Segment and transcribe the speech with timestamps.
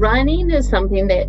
[0.00, 1.28] running is something that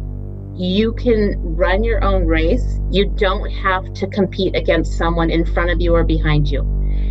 [0.55, 2.79] you can run your own race.
[2.89, 6.65] You don't have to compete against someone in front of you or behind you.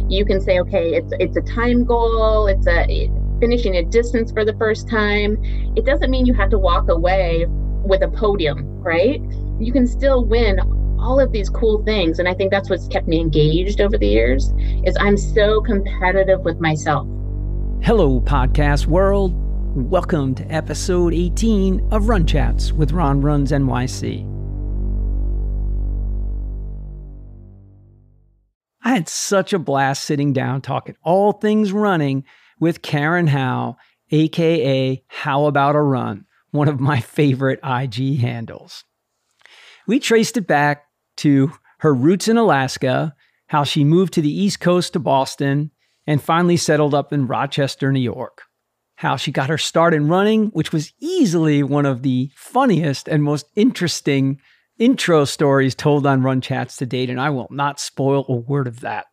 [0.09, 3.11] You can say, okay, it's it's a time goal, it's a
[3.41, 5.37] finishing a distance for the first time.
[5.77, 7.47] It doesn't mean you have to walk away
[7.85, 9.21] with a podium, right?
[9.59, 10.61] You can still win
[10.99, 14.09] all of these cool things and I think that's what's kept me engaged over the
[14.09, 14.53] years
[14.85, 17.07] is I'm so competitive with myself.
[17.83, 19.50] Hello podcast world.
[19.77, 24.27] Welcome to episode 18 of Run Chats with Ron Runs NYC.
[28.83, 32.25] I had such a blast sitting down talking all things running
[32.59, 33.77] with Karen Howe,
[34.11, 38.83] aka How About a Run, one of my favorite IG handles.
[39.87, 40.87] We traced it back
[41.19, 43.15] to her roots in Alaska,
[43.47, 45.71] how she moved to the East Coast to Boston,
[46.09, 48.43] and finally settled up in Rochester, New York
[49.01, 53.23] how she got her start in running, which was easily one of the funniest and
[53.23, 54.39] most interesting
[54.79, 58.67] intro stories told on Run Chats to date, and I will not spoil a word
[58.67, 59.07] of that.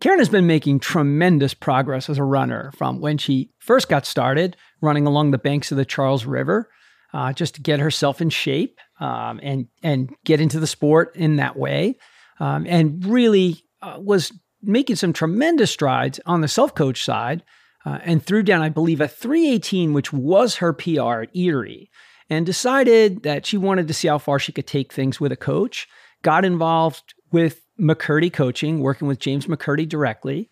[0.00, 4.56] Karen has been making tremendous progress as a runner from when she first got started
[4.80, 6.70] running along the banks of the Charles River,
[7.12, 11.36] uh, just to get herself in shape um, and and get into the sport in
[11.36, 11.98] that way,
[12.40, 17.42] um, and really uh, was making some tremendous strides on the self coach side
[17.88, 21.90] uh, and threw down, I believe, a 318, which was her PR at Erie,
[22.28, 25.36] and decided that she wanted to see how far she could take things with a
[25.36, 25.88] coach.
[26.22, 30.50] Got involved with McCurdy Coaching, working with James McCurdy directly.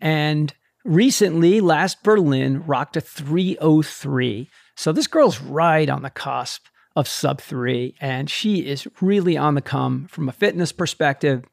[0.00, 4.48] And recently, last Berlin, rocked a 303.
[4.74, 6.64] So this girl's right on the cusp
[6.96, 11.44] of sub three, and she is really on the come from a fitness perspective.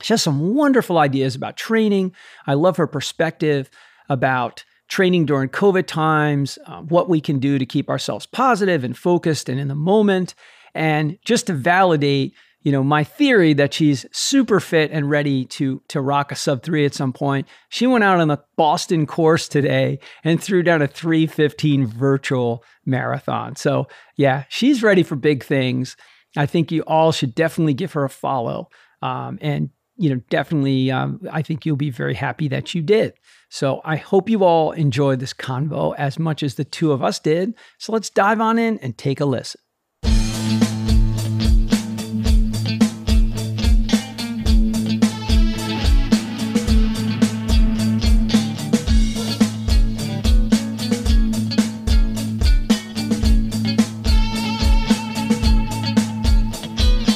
[0.00, 2.14] She has some wonderful ideas about training.
[2.46, 3.70] I love her perspective
[4.08, 8.96] about training during COVID times, uh, what we can do to keep ourselves positive and
[8.96, 10.34] focused and in the moment.
[10.74, 15.82] And just to validate, you know, my theory that she's super fit and ready to
[15.88, 17.46] to rock a sub three at some point.
[17.68, 23.56] She went out on the Boston course today and threw down a 315 virtual marathon.
[23.56, 25.96] So yeah, she's ready for big things.
[26.36, 28.68] I think you all should definitely give her a follow.
[29.02, 33.14] Um, and you know, definitely, um, I think you'll be very happy that you did.
[33.54, 37.20] So I hope you all enjoyed this convo as much as the two of us
[37.20, 37.54] did.
[37.78, 39.60] So let's dive on in and take a listen.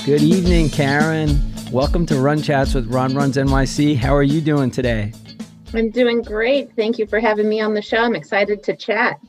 [0.06, 1.36] Good evening, Karen.
[1.72, 3.96] Welcome to Run Chats with Ron Runs NYC.
[3.96, 5.12] How are you doing today?
[5.74, 6.74] I'm doing great.
[6.76, 7.98] Thank you for having me on the show.
[7.98, 9.20] I'm excited to chat.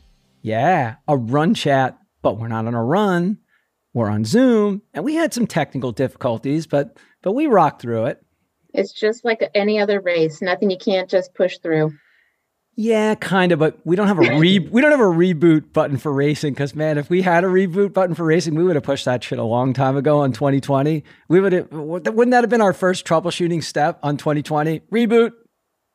[0.41, 3.39] Yeah, a run chat, but we're not on a run.
[3.93, 8.23] We're on Zoom, and we had some technical difficulties, but but we rocked through it.
[8.73, 10.41] It's just like any other race.
[10.41, 11.91] Nothing you can't just push through.
[12.75, 15.97] Yeah, kind of, but we don't have a re we don't have a reboot button
[15.97, 18.85] for racing because man, if we had a reboot button for racing, we would have
[18.85, 21.03] pushed that shit a long time ago on 2020.
[21.27, 24.79] We would have wouldn't that have been our first troubleshooting step on 2020?
[24.91, 25.31] Reboot,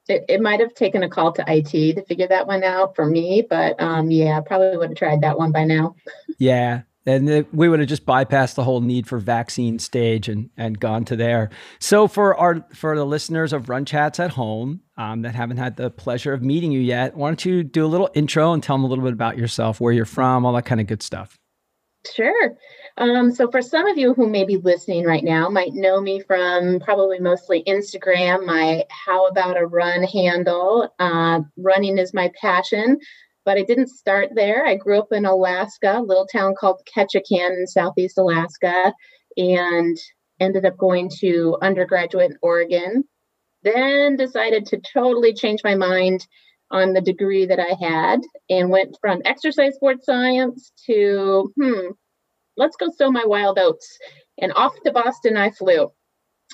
[0.09, 3.07] it, it might have taken a call to IT to figure that one out for
[3.07, 5.95] me, but um, yeah, probably would have tried that one by now.
[6.39, 6.83] yeah.
[7.07, 11.05] And we would have just bypassed the whole need for vaccine stage and, and gone
[11.07, 11.51] to there.
[11.79, 15.77] So for our for the listeners of Run Chats at home um, that haven't had
[15.77, 18.77] the pleasure of meeting you yet, why don't you do a little intro and tell
[18.77, 21.37] them a little bit about yourself, where you're from, all that kind of good stuff.
[22.11, 22.57] Sure.
[22.97, 26.21] Um, so, for some of you who may be listening right now, might know me
[26.21, 30.89] from probably mostly Instagram, my How About a Run handle.
[31.01, 32.99] Uh, running is my passion,
[33.45, 34.65] but I didn't start there.
[34.65, 38.93] I grew up in Alaska, a little town called Ketchikan in Southeast Alaska,
[39.37, 39.97] and
[40.39, 43.05] ended up going to undergraduate in Oregon.
[43.65, 46.27] Then decided to totally change my mind
[46.71, 51.91] on the degree that I had and went from exercise sports science to, hmm,
[52.57, 53.99] let's go sow my wild oats.
[54.41, 55.91] And off to Boston I flew.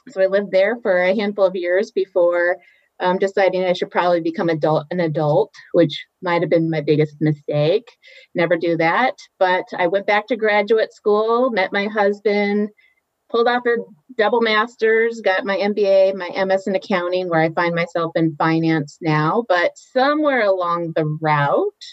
[0.09, 2.57] So I lived there for a handful of years before
[3.01, 7.17] um, deciding I should probably become adult an adult, which might have been my biggest
[7.21, 7.89] mistake.
[8.35, 9.15] Never do that.
[9.39, 12.69] But I went back to graduate school, met my husband,
[13.31, 13.77] pulled off a
[14.19, 18.99] double master's, got my MBA, my MS in accounting, where I find myself in finance
[19.01, 19.45] now.
[19.49, 21.85] But somewhere along the route,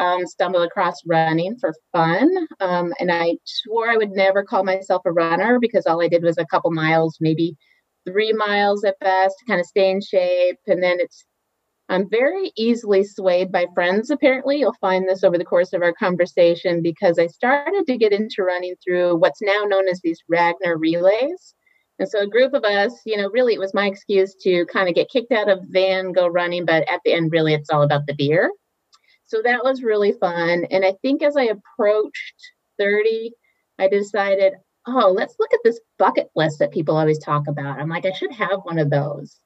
[0.00, 2.28] um, stumbled across running for fun.
[2.58, 6.24] Um, and I swore I would never call myself a runner because all I did
[6.24, 7.54] was a couple miles, maybe
[8.08, 10.56] three miles at best, to kind of stay in shape.
[10.66, 11.24] And then it's
[11.90, 14.60] I'm very easily swayed by friends, apparently.
[14.60, 18.44] You'll find this over the course of our conversation because I started to get into
[18.44, 21.54] running through what's now known as these Ragnar relays.
[21.98, 24.88] And so a group of us, you know, really it was my excuse to kind
[24.88, 27.82] of get kicked out of van, go running, but at the end, really it's all
[27.82, 28.50] about the beer.
[29.30, 30.66] So that was really fun.
[30.72, 32.34] And I think as I approached
[32.80, 33.30] 30,
[33.78, 34.54] I decided,
[34.88, 37.78] oh, let's look at this bucket list that people always talk about.
[37.78, 39.38] I'm like, I should have one of those.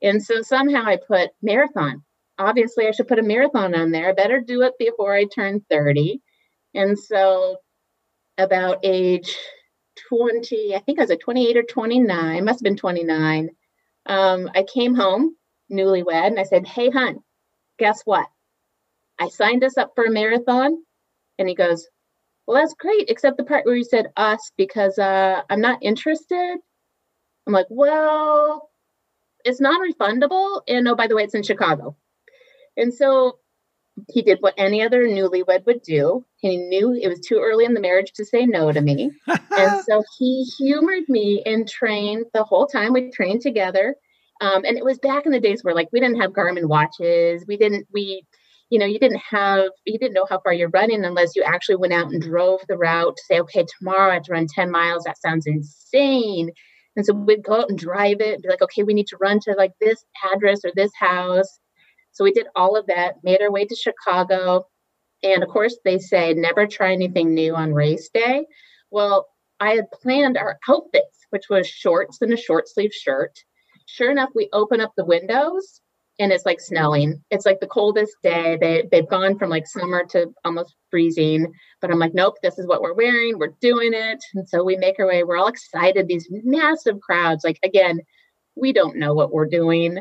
[0.00, 2.02] And so somehow I put marathon.
[2.38, 4.08] Obviously, I should put a marathon on there.
[4.08, 6.22] I better do it before I turn 30.
[6.74, 7.58] And so
[8.38, 9.36] about age
[10.08, 13.50] 20, I think I was at 28 or 29, must have been 29.
[14.06, 15.36] Um, I came home
[15.70, 17.18] newlywed and I said, Hey, hun,
[17.78, 18.26] guess what?
[19.20, 20.82] I signed us up for a marathon.
[21.38, 21.86] And he goes,
[22.46, 26.56] Well, that's great, except the part where you said us because uh, I'm not interested.
[27.46, 28.70] I'm like, Well,
[29.44, 31.96] it's non-refundable and oh by the way it's in chicago.
[32.76, 33.38] And so
[34.08, 36.24] he did what any other newlywed would do.
[36.36, 39.10] He knew it was too early in the marriage to say no to me.
[39.50, 42.92] And so he humored me and trained the whole time.
[42.94, 43.96] We trained together.
[44.40, 47.44] Um, and it was back in the days where like we didn't have garmin watches.
[47.46, 48.24] We didn't we
[48.70, 51.76] you know you didn't have you didn't know how far you're running unless you actually
[51.76, 54.70] went out and drove the route to say okay tomorrow i have to run 10
[54.70, 56.50] miles that sounds insane
[56.96, 59.16] and so we'd go out and drive it, and be like, okay, we need to
[59.18, 61.60] run to like this address or this house.
[62.12, 64.66] So we did all of that, made our way to Chicago.
[65.22, 68.46] And of course, they say never try anything new on race day.
[68.90, 69.28] Well,
[69.60, 73.38] I had planned our outfits, which was shorts and a short sleeve shirt.
[73.86, 75.80] Sure enough, we open up the windows
[76.20, 77.20] and it's like snowing.
[77.30, 78.56] It's like the coldest day.
[78.60, 81.52] They they've gone from like summer to almost freezing.
[81.80, 83.38] But I'm like, nope, this is what we're wearing.
[83.38, 84.22] We're doing it.
[84.34, 85.24] And so we make our way.
[85.24, 86.06] We're all excited.
[86.06, 87.42] These massive crowds.
[87.42, 88.00] Like again,
[88.54, 89.98] we don't know what we're doing.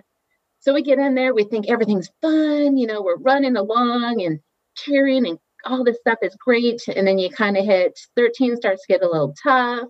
[0.59, 1.33] So we get in there.
[1.33, 2.77] We think everything's fun.
[2.77, 4.39] You know, we're running along and
[4.75, 6.81] cheering and all this stuff is great.
[6.93, 9.87] And then you kind of hit 13 starts to get a little tough.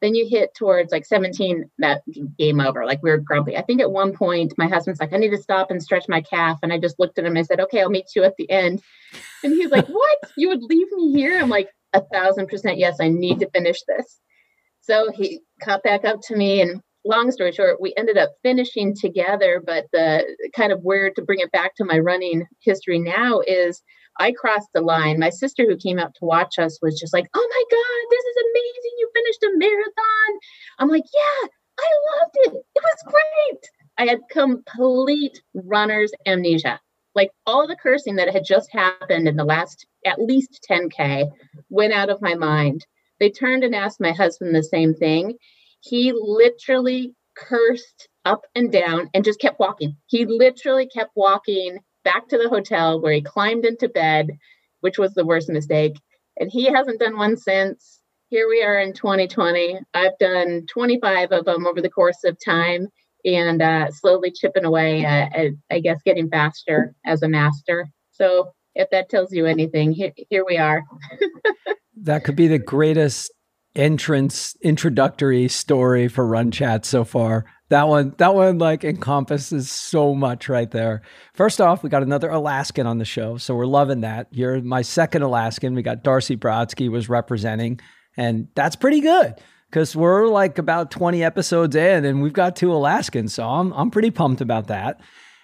[0.00, 2.02] Then you hit towards like 17, that
[2.38, 2.86] game over.
[2.86, 3.56] Like we were grumpy.
[3.56, 6.22] I think at one point my husband's like, I need to stop and stretch my
[6.22, 6.58] calf.
[6.62, 8.50] And I just looked at him and I said, Okay, I'll meet you at the
[8.50, 8.82] end.
[9.44, 10.18] And he's like, What?
[10.36, 11.40] You would leave me here?
[11.40, 14.20] I'm like, a thousand percent yes, I need to finish this.
[14.80, 18.94] So he caught back up to me and long story short, we ended up finishing
[18.94, 19.62] together.
[19.64, 20.24] But the
[20.54, 23.82] kind of where to bring it back to my running history now is
[24.20, 25.18] I crossed the line.
[25.18, 28.24] My sister, who came out to watch us, was just like, "Oh my god, this
[28.24, 28.92] is amazing!
[28.98, 30.38] You finished a marathon!"
[30.78, 31.48] I'm like, "Yeah,
[31.80, 32.64] I loved it.
[32.74, 36.80] It was great." I had complete runner's amnesia.
[37.14, 41.30] Like all the cursing that had just happened in the last at least 10K
[41.70, 42.86] went out of my mind.
[43.20, 45.38] They turned and asked my husband the same thing.
[45.80, 49.96] He literally cursed up and down and just kept walking.
[50.06, 54.30] He literally kept walking back to the hotel where he climbed into bed,
[54.80, 55.98] which was the worst mistake.
[56.38, 58.00] And he hasn't done one since.
[58.28, 59.78] Here we are in 2020.
[59.92, 62.88] I've done 25 of them over the course of time
[63.24, 67.88] and uh, slowly chipping away at, at, I guess, getting faster as a master.
[68.12, 70.84] So if that tells you anything, here, here we are.
[72.02, 73.32] that could be the greatest
[73.76, 80.14] entrance introductory story for run chat so far that one that one like encompasses so
[80.14, 81.02] much right there.
[81.34, 84.26] First off we got another alaskan on the show so we're loving that.
[84.32, 85.74] You're my second alaskan.
[85.74, 87.80] We got darcy brodsky was representing
[88.16, 89.36] and that's pretty good
[89.70, 93.90] because we're like about 20 episodes in and we've got two alaskans so i'm, I'm
[93.90, 95.00] pretty pumped about that.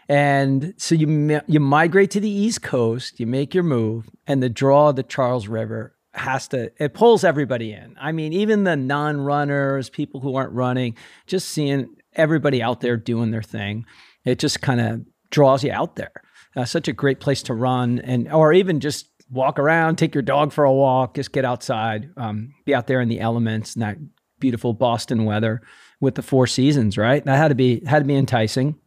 [0.08, 4.48] And so you you migrate to the east coast you make your move and the
[4.48, 7.94] draw of the charles river has to it pulls everybody in.
[8.00, 13.30] I mean even the non-runners people who aren't running just seeing everybody out there doing
[13.30, 13.84] their thing
[14.24, 16.12] it just kind of draws you out there
[16.56, 20.22] uh, such a great place to run and or even just walk around take your
[20.22, 23.82] dog for a walk just get outside um, be out there in the elements and
[23.82, 23.96] that
[24.38, 25.60] beautiful boston weather
[26.00, 28.78] with the four seasons right that had to be had to be enticing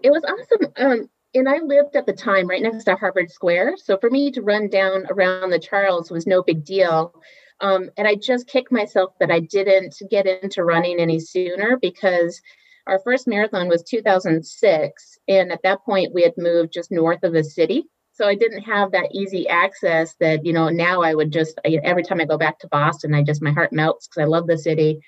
[0.00, 3.76] it was awesome um, and I lived at the time right next to Harvard Square.
[3.76, 7.14] So for me to run down around the Charles was no big deal.
[7.60, 12.40] Um, and I just kicked myself that I didn't get into running any sooner because
[12.88, 15.18] our first marathon was 2006.
[15.28, 17.84] And at that point, we had moved just north of the city.
[18.12, 22.02] So I didn't have that easy access that, you know, now I would just, every
[22.02, 24.58] time I go back to Boston, I just, my heart melts because I love the
[24.58, 25.00] city.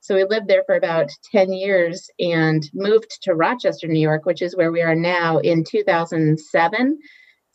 [0.00, 4.40] So we lived there for about 10 years and moved to Rochester, New York, which
[4.40, 6.98] is where we are now in 2007.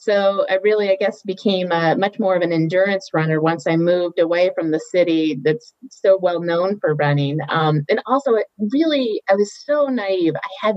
[0.02, 3.76] So I really, I guess, became a, much more of an endurance runner once I
[3.76, 7.40] moved away from the city that's so well known for running.
[7.50, 10.36] Um, and also, it really, I was so naive.
[10.38, 10.76] I had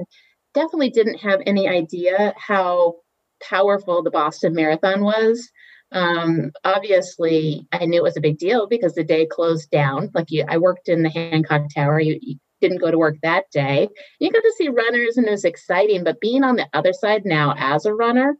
[0.55, 2.97] definitely didn't have any idea how
[3.41, 5.49] powerful the Boston Marathon was.
[5.93, 10.11] Um, obviously, I knew it was a big deal because the day closed down.
[10.15, 12.01] Like you, I worked in the Hancock Tower.
[12.01, 13.89] You, you didn't go to work that day.
[14.19, 16.03] You got to see runners, and it was exciting.
[16.03, 18.37] But being on the other side now as a runner,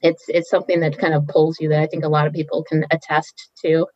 [0.00, 2.64] it's it's something that kind of pulls you that I think a lot of people
[2.64, 3.86] can attest to.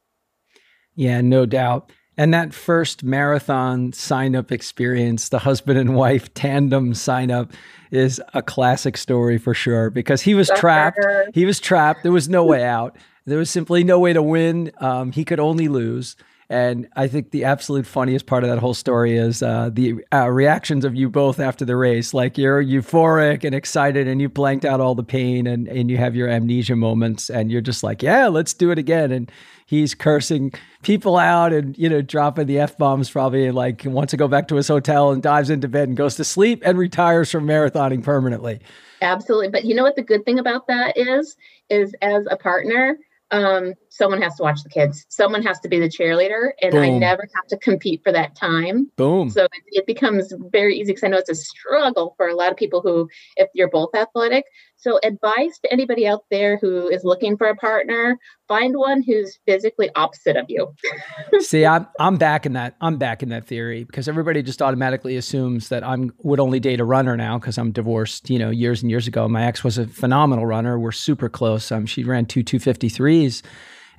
[0.94, 1.90] Yeah, no doubt.
[2.18, 7.52] And that first marathon sign up experience, the husband and wife tandem sign up,
[7.90, 10.98] is a classic story for sure because he was trapped.
[11.32, 12.02] He was trapped.
[12.02, 12.96] There was no way out.
[13.24, 14.72] There was simply no way to win.
[14.78, 16.16] Um, he could only lose.
[16.52, 20.28] And I think the absolute funniest part of that whole story is uh, the uh,
[20.28, 22.12] reactions of you both after the race.
[22.12, 25.96] Like you're euphoric and excited, and you blanked out all the pain, and, and you
[25.96, 29.12] have your amnesia moments, and you're just like, yeah, let's do it again.
[29.12, 29.32] And
[29.64, 34.10] he's cursing people out and you know dropping the f bombs probably and like wants
[34.10, 36.76] to go back to his hotel and dives into bed and goes to sleep and
[36.76, 38.60] retires from marathoning permanently.
[39.00, 41.34] Absolutely, but you know what the good thing about that is
[41.70, 42.98] is as a partner
[43.32, 45.06] um, someone has to watch the kids.
[45.08, 46.82] Someone has to be the cheerleader, and Boom.
[46.82, 48.90] I never have to compete for that time.
[48.96, 49.30] Boom.
[49.30, 52.52] So it, it becomes very easy because I know it's a struggle for a lot
[52.52, 54.44] of people who, if you're both athletic.
[54.82, 59.38] So, advice to anybody out there who is looking for a partner: find one who's
[59.46, 60.74] physically opposite of you.
[61.38, 62.74] See, I'm I'm back in that.
[62.80, 66.80] I'm back in that theory because everybody just automatically assumes that I'm would only date
[66.80, 68.28] a runner now because I'm divorced.
[68.28, 70.76] You know, years and years ago, my ex was a phenomenal runner.
[70.80, 71.70] We're super close.
[71.70, 73.44] Um, she ran two two fifty threes.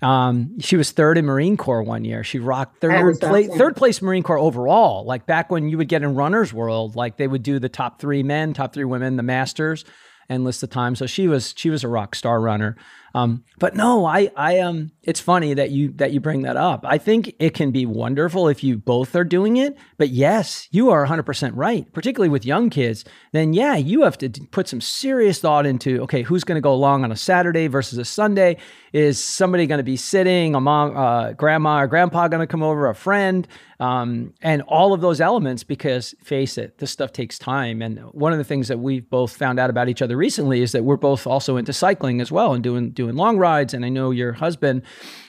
[0.02, 2.26] Um, she was third in Marine Corps one year.
[2.26, 3.58] She rocked third place, awesome.
[3.58, 5.06] third place Marine Corps overall.
[5.06, 8.02] Like back when you would get in Runner's World, like they would do the top
[8.02, 9.86] three men, top three women, the Masters
[10.30, 10.96] and list the time.
[10.96, 12.76] So she was she was a rock star runner.
[13.16, 16.84] Um, but no, I I um it's funny that you that you bring that up.
[16.88, 19.78] I think it can be wonderful if you both are doing it.
[19.98, 23.06] But yes, you are 100% right, particularly with young kids.
[23.32, 26.74] Then yeah, you have to put some serious thought into okay, who's going to go
[26.74, 28.58] along on a Saturday versus a Sunday?
[28.94, 30.56] Is somebody going to be sitting?
[30.56, 32.88] A mom, uh, grandma or grandpa going to come over?
[32.88, 33.48] A friend?
[33.80, 38.32] Um, and all of those elements because face it this stuff takes time and one
[38.32, 40.96] of the things that we've both found out about each other recently is that we're
[40.96, 44.34] both also into cycling as well and doing doing long rides and i know your
[44.34, 44.82] husband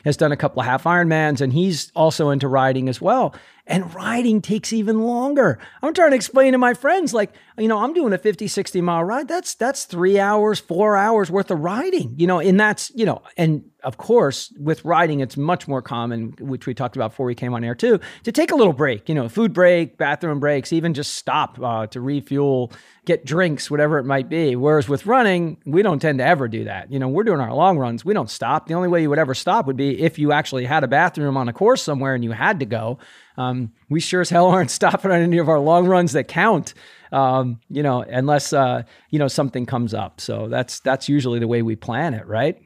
[0.04, 3.34] has done a couple of half ironmans and he's also into riding as well
[3.66, 5.58] and riding takes even longer.
[5.82, 8.80] I'm trying to explain to my friends, like, you know, I'm doing a 50, 60
[8.80, 9.28] mile ride.
[9.28, 13.22] That's that's three hours, four hours worth of riding, you know, and that's, you know,
[13.36, 17.34] and of course, with riding, it's much more common, which we talked about before we
[17.34, 20.72] came on air too, to take a little break, you know, food break, bathroom breaks,
[20.72, 22.72] even just stop uh, to refuel,
[23.04, 24.56] get drinks, whatever it might be.
[24.56, 26.90] Whereas with running, we don't tend to ever do that.
[26.90, 28.66] You know, we're doing our long runs, we don't stop.
[28.66, 31.36] The only way you would ever stop would be if you actually had a bathroom
[31.36, 32.98] on a course somewhere and you had to go.
[33.36, 36.74] Um, we sure as hell aren't stopping on any of our long runs that count.
[37.12, 40.20] Um, you know, unless uh, you know something comes up.
[40.20, 42.60] So that's that's usually the way we plan it, right?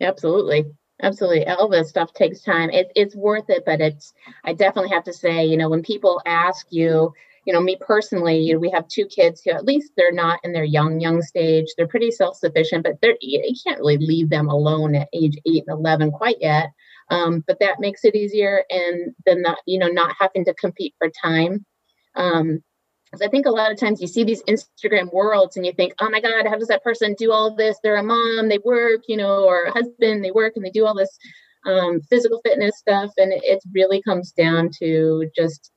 [0.00, 0.64] Absolutely.
[1.02, 1.44] Absolutely.
[1.70, 2.70] This stuff takes time.
[2.70, 4.12] It, it's worth it, but it's,
[4.44, 7.12] I definitely have to say, you know, when people ask you,
[7.44, 10.40] you know, me personally, you know, we have two kids who at least they're not
[10.42, 11.66] in their young, young stage.
[11.76, 15.64] They're pretty self sufficient, but they're, you can't really leave them alone at age eight
[15.68, 16.70] and 11 quite yet.
[17.10, 20.94] Um, but that makes it easier and then not you know not having to compete
[20.98, 21.64] for time
[22.14, 22.62] um,
[23.10, 25.94] because I think a lot of times you see these Instagram worlds and you think,
[26.00, 27.78] oh my God, how does that person do all this?
[27.82, 30.86] They're a mom, they work, you know, or a husband, they work and they do
[30.86, 31.16] all this
[31.66, 33.10] um, physical fitness stuff.
[33.16, 35.70] And it really comes down to just,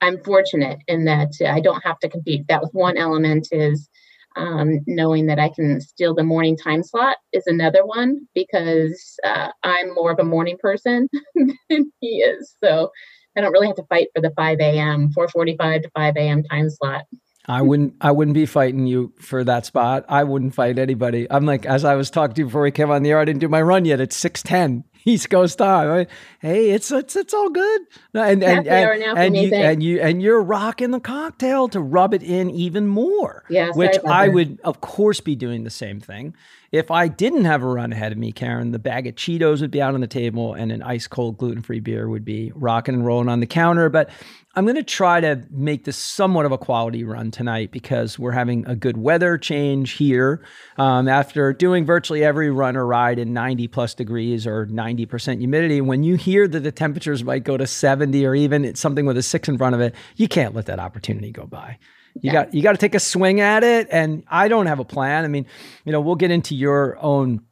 [0.00, 2.46] I'm fortunate in that I don't have to compete.
[2.48, 3.88] That was one element is
[4.36, 9.48] um, knowing that I can steal the morning time slot is another one because uh,
[9.62, 12.54] I'm more of a morning person than he is.
[12.62, 12.90] So
[13.36, 16.42] I don't really have to fight for the 5 a.m., 4:45 to 5 a.m.
[16.44, 17.04] time slot.
[17.46, 20.04] I wouldn't I wouldn't be fighting you for that spot.
[20.08, 21.26] I wouldn't fight anybody.
[21.30, 23.24] I'm like as I was talking to you before we came on the air, I
[23.24, 24.00] didn't do my run yet.
[24.00, 24.84] It's 610.
[25.04, 26.06] East Coast time.
[26.40, 27.82] Hey, it's it's it's all good.
[28.14, 32.22] And and and, and you and you and you're rocking the cocktail to rub it
[32.22, 33.44] in even more.
[33.48, 36.34] Yeah, which I would of course be doing the same thing.
[36.72, 39.70] If I didn't have a run ahead of me, Karen, the bag of Cheetos would
[39.70, 42.94] be out on the table and an ice cold gluten free beer would be rocking
[42.94, 43.90] and rolling on the counter.
[43.90, 44.08] But
[44.54, 48.32] I'm going to try to make this somewhat of a quality run tonight because we're
[48.32, 50.42] having a good weather change here.
[50.78, 55.82] Um, after doing virtually every run or ride in 90 plus degrees or 90% humidity,
[55.82, 59.22] when you hear that the temperatures might go to 70 or even something with a
[59.22, 61.78] six in front of it, you can't let that opportunity go by.
[62.14, 62.32] You yeah.
[62.32, 65.24] got you got to take a swing at it, and I don't have a plan.
[65.24, 65.46] I mean,
[65.84, 67.42] you know, we'll get into your own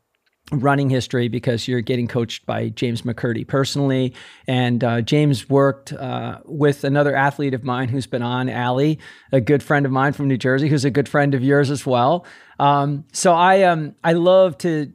[0.52, 4.14] running history because you're getting coached by James McCurdy personally.
[4.46, 8.98] And uh, James worked uh, with another athlete of mine who's been on, Allie,
[9.32, 11.86] a good friend of mine from New Jersey, who's a good friend of yours as
[11.86, 12.26] well.
[12.58, 14.92] Um, so I um I love to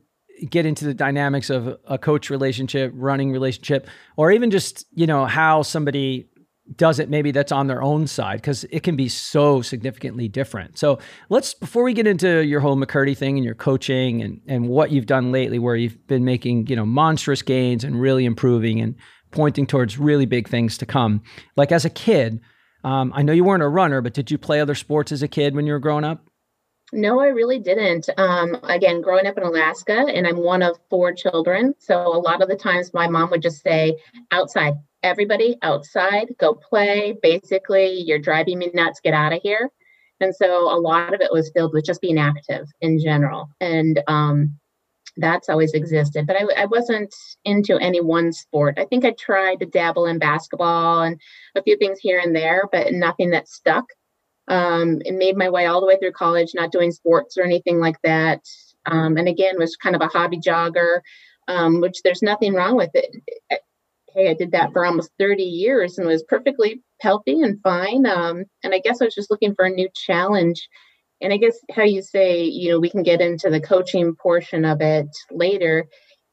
[0.50, 5.26] get into the dynamics of a coach relationship, running relationship, or even just you know
[5.26, 6.28] how somebody
[6.76, 10.78] does it maybe that's on their own side because it can be so significantly different.
[10.78, 14.68] So let's before we get into your whole McCurdy thing and your coaching and and
[14.68, 18.82] what you've done lately, where you've been making you know monstrous gains and really improving
[18.82, 18.96] and
[19.32, 21.22] pointing towards really big things to come.
[21.56, 22.42] Like as a kid,
[22.84, 25.28] um, I know you weren't a runner, but did you play other sports as a
[25.28, 26.26] kid when you were growing up?
[26.94, 28.10] No, I really didn't.
[28.18, 31.74] Um, again, growing up in Alaska, and I'm one of four children.
[31.80, 33.98] So a lot of the times my mom would just say,
[34.32, 37.16] outside, everybody outside, go play.
[37.22, 39.70] Basically, you're driving me nuts, get out of here.
[40.20, 43.50] And so a lot of it was filled with just being active in general.
[43.62, 44.58] And um,
[45.18, 46.26] that's always existed.
[46.26, 48.80] But I, I, wasn't into any one sport.
[48.80, 51.20] I think I tried to dabble in basketball and
[51.56, 53.86] a few things here and there, but nothing that stuck.
[54.48, 57.80] Um, and made my way all the way through college, not doing sports or anything
[57.80, 58.42] like that.
[58.86, 61.00] Um, and again, was kind of a hobby jogger,
[61.48, 63.64] um, which there's nothing wrong with it
[64.16, 68.06] hey, I did that for almost 30 years and was perfectly healthy and fine.
[68.06, 70.68] Um, and I guess I was just looking for a new challenge.
[71.22, 74.66] And I guess how you say, you know, we can get into the coaching portion
[74.66, 75.86] of it later.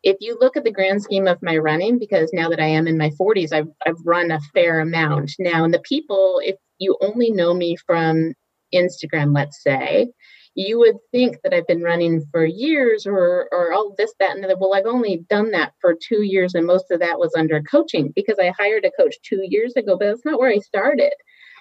[0.02, 2.88] If you look at the grand scheme of my running, because now that I am
[2.88, 5.64] in my 40s, I've, I've run a fair amount now.
[5.64, 8.34] And the people, if you only know me from
[8.74, 10.08] Instagram, let's say,
[10.54, 14.44] you would think that I've been running for years or or all this, that, and
[14.44, 17.62] the well, I've only done that for two years, and most of that was under
[17.62, 21.12] coaching because I hired a coach two years ago, but that's not where I started.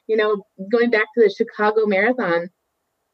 [0.07, 2.50] You know, going back to the Chicago Marathon,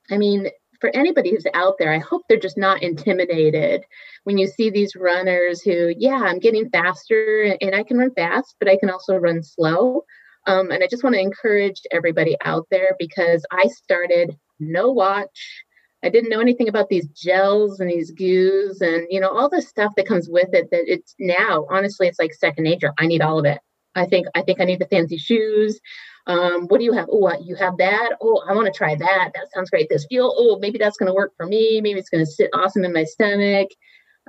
[0.09, 3.83] I mean, for anybody who's out there, I hope they're just not intimidated
[4.23, 8.55] when you see these runners who, yeah, I'm getting faster and I can run fast,
[8.59, 10.03] but I can also run slow.
[10.45, 15.63] Um, and I just want to encourage everybody out there because I started no watch,
[16.03, 19.61] I didn't know anything about these gels and these goos and you know all the
[19.61, 22.93] stuff that comes with it that it's now honestly it's like second nature.
[22.99, 23.59] I need all of it.
[23.95, 25.79] I think I think I need the fancy shoes.
[26.27, 27.07] Um, what do you have?
[27.11, 28.17] Oh, you have that.
[28.21, 29.31] Oh, I want to try that.
[29.33, 29.87] That sounds great.
[29.89, 30.33] This feel.
[30.37, 31.81] Oh, maybe that's going to work for me.
[31.81, 33.69] Maybe it's going to sit awesome in my stomach.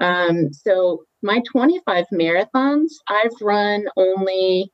[0.00, 4.72] Um, so my 25 marathons, I've run only.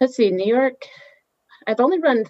[0.00, 0.82] Let's see, New York.
[1.66, 2.24] I've only run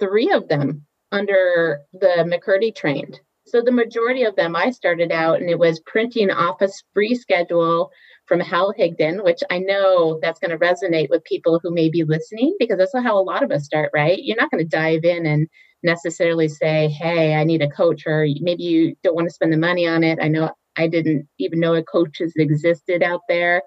[0.00, 3.20] three of them under the McCurdy trained.
[3.46, 7.14] So the majority of them, I started out and it was printing off a free
[7.14, 7.90] schedule
[8.26, 12.04] from Hal Higdon, which I know that's going to resonate with people who may be
[12.04, 14.18] listening because that's how a lot of us start, right?
[14.20, 15.46] You're not going to dive in and
[15.82, 19.58] necessarily say, hey, I need a coach, or maybe you don't want to spend the
[19.58, 20.18] money on it.
[20.20, 23.62] I know I didn't even know a coaches existed out there.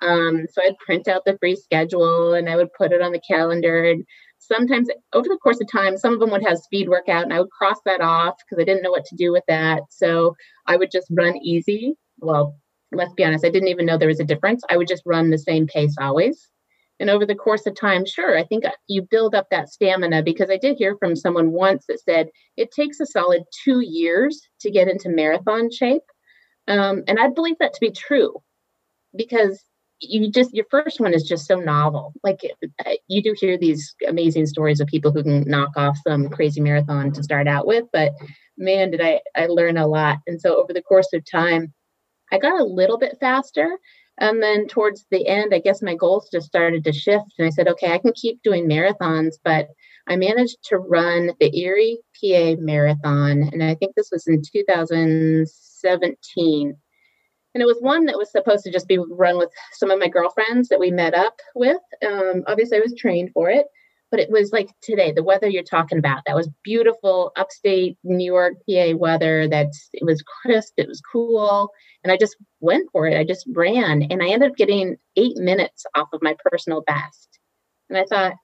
[0.00, 3.20] Um, so I'd print out the free schedule and I would put it on the
[3.20, 3.84] calendar.
[3.84, 4.04] And
[4.38, 7.40] sometimes over the course of time, some of them would have speed workout and I
[7.40, 9.82] would cross that off because I didn't know what to do with that.
[9.90, 10.34] So
[10.66, 11.94] I would just run easy.
[12.18, 12.58] Well,
[12.92, 14.62] let's be honest, I didn't even know there was a difference.
[14.70, 16.48] I would just run the same pace always.
[17.00, 20.50] And over the course of time, sure, I think you build up that stamina because
[20.50, 24.70] I did hear from someone once that said it takes a solid two years to
[24.70, 26.02] get into marathon shape.
[26.66, 28.34] Um, and I believe that to be true
[29.16, 29.62] because
[30.00, 32.12] you just your first one is just so novel.
[32.22, 32.40] Like
[32.86, 36.60] uh, you do hear these amazing stories of people who can knock off some crazy
[36.60, 38.12] marathon to start out with but
[38.56, 40.18] man did i i learn a lot.
[40.26, 41.72] And so over the course of time
[42.32, 43.78] i got a little bit faster
[44.20, 47.50] and then towards the end i guess my goals just started to shift and i
[47.50, 49.68] said okay i can keep doing marathons but
[50.08, 56.76] i managed to run the erie pa marathon and i think this was in 2017
[57.54, 60.08] and it was one that was supposed to just be run with some of my
[60.08, 61.80] girlfriends that we met up with.
[62.06, 63.66] Um, obviously, I was trained for it,
[64.10, 66.22] but it was like today, the weather you're talking about.
[66.26, 69.48] That was beautiful, upstate New York, PA weather.
[69.48, 71.70] That's it was crisp, it was cool,
[72.04, 73.18] and I just went for it.
[73.18, 77.38] I just ran, and I ended up getting eight minutes off of my personal best.
[77.88, 78.34] And I thought,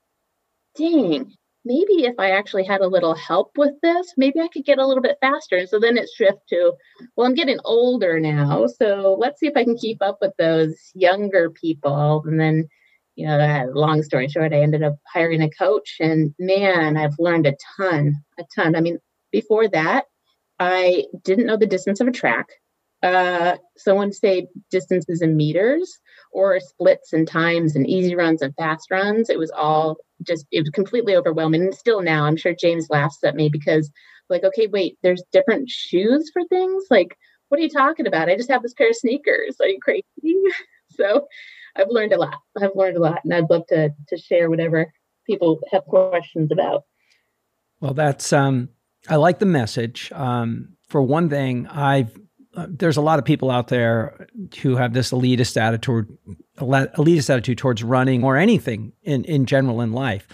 [0.77, 1.33] dang,
[1.65, 4.87] maybe if I actually had a little help with this, maybe I could get a
[4.87, 5.57] little bit faster.
[5.57, 6.73] And so then it shift to,
[7.17, 8.67] well, I'm getting older now.
[8.67, 12.23] So let's see if I can keep up with those younger people.
[12.27, 12.69] And then,
[13.17, 17.47] you know, long story short, I ended up hiring a coach and man, I've learned
[17.47, 18.77] a ton, a ton.
[18.77, 18.99] I mean,
[19.33, 20.05] before that,
[20.59, 22.47] I didn't know the distance of a track.
[23.03, 25.99] Uh, someone say distances in meters
[26.35, 29.31] or splits and times and easy runs and fast runs.
[29.31, 33.19] It was all just it was completely overwhelming and still now i'm sure james laughs
[33.25, 33.91] at me because
[34.31, 37.19] like okay wait there's different shoes for things like
[37.49, 38.29] what are you talking about?
[38.29, 39.57] I just have this pair of sneakers.
[39.61, 40.03] Are you crazy?
[40.91, 41.29] so
[41.77, 42.41] I've learned a lot.
[42.61, 44.93] I've learned a lot, and I'd love to to share whatever
[45.27, 46.83] people have questions about.
[47.81, 48.71] Well, that's um,
[49.09, 50.11] I like the message.
[50.13, 52.19] Um, for one thing, I've
[52.57, 54.29] uh, there's a lot of people out there
[54.63, 56.17] who have this elitist attitude,
[56.59, 60.27] elitist attitude towards running or anything in in general in life.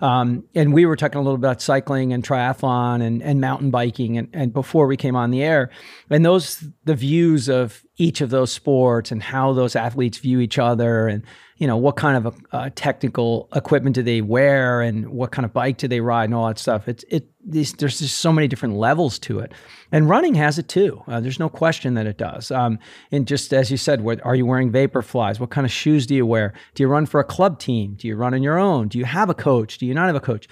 [0.00, 3.70] Um, and we were talking a little bit about cycling and triathlon and, and mountain
[3.70, 5.70] biking and, and before we came on the air
[6.08, 10.58] and those the views of each of those sports and how those athletes view each
[10.58, 11.24] other and
[11.56, 15.76] you know what kind of technical equipment do they wear and what kind of bike
[15.76, 16.88] do they ride and all that stuff.
[16.88, 19.52] It's it these, there's just so many different levels to it.
[19.90, 21.02] And running has it too.
[21.08, 22.52] Uh, there's no question that it does.
[22.52, 22.78] Um,
[23.10, 25.40] and just as you said what are you wearing Vaporflies?
[25.40, 26.54] What kind of shoes do you wear?
[26.74, 27.94] Do you run for a club team?
[27.98, 28.86] Do you run on your own?
[28.86, 29.78] Do you have a coach?
[29.78, 30.48] Do you not have a coach?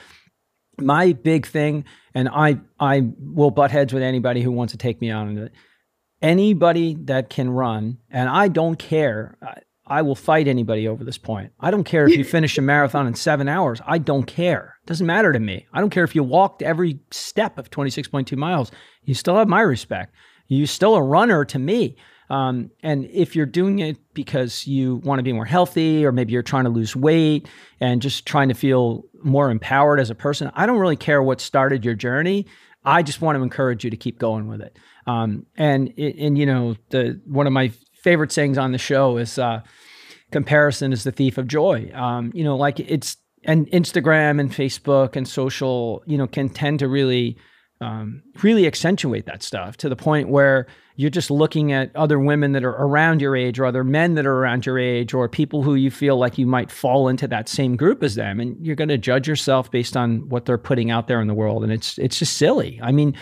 [0.79, 1.85] My big thing
[2.17, 5.51] and i i will butt heads with anybody who wants to take me on
[6.23, 9.37] anybody that can run, and I don't care.
[9.87, 11.53] I will fight anybody over this point.
[11.61, 13.81] I don't care if you finish a marathon in seven hours.
[13.87, 14.77] I don't care.
[14.83, 15.67] It doesn't matter to me.
[15.73, 18.73] I don't care if you walked every step of 26.2 miles.
[19.05, 20.15] You still have my respect.
[20.49, 21.97] You're still a runner to me.
[22.29, 26.33] Um, and if you're doing it because you want to be more healthy, or maybe
[26.33, 27.49] you're trying to lose weight
[27.81, 31.41] and just trying to feel more empowered as a person, I don't really care what
[31.41, 32.47] started your journey.
[32.85, 34.77] I just want to encourage you to keep going with it.
[35.07, 37.69] Um, and and you know the one of my
[38.03, 39.63] favorite sayings on the show is uh,
[40.31, 41.91] comparison is the thief of joy.
[41.95, 46.81] Um, you know, like it's and Instagram and Facebook and social, you know, can tend
[46.81, 47.37] to really
[47.81, 50.67] um, really accentuate that stuff to the point where
[50.97, 54.25] you're just looking at other women that are around your age or other men that
[54.25, 57.51] are around your age or people who you feel like you might fall into that
[57.51, 58.41] same group as them.
[58.41, 61.35] And you're going to judge yourself based on what they're putting out there in the
[61.35, 61.63] world.
[61.63, 62.81] And it's it's just silly.
[62.83, 63.15] I mean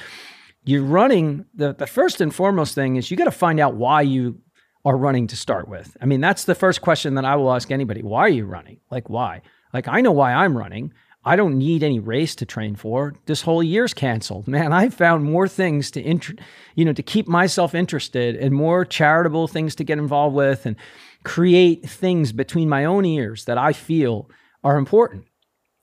[0.65, 4.03] you're running the, the first and foremost thing is you got to find out why
[4.03, 4.41] you
[4.85, 5.97] are running to start with.
[6.01, 8.03] I mean, that's the first question that I will ask anybody.
[8.03, 8.81] Why are you running?
[8.91, 9.43] Like, why?
[9.73, 10.93] Like, I know why I'm running.
[11.25, 13.15] I don't need any race to train for.
[13.25, 14.47] This whole year's canceled.
[14.47, 16.39] Man, I found more things to int-
[16.75, 20.77] you know, to keep myself interested and more charitable things to get involved with and
[21.25, 24.31] create things between my own ears that I feel
[24.63, 25.25] are important.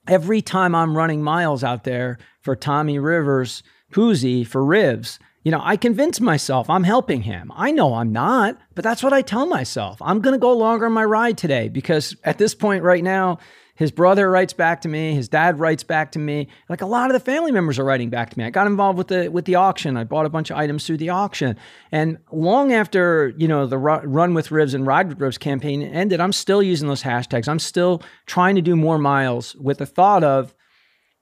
[0.08, 5.20] Every time I'm running miles out there for Tommy Rivers, Puzey for ribs.
[5.44, 7.52] You know, I convince myself I'm helping him.
[7.56, 10.00] I know I'm not, but that's what I tell myself.
[10.02, 13.40] I'm going to go longer on my ride today because at this point right now,
[13.74, 16.50] his brother writes back to me, his dad writes back to me.
[16.70, 18.46] Like a lot of the family members are writing back to me.
[18.46, 19.98] I got involved with the with the auction.
[19.98, 21.58] I bought a bunch of items through the auction.
[21.92, 26.20] And long after, you know, the run with ribs and ride with ribs campaign ended,
[26.20, 27.48] I'm still using those hashtags.
[27.48, 30.54] I'm still trying to do more miles with the thought of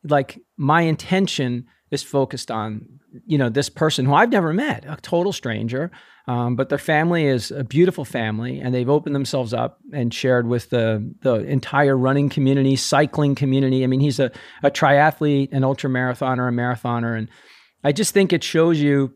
[0.03, 4.97] like my intention is focused on you know this person who I've never met, a
[5.02, 5.91] total stranger,
[6.28, 10.47] um, but their family is a beautiful family, and they've opened themselves up and shared
[10.47, 13.84] with the the entire running community, cycling community.
[13.84, 14.32] I mean, he's a
[14.63, 17.30] a triathlete, an ultra marathoner, a marathoner, and
[17.84, 19.13] I just think it shows you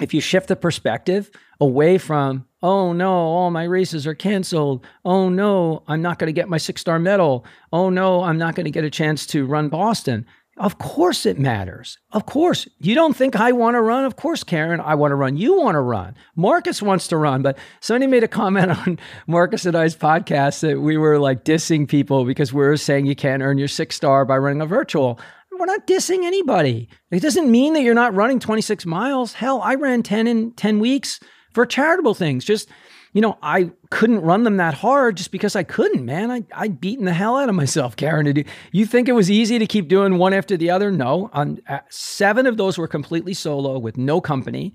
[0.00, 4.84] if you shift the perspective away from oh no all my races are canceled.
[5.04, 7.44] Oh no i'm not going to get my six star medal.
[7.72, 10.26] Oh no i'm not going to get a chance to run boston
[10.60, 11.96] of course it matters.
[12.12, 12.68] Of course.
[12.80, 14.04] You don't think I want to run?
[14.04, 15.38] Of course, Karen, I want to run.
[15.38, 16.14] You want to run.
[16.36, 17.40] Marcus wants to run.
[17.40, 21.88] But somebody made a comment on Marcus and I's podcast that we were like dissing
[21.88, 25.18] people because we are saying you can't earn your six star by running a virtual.
[25.50, 26.88] We're not dissing anybody.
[27.10, 29.32] It doesn't mean that you're not running 26 miles.
[29.32, 31.20] Hell, I ran 10 in 10 weeks
[31.52, 32.44] for charitable things.
[32.44, 32.68] Just
[33.12, 36.30] you know, I couldn't run them that hard just because I couldn't, man.
[36.30, 38.26] I, I'd beaten the hell out of myself, Karen.
[38.26, 38.44] To do.
[38.72, 40.90] You think it was easy to keep doing one after the other?
[40.90, 41.30] No.
[41.32, 44.74] On uh, seven of those were completely solo with no company.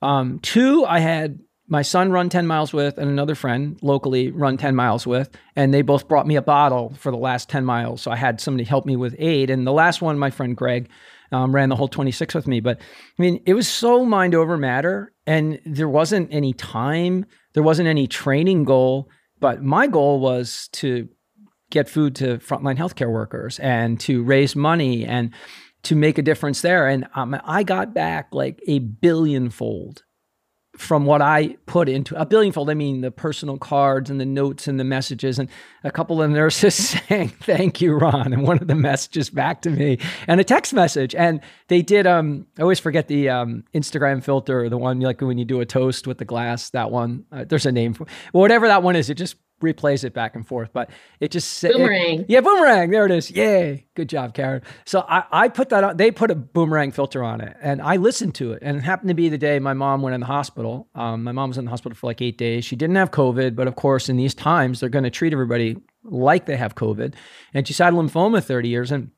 [0.00, 4.56] Um, two, I had my son run 10 miles with and another friend locally run
[4.56, 5.28] 10 miles with.
[5.54, 8.00] And they both brought me a bottle for the last 10 miles.
[8.00, 9.50] So I had somebody help me with aid.
[9.50, 10.88] And the last one, my friend Greg,
[11.32, 12.60] um, ran the whole 26 with me.
[12.60, 15.12] But I mean, it was so mind over matter.
[15.26, 19.08] And there wasn't any time there wasn't any training goal,
[19.40, 21.08] but my goal was to
[21.70, 25.32] get food to frontline healthcare workers and to raise money and
[25.82, 26.88] to make a difference there.
[26.88, 30.02] And um, I got back like a billionfold
[30.78, 32.70] from what I put into a billionfold.
[32.70, 35.48] I mean, the personal cards and the notes and the messages, and
[35.82, 36.74] a couple of nurses
[37.08, 38.32] saying, Thank you, Ron.
[38.32, 41.14] And one of the messages back to me and a text message.
[41.16, 45.36] And they did, um, I always forget the um, Instagram filter, the one like when
[45.36, 47.24] you do a toast with the glass, that one.
[47.32, 49.10] Uh, there's a name for well, whatever that one is.
[49.10, 50.90] It just replays it back and forth, but
[51.20, 52.20] it just boomerang.
[52.20, 52.90] It, yeah, boomerang.
[52.90, 53.30] There it is.
[53.30, 53.86] Yay.
[53.94, 54.62] Good job, Karen.
[54.84, 57.96] So I, I put that on, they put a boomerang filter on it and I
[57.96, 58.60] listened to it.
[58.62, 60.88] And it happened to be the day my mom went in the hospital.
[60.94, 62.64] Um, my mom was in the hospital for like eight days.
[62.64, 65.76] She didn't have COVID, but of course, in these times, they're going to treat everybody
[66.04, 67.14] like they have COVID.
[67.54, 69.10] And she's had lymphoma 30 years and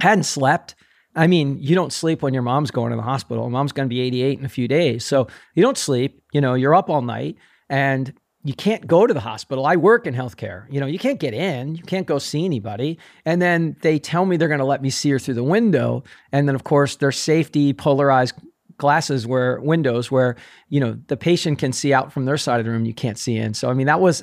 [0.00, 0.74] hadn't slept.
[1.16, 3.50] I mean, you don't sleep when your mom's going to the hospital.
[3.50, 5.04] Mom's going to be 88 in a few days.
[5.04, 7.36] So you don't sleep, you know, you're up all night
[7.68, 9.66] and you can't go to the hospital.
[9.66, 10.64] I work in healthcare.
[10.72, 12.98] You know, you can't get in, you can't go see anybody.
[13.26, 16.04] And then they tell me they're going to let me see her through the window.
[16.32, 18.34] And then, of course, there's safety polarized
[18.78, 20.36] glasses where windows where,
[20.70, 23.18] you know, the patient can see out from their side of the room, you can't
[23.18, 23.52] see in.
[23.52, 24.22] So, I mean, that was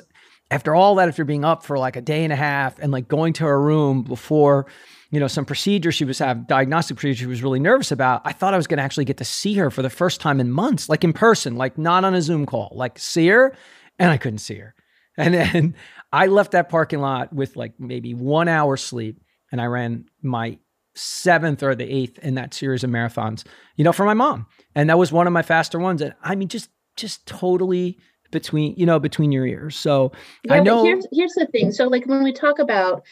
[0.50, 3.06] after all that, after being up for like a day and a half and like
[3.06, 4.66] going to her room before,
[5.10, 8.32] you know, some procedure she was having, diagnostic procedure she was really nervous about, I
[8.32, 10.50] thought I was going to actually get to see her for the first time in
[10.50, 13.54] months, like in person, like not on a Zoom call, like see her
[13.98, 14.74] and I couldn't see her.
[15.16, 15.74] And then
[16.12, 20.58] I left that parking lot with like maybe one hour sleep and I ran my
[20.94, 23.44] seventh or the eighth in that series of marathons,
[23.76, 24.46] you know, for my mom.
[24.74, 26.02] And that was one of my faster ones.
[26.02, 27.98] And I mean, just, just totally
[28.30, 29.76] between, you know, between your ears.
[29.76, 30.12] So
[30.44, 30.84] yeah, I know.
[30.84, 31.72] here's, here's the thing.
[31.72, 33.02] So like when we talk about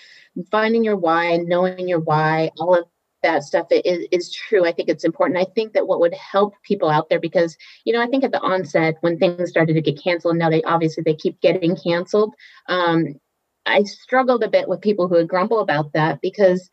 [0.50, 2.84] finding your why, knowing your why, all of
[3.22, 4.66] that stuff is, is true.
[4.66, 5.38] I think it's important.
[5.38, 8.32] I think that what would help people out there because, you know, I think at
[8.32, 12.34] the onset when things started to get canceled, now they obviously they keep getting canceled.
[12.68, 13.14] Um,
[13.66, 16.70] I struggled a bit with people who would grumble about that because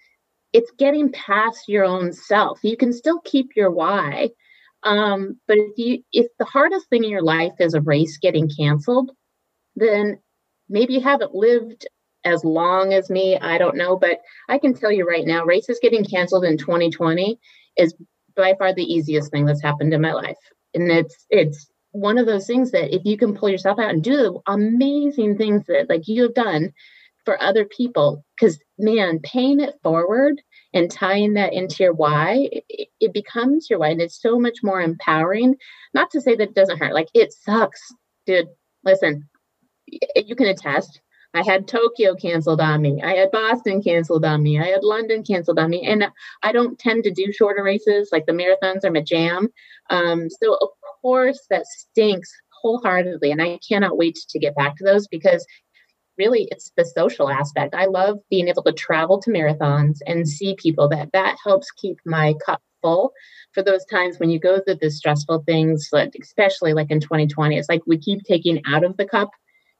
[0.54, 2.60] it's getting past your own self.
[2.64, 4.30] You can still keep your why.
[4.84, 8.50] Um, but if you if the hardest thing in your life is a race getting
[8.50, 9.12] canceled,
[9.76, 10.20] then
[10.70, 11.88] maybe you haven't lived
[12.26, 13.38] as long as me.
[13.38, 17.40] I don't know, but I can tell you right now, races getting canceled in 2020
[17.78, 17.94] is
[18.36, 20.38] by far the easiest thing that's happened in my life.
[20.74, 24.04] And it's it's one of those things that if you can pull yourself out and
[24.04, 26.74] do the amazing things that like you have done
[27.26, 30.42] for other people, because man, paying it forward
[30.74, 33.90] and tying that into your why, it, it becomes your why.
[33.90, 35.56] And it's so much more empowering.
[35.94, 37.82] Not to say that it doesn't hurt, like it sucks,
[38.26, 38.48] dude.
[38.84, 39.30] Listen,
[40.16, 41.00] you can attest
[41.34, 43.02] I had Tokyo canceled on me.
[43.02, 44.60] I had Boston canceled on me.
[44.60, 45.86] I had London canceled on me.
[45.86, 46.06] And
[46.44, 49.48] I don't tend to do shorter races, like the marathons are my jam.
[49.90, 50.70] Um, so, of
[51.02, 53.32] course, that stinks wholeheartedly.
[53.32, 55.46] And I cannot wait to get back to those because
[56.18, 57.74] really it's the social aspect.
[57.74, 61.98] I love being able to travel to marathons and see people that that helps keep
[62.06, 63.12] my cup full
[63.54, 65.90] for those times when you go through the stressful things,
[66.22, 67.58] especially like in 2020.
[67.58, 69.32] It's like we keep taking out of the cup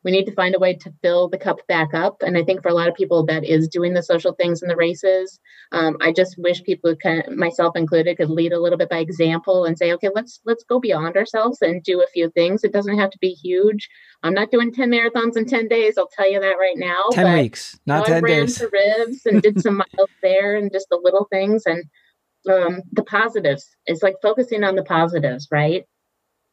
[0.04, 2.22] we need to find a way to fill the cup back up.
[2.22, 4.68] And I think for a lot of people, that is doing the social things in
[4.68, 5.40] the races.
[5.72, 9.66] Um, I just wish people, of, myself included, could lead a little bit by example
[9.66, 12.64] and say, okay, let's let's go beyond ourselves and do a few things.
[12.64, 13.90] It doesn't have to be huge.
[14.24, 15.98] I'm not doing 10 marathons in 10 days.
[15.98, 17.04] I'll tell you that right now.
[17.12, 18.58] 10 but, weeks, not you know, 10 I ran days.
[18.58, 21.84] To ribs and did some miles there and just the little things and
[22.50, 23.66] um, the positives.
[23.86, 25.86] It's like focusing on the positives, right?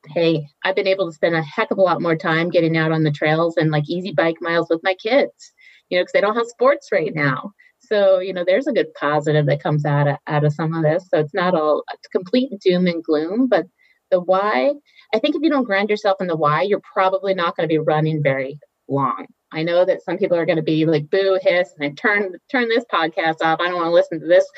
[0.09, 2.93] Hey, I've been able to spend a heck of a lot more time getting out
[2.93, 5.53] on the trails and like easy bike miles with my kids,
[5.89, 7.53] you know, because they don't have sports right now.
[7.81, 10.83] So, you know, there's a good positive that comes out of, out of some of
[10.83, 11.09] this.
[11.09, 11.83] So it's not all
[12.13, 13.67] complete doom and gloom, but
[14.11, 14.73] the why,
[15.15, 17.73] I think if you don't ground yourself in the why, you're probably not going to
[17.73, 18.59] be running very
[18.89, 19.27] long.
[19.53, 22.69] I know that some people are going to be like boo hiss and turn turn
[22.69, 23.61] this podcast off.
[23.61, 24.49] I don't want to listen to this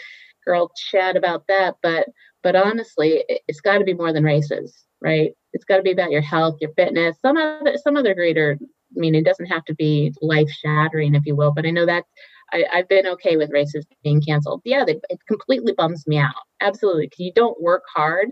[0.44, 1.76] girl chat about that.
[1.83, 2.09] But
[2.42, 5.32] but honestly, it's got to be more than races right?
[5.52, 8.58] It's got to be about your health, your fitness, some other some other greater.
[8.60, 11.52] I mean, it doesn't have to be life shattering, if you will.
[11.52, 12.04] But I know that
[12.52, 14.60] I, have been okay with races being canceled.
[14.64, 16.34] Yeah, they, it completely bums me out.
[16.60, 18.28] Absolutely, because you don't work hard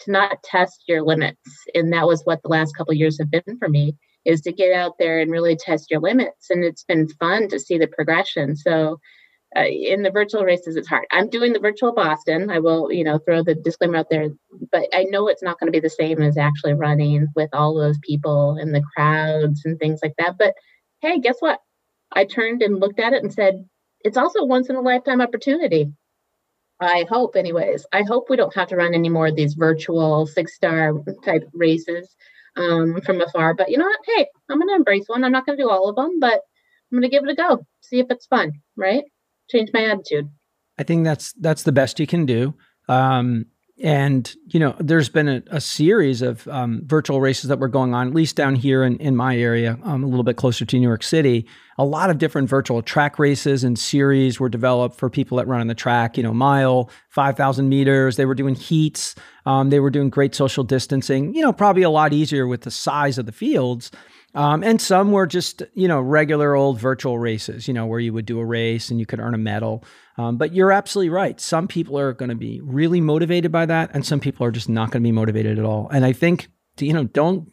[0.00, 1.40] to not test your limits,
[1.74, 3.94] and that was what the last couple years have been for me.
[4.24, 7.58] Is to get out there and really test your limits, and it's been fun to
[7.58, 8.56] see the progression.
[8.56, 8.98] So
[9.56, 11.06] uh, in the virtual races it's hard.
[11.10, 12.50] I'm doing the virtual boston.
[12.50, 14.28] I will you know throw the disclaimer out there
[14.72, 17.74] but i know it's not going to be the same as actually running with all
[17.74, 20.54] those people and the crowds and things like that but
[21.00, 21.60] hey guess what?
[22.12, 23.64] I turned and looked at it and said
[24.00, 25.92] it's also a once in a lifetime opportunity.
[26.80, 27.86] I hope anyways.
[27.92, 30.92] I hope we don't have to run any more of these virtual six star
[31.24, 32.14] type races
[32.56, 34.00] um, from afar but you know what?
[34.06, 35.24] Hey i'm going to embrace one.
[35.24, 36.40] I'm not going to do all of them but
[36.90, 39.04] i'm going to give it a go see if it's fun right
[39.50, 40.28] change my attitude.
[40.78, 42.54] I think that's that's the best you can do.
[42.88, 43.46] Um,
[43.80, 47.94] and you know, there's been a, a series of um, virtual races that were going
[47.94, 50.76] on, at least down here in, in my area, um, a little bit closer to
[50.76, 51.46] New York City.
[51.78, 55.60] A lot of different virtual track races and series were developed for people that run
[55.60, 56.16] on the track.
[56.16, 58.16] You know, mile, five thousand meters.
[58.16, 59.14] They were doing heats.
[59.46, 61.34] Um, they were doing great social distancing.
[61.34, 63.92] You know, probably a lot easier with the size of the fields.
[64.34, 68.12] Um, and some were just, you know, regular old virtual races, you know, where you
[68.12, 69.84] would do a race and you could earn a medal.
[70.18, 71.40] Um, but you're absolutely right.
[71.40, 74.68] Some people are going to be really motivated by that, and some people are just
[74.68, 75.88] not going to be motivated at all.
[75.88, 77.48] And I think, you know, don't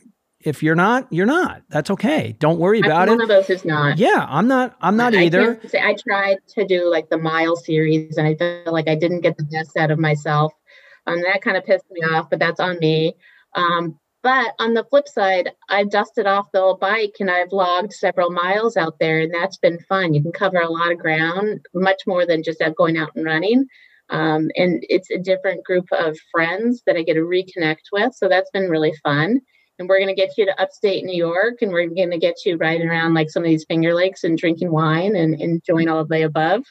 [0.46, 1.64] if you're not, you're not.
[1.70, 2.36] That's okay.
[2.40, 3.12] Don't worry I'm about one it.
[3.14, 3.98] One of those is not.
[3.98, 4.76] Yeah, I'm not.
[4.80, 5.60] I'm not I either.
[5.68, 9.22] Say, I tried to do like the mile series, and I felt like I didn't
[9.22, 10.54] get the best out of myself.
[11.08, 13.16] And that kind of pissed me off, but that's on me.
[13.56, 17.94] Um, but on the flip side, I've dusted off the old bike and I've logged
[17.94, 20.16] several miles out there, and that's been fun.
[20.16, 23.68] You can cover a lot of ground, much more than just going out and running.
[24.10, 28.16] Um, and it's a different group of friends that I get to reconnect with.
[28.16, 29.42] So that's been really fun
[29.78, 32.46] and we're going to get you to upstate New York, and we're going to get
[32.46, 36.00] you riding around like some of these Finger Lakes and drinking wine and enjoying all
[36.00, 36.64] of the above.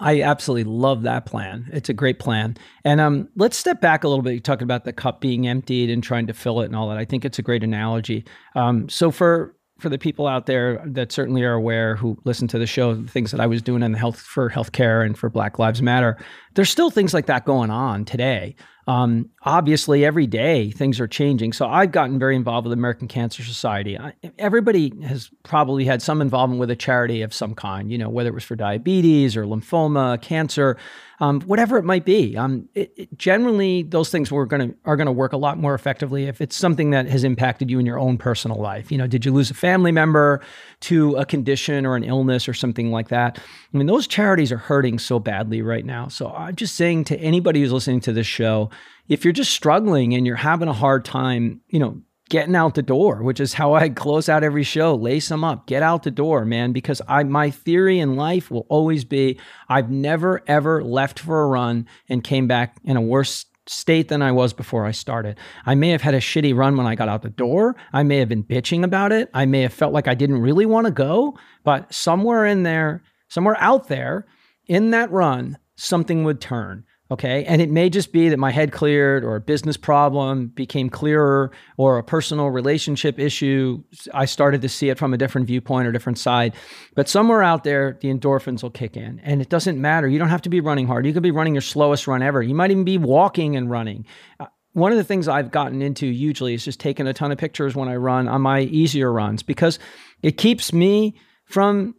[0.00, 1.68] I absolutely love that plan.
[1.72, 2.56] It's a great plan.
[2.84, 4.32] And um, let's step back a little bit.
[4.32, 6.98] You're talking about the cup being emptied and trying to fill it and all that.
[6.98, 8.24] I think it's a great analogy.
[8.54, 12.58] Um, so for for the people out there that certainly are aware who listen to
[12.58, 15.30] the show, the things that I was doing in the health for healthcare and for
[15.30, 16.16] Black Lives Matter,
[16.54, 18.56] there's still things like that going on today.
[18.88, 21.52] Um, obviously, every day things are changing.
[21.52, 23.98] So I've gotten very involved with American Cancer Society.
[23.98, 28.08] I, everybody has probably had some involvement with a charity of some kind, you know,
[28.08, 30.78] whether it was for diabetes or lymphoma, cancer
[31.20, 32.36] um, whatever it might be.
[32.36, 35.58] Um, it, it, generally, those things were going to are going to work a lot
[35.58, 38.92] more effectively if it's something that has impacted you in your own personal life.
[38.92, 40.40] You know, did you lose a family member
[40.80, 43.38] to a condition or an illness or something like that?
[43.72, 46.08] I mean, those charities are hurting so badly right now.
[46.08, 48.70] So I'm just saying to anybody who's listening to this show,
[49.08, 52.82] if you're just struggling and you're having a hard time, you know, getting out the
[52.82, 54.94] door, which is how I close out every show.
[54.94, 58.66] Lace them up, get out the door, man, because I my theory in life will
[58.68, 59.38] always be
[59.68, 64.22] I've never ever left for a run and came back in a worse state than
[64.22, 65.38] I was before I started.
[65.66, 67.76] I may have had a shitty run when I got out the door.
[67.92, 69.30] I may have been bitching about it.
[69.34, 73.02] I may have felt like I didn't really want to go, but somewhere in there,
[73.28, 74.26] somewhere out there
[74.66, 76.84] in that run, something would turn.
[77.10, 77.44] Okay.
[77.46, 81.50] And it may just be that my head cleared or a business problem became clearer
[81.78, 83.82] or a personal relationship issue.
[84.12, 86.54] I started to see it from a different viewpoint or different side.
[86.94, 89.20] But somewhere out there, the endorphins will kick in.
[89.20, 90.06] And it doesn't matter.
[90.06, 91.06] You don't have to be running hard.
[91.06, 92.42] You could be running your slowest run ever.
[92.42, 94.04] You might even be walking and running.
[94.38, 97.38] Uh, one of the things I've gotten into hugely is just taking a ton of
[97.38, 99.78] pictures when I run on my easier runs because
[100.22, 101.14] it keeps me
[101.46, 101.94] from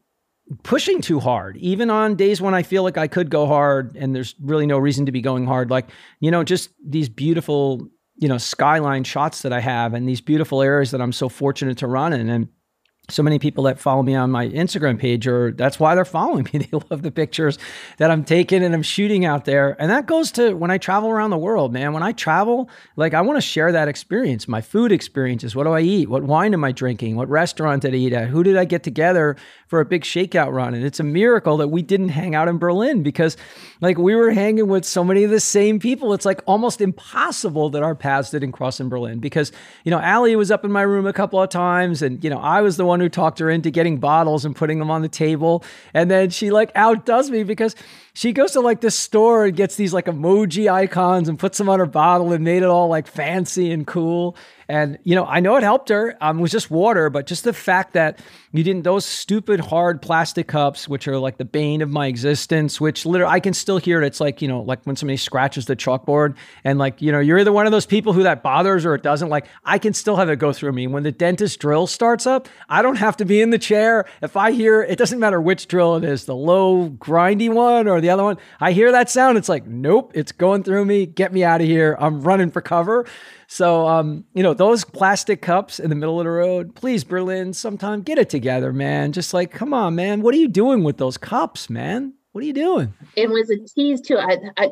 [0.64, 4.16] pushing too hard, even on days when I feel like I could go hard and
[4.16, 5.70] there's really no reason to be going hard.
[5.70, 10.22] Like, you know, just these beautiful, you know, skyline shots that I have and these
[10.22, 12.30] beautiful areas that I'm so fortunate to run in.
[12.30, 12.50] And
[13.12, 16.48] so many people that follow me on my Instagram page or that's why they're following
[16.54, 16.60] me.
[16.70, 17.58] They love the pictures
[17.98, 19.76] that I'm taking and I'm shooting out there.
[19.80, 21.94] And that goes to when I travel around the world, man.
[21.94, 25.56] When I travel, like I want to share that experience, my food experiences.
[25.56, 26.10] What do I eat?
[26.10, 27.16] What wine am I drinking?
[27.16, 28.28] What restaurant did I eat at?
[28.28, 30.74] Who did I get together for a big shakeout run?
[30.74, 33.38] And it's a miracle that we didn't hang out in Berlin because
[33.82, 36.14] like we were hanging with so many of the same people.
[36.14, 39.52] It's like almost impossible that our paths didn't cross in Berlin because,
[39.84, 42.40] you know, Allie was up in my room a couple of times and, you know,
[42.40, 45.10] I was the one who talked her into getting bottles and putting them on the
[45.10, 45.64] table.
[45.94, 47.76] And then she like outdoes me because
[48.20, 51.70] she goes to like this store and gets these like emoji icons and puts them
[51.70, 54.36] on her bottle and made it all like fancy and cool.
[54.68, 56.16] And, you know, I know it helped her.
[56.22, 58.20] Um, it was just water, but just the fact that
[58.52, 62.80] you didn't, those stupid hard plastic cups, which are like the bane of my existence,
[62.80, 64.06] which literally I can still hear it.
[64.06, 67.40] It's like, you know, like when somebody scratches the chalkboard and like, you know, you're
[67.40, 69.30] either one of those people who that bothers or it doesn't.
[69.30, 70.86] Like, I can still have it go through me.
[70.86, 74.06] When the dentist drill starts up, I don't have to be in the chair.
[74.22, 78.02] If I hear, it doesn't matter which drill it is, the low, grindy one or
[78.02, 79.38] the other one, I hear that sound.
[79.38, 81.06] It's like, nope, it's going through me.
[81.06, 81.98] Get me out of here.
[82.00, 83.06] I'm running for cover.
[83.48, 87.54] So, um, you know, those plastic cups in the middle of the road, please, Berlin,
[87.54, 89.12] sometime get it together, man.
[89.12, 90.22] Just like, come on, man.
[90.22, 92.14] What are you doing with those cups, man?
[92.32, 92.94] What are you doing?
[93.16, 94.18] It was a tease too,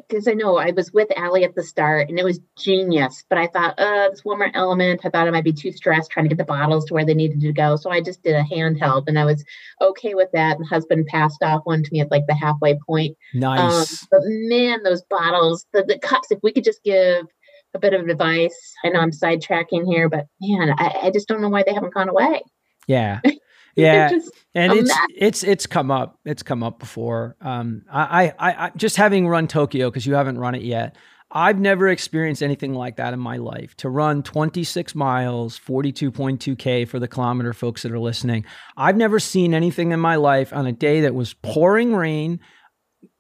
[0.07, 2.39] because I, I, I, know I was with Allie at the start, and it was
[2.55, 3.23] genius.
[3.29, 5.01] But I thought, uh, this one more element.
[5.03, 7.15] I thought I might be too stressed trying to get the bottles to where they
[7.15, 9.43] needed to go, so I just did a handheld, and I was
[9.81, 10.57] okay with that.
[10.57, 13.17] And husband passed off one to me at like the halfway point.
[13.33, 14.03] Nice.
[14.03, 16.29] Um, but man, those bottles, the, the cups.
[16.29, 17.25] If we could just give
[17.73, 18.73] a bit of advice.
[18.83, 21.93] I know I'm sidetracking here, but man, I, I just don't know why they haven't
[21.93, 22.41] gone away.
[22.87, 23.19] Yeah.
[23.77, 24.11] Yeah,
[24.55, 25.07] and it's mess.
[25.15, 26.19] it's it's come up.
[26.25, 27.35] It's come up before.
[27.41, 30.95] Um, I I, I just having run Tokyo because you haven't run it yet.
[31.29, 33.75] I've never experienced anything like that in my life.
[33.77, 38.45] To run 26 miles, 42.2k for the kilometer folks that are listening.
[38.77, 42.39] I've never seen anything in my life on a day that was pouring rain,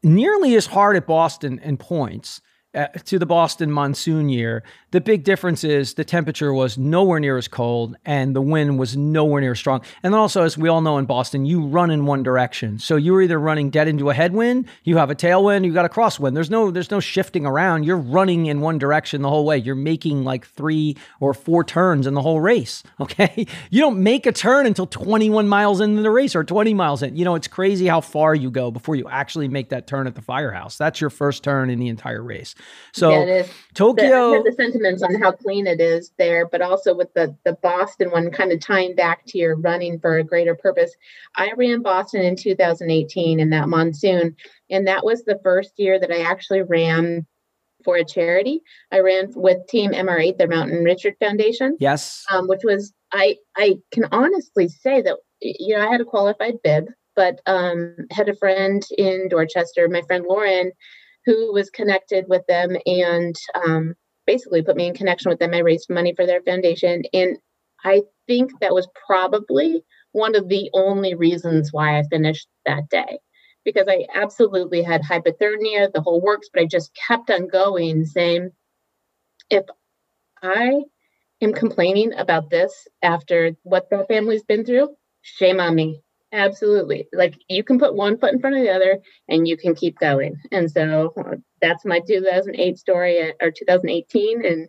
[0.03, 2.39] nearly as hard at Boston in points
[2.73, 7.37] uh, to the Boston monsoon year The big difference is the temperature was nowhere near
[7.37, 9.81] as cold and the wind was nowhere near as strong.
[10.01, 12.79] And then also, as we all know in Boston, you run in one direction.
[12.79, 15.89] So you're either running dead into a headwind, you have a tailwind, you got a
[15.89, 16.35] crosswind.
[16.35, 17.83] There's no there's no shifting around.
[17.83, 19.57] You're running in one direction the whole way.
[19.57, 22.83] You're making like three or four turns in the whole race.
[23.07, 23.47] Okay.
[23.69, 27.15] You don't make a turn until 21 miles into the race or 20 miles in.
[27.15, 30.15] You know, it's crazy how far you go before you actually make that turn at
[30.15, 30.77] the firehouse.
[30.77, 32.53] That's your first turn in the entire race.
[32.91, 34.43] So yeah, Tokyo.
[34.43, 38.31] The, sentiments on how clean it is there, but also with the the Boston one,
[38.31, 40.95] kind of tying back to your running for a greater purpose.
[41.35, 44.35] I ran Boston in 2018 in that monsoon,
[44.69, 47.25] and that was the first year that I actually ran
[47.83, 48.61] for a charity.
[48.91, 51.77] I ran with Team MR8, the Martin Richard Foundation.
[51.79, 56.05] Yes, um, which was I I can honestly say that you know I had a
[56.05, 60.71] qualified bib, but um, had a friend in Dorchester, my friend Lauren,
[61.25, 63.95] who was connected with them and um,
[64.27, 65.53] basically put me in connection with them.
[65.53, 67.03] I raised money for their foundation.
[67.13, 67.37] And
[67.83, 73.19] I think that was probably one of the only reasons why I finished that day
[73.67, 78.51] because I absolutely had hypothermia, the whole works, but I just kept on going, saying,
[79.49, 79.65] if
[80.41, 80.83] I
[81.41, 86.01] am complaining about this after what the family's been through, shame on me.
[86.37, 87.07] Absolutely.
[87.13, 89.97] Like you can put one foot in front of the other and you can keep
[89.97, 90.35] going.
[90.51, 94.67] And so uh, that's my 2008 story or 2018 and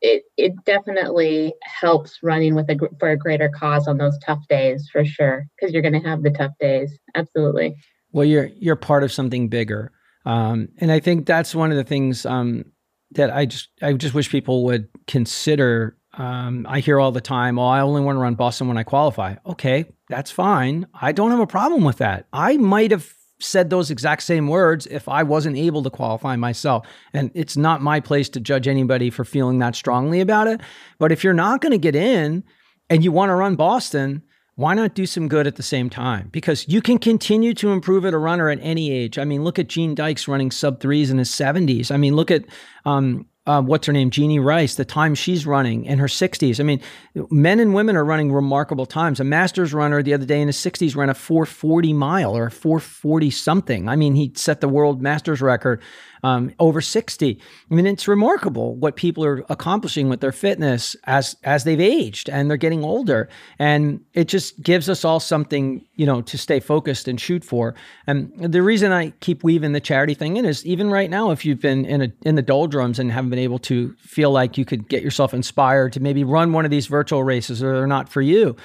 [0.00, 4.88] it it definitely helps running with a for a greater cause on those tough days
[4.92, 6.96] for sure because you're going to have the tough days.
[7.14, 7.76] Absolutely.
[8.12, 9.92] Well, you're you're part of something bigger.
[10.24, 12.64] Um, and I think that's one of the things um,
[13.12, 17.58] that I just I just wish people would consider um, I hear all the time,
[17.58, 19.36] oh, I only want to run Boston when I qualify.
[19.46, 20.86] Okay, that's fine.
[20.94, 22.26] I don't have a problem with that.
[22.32, 26.86] I might have said those exact same words if I wasn't able to qualify myself.
[27.12, 30.60] And it's not my place to judge anybody for feeling that strongly about it.
[30.98, 32.42] But if you're not going to get in
[32.90, 34.22] and you want to run Boston,
[34.56, 36.30] why not do some good at the same time?
[36.32, 39.16] Because you can continue to improve at a runner at any age.
[39.16, 41.92] I mean, look at Gene Dykes running sub threes in his 70s.
[41.92, 42.44] I mean, look at
[42.84, 46.60] um, uh, what's her name, Jeannie Rice, the time she's running in her 60s.
[46.60, 46.82] I mean,
[47.30, 49.20] men and women are running remarkable times.
[49.20, 53.30] A Masters runner the other day in his 60s ran a 440 mile or 440
[53.30, 53.88] something.
[53.88, 55.80] I mean, he set the world Masters record
[56.22, 57.40] um, over 60.
[57.70, 62.28] I mean, it's remarkable what people are accomplishing with their fitness as as they've aged
[62.28, 63.28] and they're getting older.
[63.58, 67.74] And it just gives us all something, you know, to stay focused and shoot for.
[68.06, 71.44] And the reason I keep weaving the charity thing in is even right now, if
[71.44, 74.64] you've been in a in the doldrums and haven't been able to feel like you
[74.64, 78.08] could get yourself inspired to maybe run one of these virtual races or they're not
[78.08, 78.56] for you.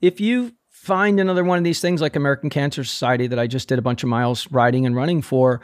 [0.00, 0.52] If you
[0.84, 3.82] find another one of these things like American Cancer Society that I just did a
[3.82, 5.62] bunch of miles riding and running for.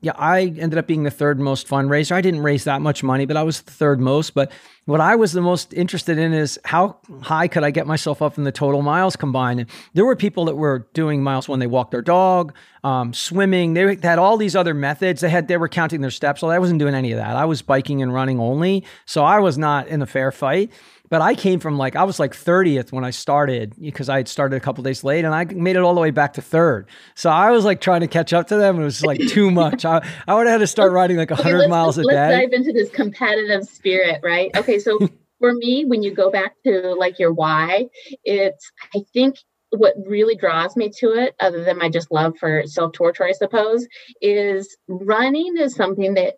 [0.00, 2.12] yeah, I ended up being the third most fundraiser.
[2.12, 4.32] I didn't raise that much money, but I was the third most.
[4.32, 4.52] But
[4.84, 8.38] what I was the most interested in is how high could I get myself up
[8.38, 9.58] in the total miles combined?
[9.58, 13.74] And there were people that were doing miles when they walked their dog, um, swimming.
[13.74, 15.20] They had all these other methods.
[15.22, 16.42] They had they were counting their steps.
[16.42, 17.34] So I wasn't doing any of that.
[17.34, 18.84] I was biking and running only.
[19.04, 20.70] So I was not in a fair fight.
[21.14, 24.26] But I came from like, I was like 30th when I started because I had
[24.26, 26.88] started a couple days late and I made it all the way back to third.
[27.14, 28.80] So I was like trying to catch up to them.
[28.80, 29.84] It was like too much.
[29.84, 32.28] I, I would have had to start riding like 100 okay, miles a let's day.
[32.30, 34.50] Let's dive into this competitive spirit, right?
[34.56, 34.80] Okay.
[34.80, 34.98] So
[35.38, 37.86] for me, when you go back to like your why,
[38.24, 39.36] it's, I think
[39.70, 43.30] what really draws me to it, other than my just love for self torture, I
[43.30, 43.86] suppose,
[44.20, 46.34] is running is something that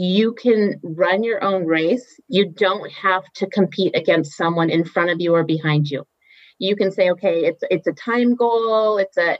[0.00, 2.20] you can run your own race.
[2.28, 6.04] You don't have to compete against someone in front of you or behind you.
[6.60, 9.36] You can say, okay, it's it's a time goal, it's a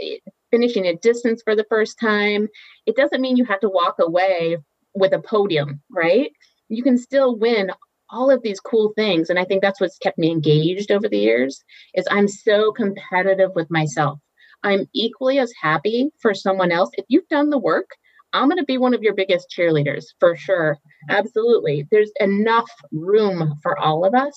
[0.51, 2.49] finishing a distance for the first time.
[2.87, 4.57] It doesn't mean you have to walk away
[4.95, 6.33] with a podium, right?
[6.69, 7.71] You can still win
[8.11, 11.19] all of these cool things and i think that's what's kept me engaged over the
[11.19, 14.19] years is i'm so competitive with myself
[14.63, 17.91] i'm equally as happy for someone else if you've done the work
[18.33, 20.79] I'm going to be one of your biggest cheerleaders for sure.
[21.09, 21.87] Absolutely.
[21.91, 24.35] There's enough room for all of us,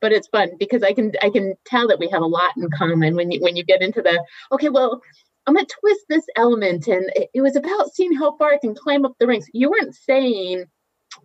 [0.00, 2.68] but it's fun because I can I can tell that we have a lot in
[2.70, 4.22] common when you when you get into the
[4.52, 5.00] okay, well,
[5.46, 8.58] I'm going to twist this element and it, it was about seeing how far I
[8.58, 9.46] can climb up the ranks.
[9.52, 10.64] You weren't saying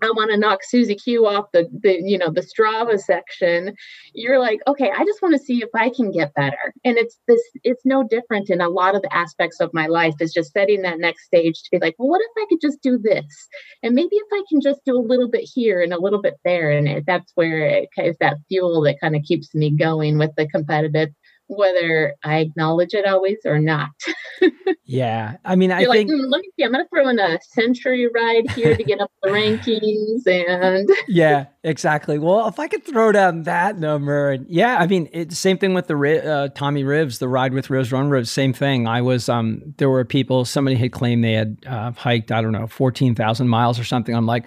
[0.02, 3.76] I want to knock Susie Q off the, the you know the Strava section.
[4.14, 6.74] You're like, okay, I just want to see if I can get better.
[6.84, 10.16] And it's this it's no different in a lot of the aspects of my life
[10.20, 12.82] is just setting that next stage to be like, well, what if I could just
[12.82, 13.48] do this?
[13.84, 16.36] And maybe if I can just do a little bit here and a little bit
[16.44, 16.72] there.
[16.72, 20.32] And it, that's where it is that fuel that kind of keeps me going with
[20.36, 21.10] the competitive
[21.56, 23.89] whether I acknowledge it always or not.
[24.86, 25.38] yeah.
[25.45, 27.20] I mean, You're I like, think, "Hmm, let me see, I'm going to throw in
[27.20, 30.26] a century ride here to get up the rankings.
[30.28, 32.18] And yeah, exactly.
[32.20, 35.74] Well, if I could throw down that number, and yeah, I mean, it's same thing
[35.74, 38.88] with the uh, Tommy Rivs, the ride with Rivs, run Rivs, same thing.
[38.88, 42.54] I was, um, there were people, somebody had claimed they had uh, hiked, I don't
[42.54, 44.16] know, 14,000 miles or something.
[44.16, 44.45] I'm like,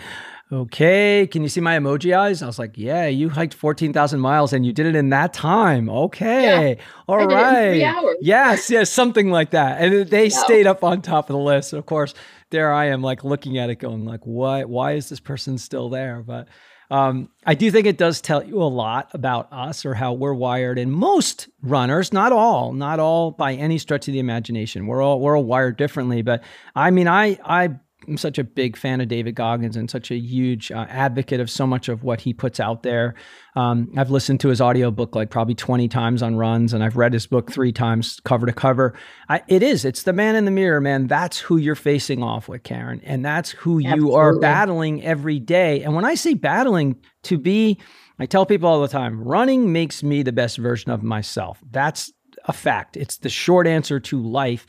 [0.54, 2.42] okay, can you see my emoji eyes?
[2.42, 5.88] I was like, yeah, you hiked 14,000 miles and you did it in that time.
[5.88, 6.78] Okay.
[7.08, 8.16] All I did it in three hours.
[8.20, 9.80] Yes, yes, something like that.
[9.80, 10.38] And they Yeah.
[10.44, 11.72] stayed up on top of the list.
[11.72, 12.14] Of course,
[12.50, 14.68] there I am, like looking at it, going like, "What?
[14.68, 16.46] Why is this person still there?" But
[16.90, 20.34] um, I do think it does tell you a lot about us or how we're
[20.34, 20.78] wired.
[20.78, 25.18] And most runners, not all, not all by any stretch of the imagination, we're all
[25.20, 26.22] we're all wired differently.
[26.22, 26.44] But
[26.76, 27.70] I mean, I I
[28.08, 31.50] am such a big fan of David Goggins and such a huge uh, advocate of
[31.50, 33.14] so much of what he puts out there.
[33.56, 37.12] Um, I've listened to his audiobook like probably 20 times on runs, and I've read
[37.12, 38.94] his book three times cover to cover.
[39.28, 41.06] I, it is, it's the man in the mirror, man.
[41.06, 43.00] That's who you're facing off with, Karen.
[43.04, 45.82] And that's who you are battling every day.
[45.82, 47.78] And when I say battling, to be,
[48.18, 51.60] I tell people all the time, running makes me the best version of myself.
[51.70, 52.12] That's
[52.44, 52.96] a fact.
[52.96, 54.66] It's the short answer to life.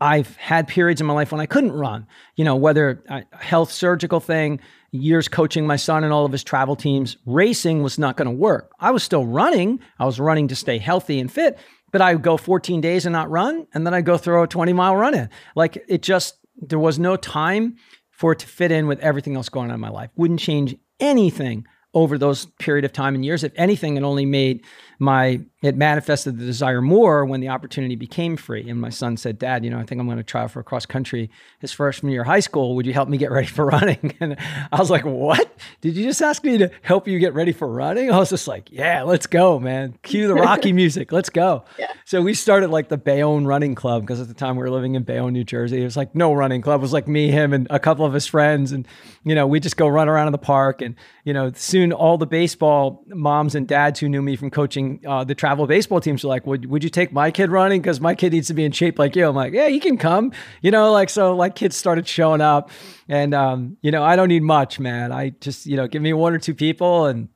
[0.00, 3.70] I've had periods in my life when I couldn't run, you know, whether a health
[3.70, 8.16] surgical thing, years coaching my son and all of his travel teams, racing was not
[8.16, 8.72] going to work.
[8.80, 9.80] I was still running.
[9.98, 11.58] I was running to stay healthy and fit,
[11.92, 13.66] but I would go 14 days and not run.
[13.72, 15.30] And then I'd go throw a 20 mile run in.
[15.54, 17.76] Like it just, there was no time
[18.10, 20.10] for it to fit in with everything else going on in my life.
[20.16, 23.44] Wouldn't change anything over those period of time and years.
[23.44, 24.64] If anything, it only made
[24.98, 28.68] my it manifested the desire more when the opportunity became free.
[28.68, 30.64] And my son said, "Dad, you know, I think I'm going to try for a
[30.64, 32.76] cross country his freshman year of high school.
[32.76, 34.36] Would you help me get ready for running?" And
[34.70, 35.58] I was like, "What?
[35.80, 38.46] Did you just ask me to help you get ready for running?" I was just
[38.46, 39.98] like, "Yeah, let's go, man.
[40.02, 41.12] Cue the Rocky music.
[41.12, 41.92] Let's go." Yeah.
[42.04, 44.94] So we started like the Bayonne Running Club because at the time we were living
[44.94, 45.80] in Bayonne, New Jersey.
[45.80, 46.80] It was like no running club.
[46.80, 48.86] It was like me, him, and a couple of his friends, and
[49.24, 50.82] you know we just go run around in the park.
[50.82, 54.83] And you know soon all the baseball moms and dads who knew me from coaching
[55.06, 57.80] uh, the travel baseball teams like, "Would would you take my kid running?
[57.80, 59.98] Because my kid needs to be in shape like you." I'm like, "Yeah, you can
[59.98, 60.32] come."
[60.62, 62.70] You know, like so like kids started showing up,
[63.08, 65.12] and um, you know I don't need much, man.
[65.12, 67.28] I just you know give me one or two people and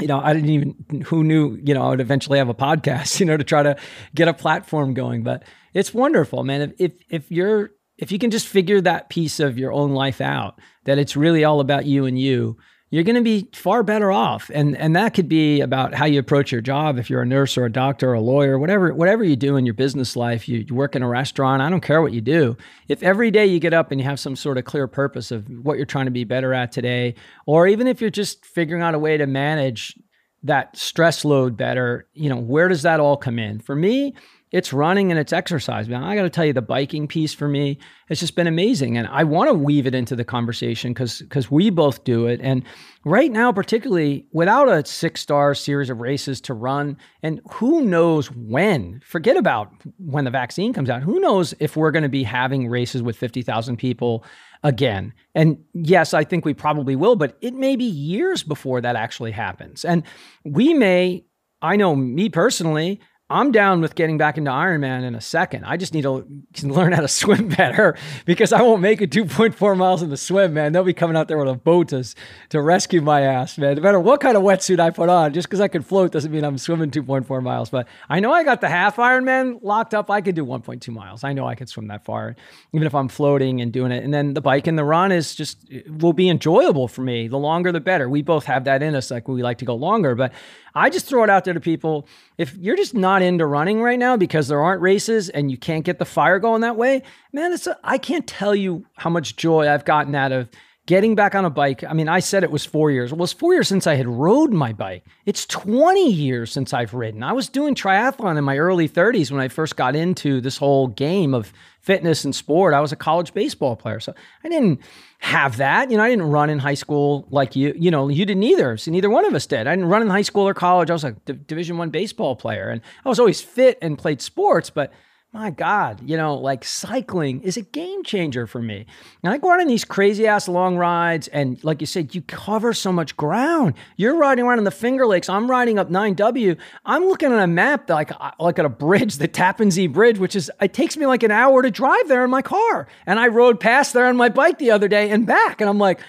[0.00, 3.20] you know, I didn't even who knew, you know, I would eventually have a podcast,
[3.20, 3.76] you know, to try to
[4.14, 5.22] get a platform going.
[5.22, 6.62] But it's wonderful, man.
[6.62, 10.20] If if if you're if you can just figure that piece of your own life
[10.20, 12.56] out, that it's really all about you and you,
[12.92, 14.50] you're going to be far better off.
[14.52, 16.98] And and that could be about how you approach your job.
[16.98, 19.64] If you're a nurse or a doctor or a lawyer, whatever whatever you do in
[19.64, 21.62] your business life, you, you work in a restaurant.
[21.62, 22.54] I don't care what you do.
[22.88, 25.48] If every day you get up and you have some sort of clear purpose of
[25.48, 27.14] what you're trying to be better at today,
[27.46, 29.98] or even if you're just figuring out a way to manage
[30.42, 33.58] that stress load better, you know, where does that all come in?
[33.58, 34.14] For me,
[34.52, 35.88] it's running and it's exercise.
[35.88, 37.78] Man, I got to tell you, the biking piece for me
[38.08, 41.50] has just been amazing, and I want to weave it into the conversation because because
[41.50, 42.38] we both do it.
[42.42, 42.62] And
[43.04, 48.30] right now, particularly without a six star series of races to run, and who knows
[48.30, 49.00] when?
[49.04, 51.02] Forget about when the vaccine comes out.
[51.02, 54.24] Who knows if we're going to be having races with fifty thousand people
[54.62, 55.12] again.
[55.34, 59.32] And yes, I think we probably will, but it may be years before that actually
[59.32, 59.84] happens.
[59.84, 60.04] And
[60.44, 61.24] we may,
[61.60, 63.00] I know me personally,
[63.32, 65.64] I'm down with getting back into Ironman in a second.
[65.64, 66.26] I just need to
[66.62, 70.52] learn how to swim better because I won't make it 2.4 miles in the swim,
[70.52, 70.72] man.
[70.72, 72.04] They'll be coming out there with a boat to,
[72.50, 73.76] to rescue my ass, man.
[73.76, 76.30] No matter what kind of wetsuit I put on, just because I can float doesn't
[76.30, 77.70] mean I'm swimming 2.4 miles.
[77.70, 80.10] But I know I got the half Ironman locked up.
[80.10, 81.24] I could do 1.2 miles.
[81.24, 82.36] I know I can swim that far,
[82.74, 84.04] even if I'm floating and doing it.
[84.04, 87.28] And then the bike and the run is just will be enjoyable for me.
[87.28, 88.10] The longer, the better.
[88.10, 89.10] We both have that in us.
[89.10, 90.32] Like we like to go longer, but
[90.74, 92.06] I just throw it out there to people.
[92.42, 95.84] If you're just not into running right now because there aren't races and you can't
[95.84, 99.68] get the fire going that way, man, it's I can't tell you how much joy
[99.68, 100.48] I've gotten out of
[100.86, 101.84] getting back on a bike.
[101.84, 103.12] I mean, I said it was four years.
[103.12, 105.06] Well, it was four years since I had rode my bike.
[105.24, 107.22] It's 20 years since I've ridden.
[107.22, 110.88] I was doing triathlon in my early 30s when I first got into this whole
[110.88, 112.74] game of fitness and sport.
[112.74, 114.00] I was a college baseball player.
[114.00, 114.80] So I didn't
[115.22, 115.88] have that.
[115.88, 117.72] You know, I didn't run in high school like you.
[117.76, 118.76] You know, you didn't either.
[118.76, 119.68] So neither one of us did.
[119.68, 120.90] I didn't run in high school or college.
[120.90, 124.20] I was a D- Division One baseball player, and I was always fit and played
[124.20, 124.68] sports.
[124.68, 124.92] But
[125.32, 128.84] my God, you know, like cycling is a game changer for me.
[129.22, 132.20] And I go out on these crazy ass long rides, and like you said, you
[132.20, 133.74] cover so much ground.
[133.96, 135.30] You're riding around in the Finger Lakes.
[135.30, 136.58] I'm riding up 9W.
[136.84, 140.36] I'm looking at a map like like at a bridge, the Tappan Zee Bridge, which
[140.36, 142.86] is it takes me like an hour to drive there in my car.
[143.06, 145.78] And I rode past there on my bike the other day and back, and I'm
[145.78, 146.00] like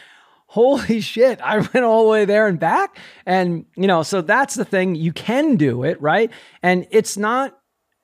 [0.47, 2.99] holy shit, I went all the way there and back.
[3.25, 4.93] And, you know, so that's the thing.
[4.93, 6.29] You can do it, right?
[6.61, 7.57] And it's not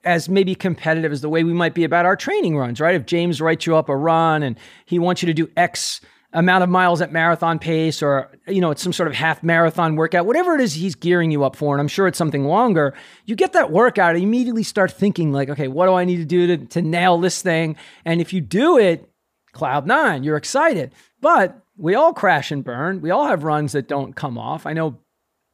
[0.04, 2.94] as maybe competitive as the way we might be about our training runs, right?
[2.94, 6.00] If James writes you up a run and he wants you to do X
[6.32, 9.96] amount of miles at marathon pace or you know it's some sort of half marathon
[9.96, 12.94] workout whatever it is he's gearing you up for and i'm sure it's something longer
[13.24, 16.24] you get that workout and immediately start thinking like okay what do i need to
[16.24, 17.74] do to, to nail this thing?
[18.04, 19.10] And if you do it
[19.50, 20.92] cloud nine you're excited.
[21.20, 23.00] But we all crash and burn.
[23.00, 24.66] We all have runs that don't come off.
[24.66, 24.98] I know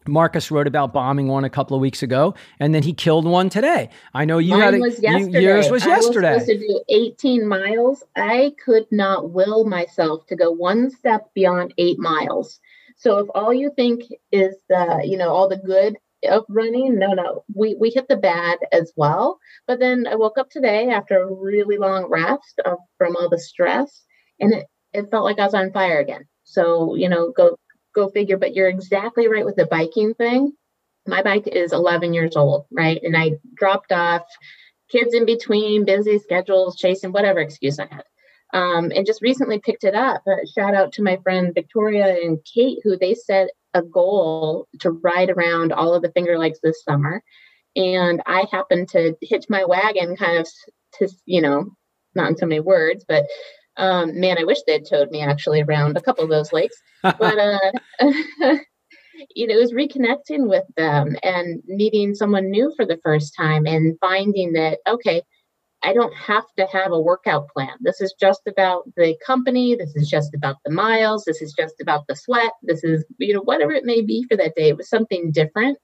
[0.08, 3.48] Marcus wrote about bombing one a couple of weeks ago, and then he killed one
[3.48, 3.90] today.
[4.14, 5.40] I know you Mine had a, was yesterday.
[5.40, 6.34] You, yours was I yesterday.
[6.34, 8.02] was supposed to do 18 miles.
[8.16, 12.60] I could not will myself to go one step beyond eight miles.
[12.96, 15.96] So if all you think is the, you know, all the good
[16.28, 19.38] of running, no, no, we we hit the bad as well.
[19.66, 23.38] But then I woke up today after a really long rest of, from all the
[23.38, 24.02] stress,
[24.40, 26.24] and it it felt like I was on fire again.
[26.44, 27.58] So you know, go
[27.96, 28.36] go figure.
[28.36, 30.52] But you're exactly right with the biking thing.
[31.06, 33.00] My bike is 11 years old, right?
[33.02, 34.22] And I dropped off
[34.90, 38.04] kids in between, busy schedules, chasing whatever excuse I had.
[38.52, 40.22] Um, and just recently picked it up.
[40.26, 44.90] Uh, shout out to my friend Victoria and Kate, who they set a goal to
[44.90, 47.22] ride around all of the Finger Lakes this summer.
[47.74, 50.48] And I happened to hitch my wagon kind of
[50.98, 51.66] to, you know,
[52.14, 53.26] not in so many words, but
[53.76, 56.76] um, man, I wish they'd towed me actually around a couple of those lakes.
[57.02, 57.58] but uh,
[59.34, 63.66] you know, it was reconnecting with them and meeting someone new for the first time
[63.66, 65.22] and finding that okay,
[65.82, 67.76] I don't have to have a workout plan.
[67.80, 69.74] This is just about the company.
[69.74, 71.24] This is just about the miles.
[71.24, 72.52] This is just about the sweat.
[72.62, 74.68] This is you know whatever it may be for that day.
[74.68, 75.78] It was something different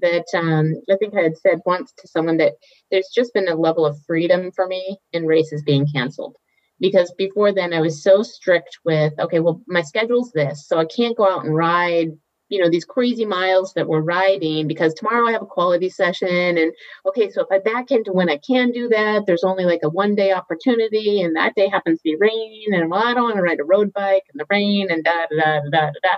[0.00, 2.52] that um, I think I had said once to someone that
[2.90, 6.36] there's just been a level of freedom for me in races being canceled
[6.80, 10.84] because before then I was so strict with okay, well my schedule's this, so I
[10.84, 12.12] can't go out and ride
[12.48, 16.56] you know these crazy miles that we're riding because tomorrow I have a quality session
[16.58, 16.72] and
[17.04, 19.88] okay so if I back into when I can do that there's only like a
[19.88, 23.36] one day opportunity and that day happens to be rain and well I don't want
[23.36, 26.16] to ride a road bike in the rain and da da da da da da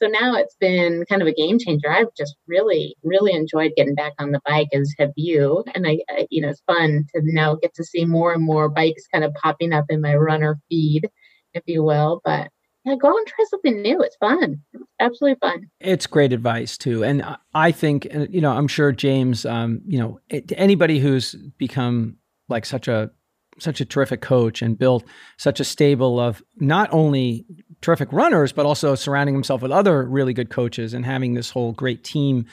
[0.00, 1.90] so now it's been kind of a game changer.
[1.90, 5.64] I've just really, really enjoyed getting back on the bike, as have you.
[5.74, 8.68] And I, I, you know, it's fun to now get to see more and more
[8.68, 11.08] bikes kind of popping up in my runner feed,
[11.54, 12.20] if you will.
[12.24, 12.50] But
[12.84, 14.00] yeah, go and try something new.
[14.00, 14.60] It's fun.
[14.72, 15.68] It's absolutely fun.
[15.80, 19.98] It's great advice too, and I think uh, you know I'm sure James, um, you
[19.98, 22.16] know, anybody who's become
[22.48, 23.10] like such a
[23.58, 25.04] such a terrific coach and built
[25.36, 27.46] such a stable of not only
[27.80, 31.72] terrific runners, but also surrounding himself with other really good coaches and having this whole
[31.72, 32.46] great team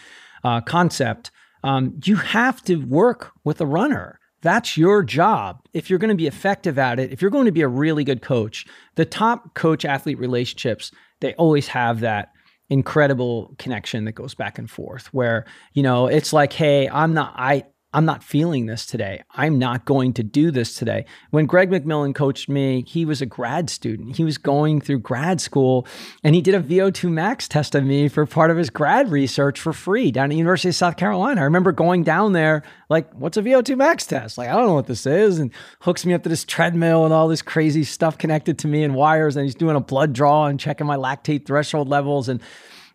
[0.44, 1.32] uh, concept.
[1.64, 4.20] Um, you have to work with a runner.
[4.42, 5.62] That's your job.
[5.74, 8.04] If you're going to be effective at it, if you're going to be a really
[8.04, 10.92] good coach, the top coach athlete relationships,
[11.22, 12.30] they always have that
[12.70, 17.34] incredible connection that goes back and forth where, you know, it's like, hey, I'm not,
[17.36, 17.64] I,
[17.96, 19.24] I'm not feeling this today.
[19.32, 21.06] I'm not going to do this today.
[21.30, 24.18] When Greg McMillan coached me, he was a grad student.
[24.18, 25.88] He was going through grad school
[26.22, 29.62] and he did a VO2 max test on me for part of his grad research
[29.62, 31.40] for free down at the University of South Carolina.
[31.40, 34.38] I remember going down there, like, what's a VO2 max test?
[34.38, 35.40] Like, I don't know what this is.
[35.40, 38.84] And hooks me up to this treadmill and all this crazy stuff connected to me
[38.84, 39.38] and wires.
[39.38, 42.28] And he's doing a blood draw and checking my lactate threshold levels.
[42.28, 42.42] And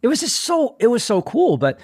[0.02, 1.56] it was just so, it was so cool.
[1.56, 1.80] But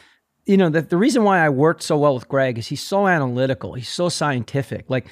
[0.47, 3.07] you know, the, the reason why I worked so well with Greg is he's so
[3.07, 4.89] analytical, he's so scientific.
[4.89, 5.07] Like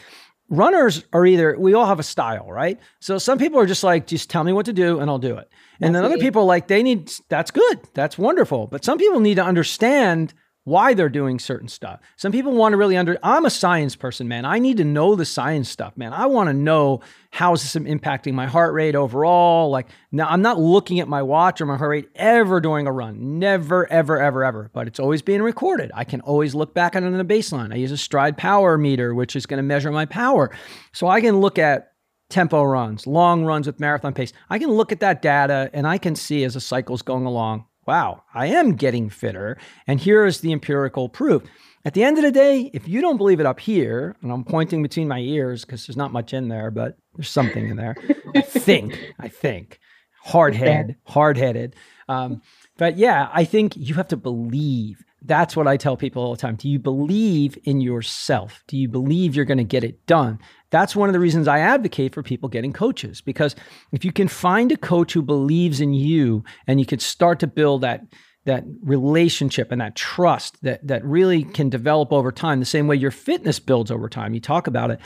[0.49, 2.78] runners are either we all have a style, right?
[3.01, 5.37] So some people are just like, just tell me what to do and I'll do
[5.37, 5.51] it.
[5.80, 8.68] And that's then other people like they need that's good, that's wonderful.
[8.68, 10.32] But some people need to understand
[10.64, 12.00] why they're doing certain stuff.
[12.16, 14.44] Some people want to really under I'm a science person, man.
[14.46, 16.12] I need to know the science stuff, man.
[16.12, 17.00] I want to know
[17.30, 19.70] how is this impacting my heart rate overall?
[19.70, 22.92] Like now I'm not looking at my watch or my heart rate ever during a
[22.92, 23.38] run.
[23.38, 25.90] Never ever ever ever, but it's always being recorded.
[25.94, 27.72] I can always look back on it in the baseline.
[27.72, 30.50] I use a Stryd power meter which is going to measure my power.
[30.92, 31.92] So I can look at
[32.30, 34.32] tempo runs, long runs with marathon pace.
[34.48, 37.66] I can look at that data and I can see as the cycle's going along
[37.87, 39.59] wow, I am getting fitter.
[39.87, 41.43] And here is the empirical proof.
[41.85, 44.45] At the end of the day, if you don't believe it up here, and I'm
[44.45, 47.95] pointing between my ears because there's not much in there, but there's something in there.
[48.35, 49.80] I think, I think,
[50.22, 51.76] hard head, hard headed.
[52.09, 52.41] Um,
[52.78, 55.05] but yeah, I think you have to believe.
[55.26, 56.56] That's what I tell people all the time.
[56.56, 58.62] Do you believe in yourself?
[58.66, 60.38] Do you believe you're going to get it done?
[60.70, 63.56] That's one of the reasons I advocate for people getting coaches because
[63.92, 67.46] if you can find a coach who believes in you and you can start to
[67.46, 68.02] build that
[68.46, 72.94] that relationship and that trust that that really can develop over time the same way
[72.94, 74.34] your fitness builds over time.
[74.34, 75.00] You talk about it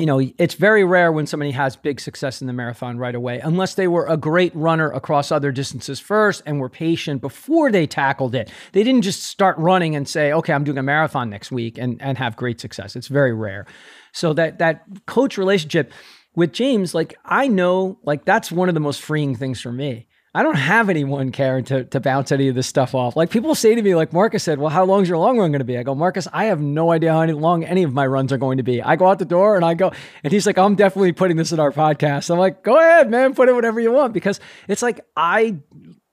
[0.00, 3.38] you know, it's very rare when somebody has big success in the marathon right away,
[3.40, 7.86] unless they were a great runner across other distances first and were patient before they
[7.86, 8.50] tackled it.
[8.72, 12.00] They didn't just start running and say, okay, I'm doing a marathon next week and,
[12.00, 12.96] and have great success.
[12.96, 13.66] It's very rare.
[14.12, 15.92] So that that coach relationship
[16.34, 20.06] with James, like I know, like that's one of the most freeing things for me
[20.32, 23.16] I don't have anyone, Karen, to, to bounce any of this stuff off.
[23.16, 25.50] Like people say to me, like Marcus said, well, how long is your long run
[25.50, 25.76] going to be?
[25.76, 28.58] I go, Marcus, I have no idea how long any of my runs are going
[28.58, 28.80] to be.
[28.80, 29.90] I go out the door and I go,
[30.22, 32.30] and he's like, I'm definitely putting this in our podcast.
[32.30, 34.12] I'm like, go ahead, man, put it whatever you want.
[34.12, 35.58] Because it's like, I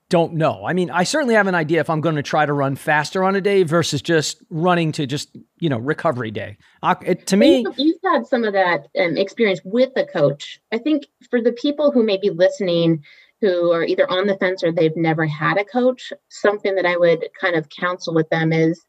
[0.09, 0.65] don't know.
[0.65, 3.23] I mean, I certainly have an idea if I'm going to try to run faster
[3.23, 6.57] on a day versus just running to just, you know, recovery day.
[6.81, 10.59] I, it, to me, you've had some of that um, experience with a coach.
[10.71, 13.03] I think for the people who may be listening,
[13.41, 16.97] who are either on the fence or they've never had a coach, something that I
[16.97, 18.83] would kind of counsel with them is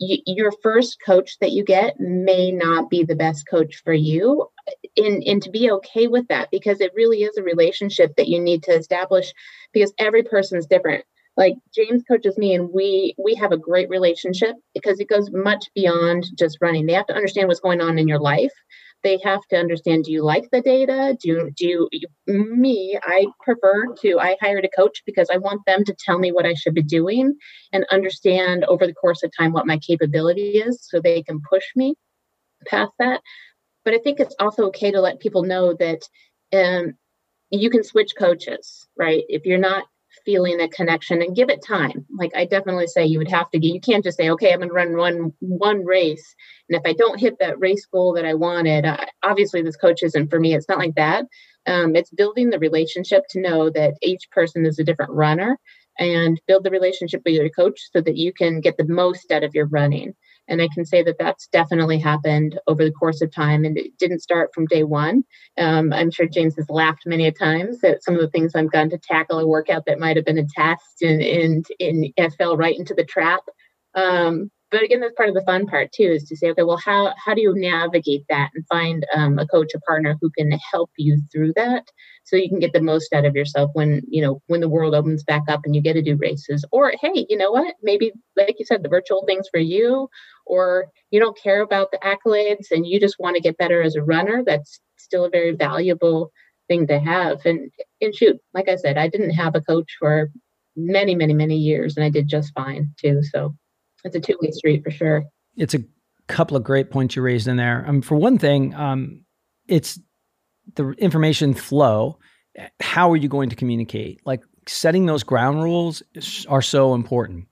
[0.00, 4.46] your first coach that you get may not be the best coach for you
[4.96, 8.40] and, and to be okay with that because it really is a relationship that you
[8.40, 9.32] need to establish
[9.74, 11.04] because every person is different.
[11.36, 15.66] Like james coaches me and we we have a great relationship because it goes much
[15.74, 16.86] beyond just running.
[16.86, 18.52] They have to understand what's going on in your life
[19.02, 21.16] they have to understand do you like the data?
[21.22, 25.84] Do do you, me i prefer to i hired a coach because i want them
[25.84, 27.34] to tell me what i should be doing
[27.72, 31.64] and understand over the course of time what my capability is so they can push
[31.76, 31.94] me
[32.66, 33.20] past that.
[33.84, 36.02] But i think it's also okay to let people know that
[36.52, 36.94] um,
[37.50, 39.24] you can switch coaches right?
[39.28, 39.84] If you're not
[40.24, 42.06] feeling a connection and give it time.
[42.16, 44.60] Like i definitely say you would have to get you can't just say okay i'm
[44.60, 46.34] going to run one one race
[46.68, 50.02] and if i don't hit that race goal that i wanted uh, obviously this coach
[50.02, 51.26] isn't for me it's not like that.
[51.66, 55.58] Um, it's building the relationship to know that each person is a different runner
[55.98, 59.44] and build the relationship with your coach so that you can get the most out
[59.44, 60.14] of your running
[60.50, 63.64] and I can say that that's definitely happened over the course of time.
[63.64, 65.22] And it didn't start from day one.
[65.56, 68.72] Um, I'm sure James has laughed many a times at some of the things I've
[68.72, 72.56] gone to tackle a workout that might have been a test and, and, and fell
[72.56, 73.42] right into the trap.
[73.94, 76.76] Um, but again, that's part of the fun part too, is to say, okay, well,
[76.76, 80.50] how how do you navigate that and find um, a coach, a partner who can
[80.72, 81.84] help you through that,
[82.24, 84.94] so you can get the most out of yourself when you know when the world
[84.94, 86.64] opens back up and you get to do races.
[86.70, 87.74] Or hey, you know what?
[87.82, 90.08] Maybe like you said, the virtual things for you,
[90.46, 93.96] or you don't care about the accolades and you just want to get better as
[93.96, 94.42] a runner.
[94.44, 96.30] That's still a very valuable
[96.68, 97.44] thing to have.
[97.44, 100.30] And and shoot, like I said, I didn't have a coach for
[100.76, 103.22] many, many, many years, and I did just fine too.
[103.24, 103.54] So
[104.04, 105.24] it's a two-way street for sure.
[105.56, 105.84] It's a
[106.28, 107.84] couple of great points you raised in there.
[107.86, 109.24] Um, for one thing, um,
[109.66, 109.98] it's
[110.74, 112.18] the information flow.
[112.80, 114.20] How are you going to communicate?
[114.24, 116.02] Like setting those ground rules
[116.48, 117.46] are so important.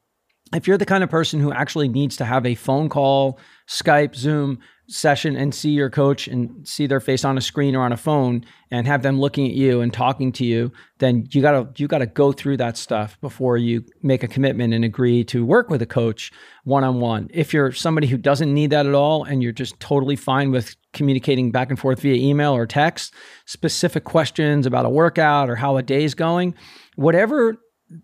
[0.55, 4.15] If you're the kind of person who actually needs to have a phone call, Skype,
[4.15, 7.93] Zoom session and see your coach and see their face on a screen or on
[7.93, 11.53] a phone and have them looking at you and talking to you, then you got
[11.53, 15.23] to you got to go through that stuff before you make a commitment and agree
[15.25, 16.33] to work with a coach
[16.65, 17.29] one on one.
[17.35, 20.75] If you're somebody who doesn't need that at all and you're just totally fine with
[20.95, 23.13] communicating back and forth via email or text,
[23.45, 26.55] specific questions about a workout or how a day's going,
[26.97, 27.59] whatever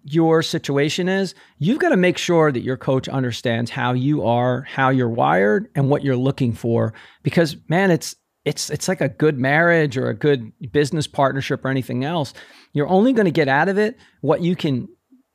[0.05, 4.62] your situation is, you've got to make sure that your coach understands how you are,
[4.62, 6.95] how you're wired, and what you're looking for.
[7.22, 11.68] Because man, it's it's it's like a good marriage or a good business partnership or
[11.68, 12.35] anything else.
[12.72, 14.89] You're only going to get out of it what you can,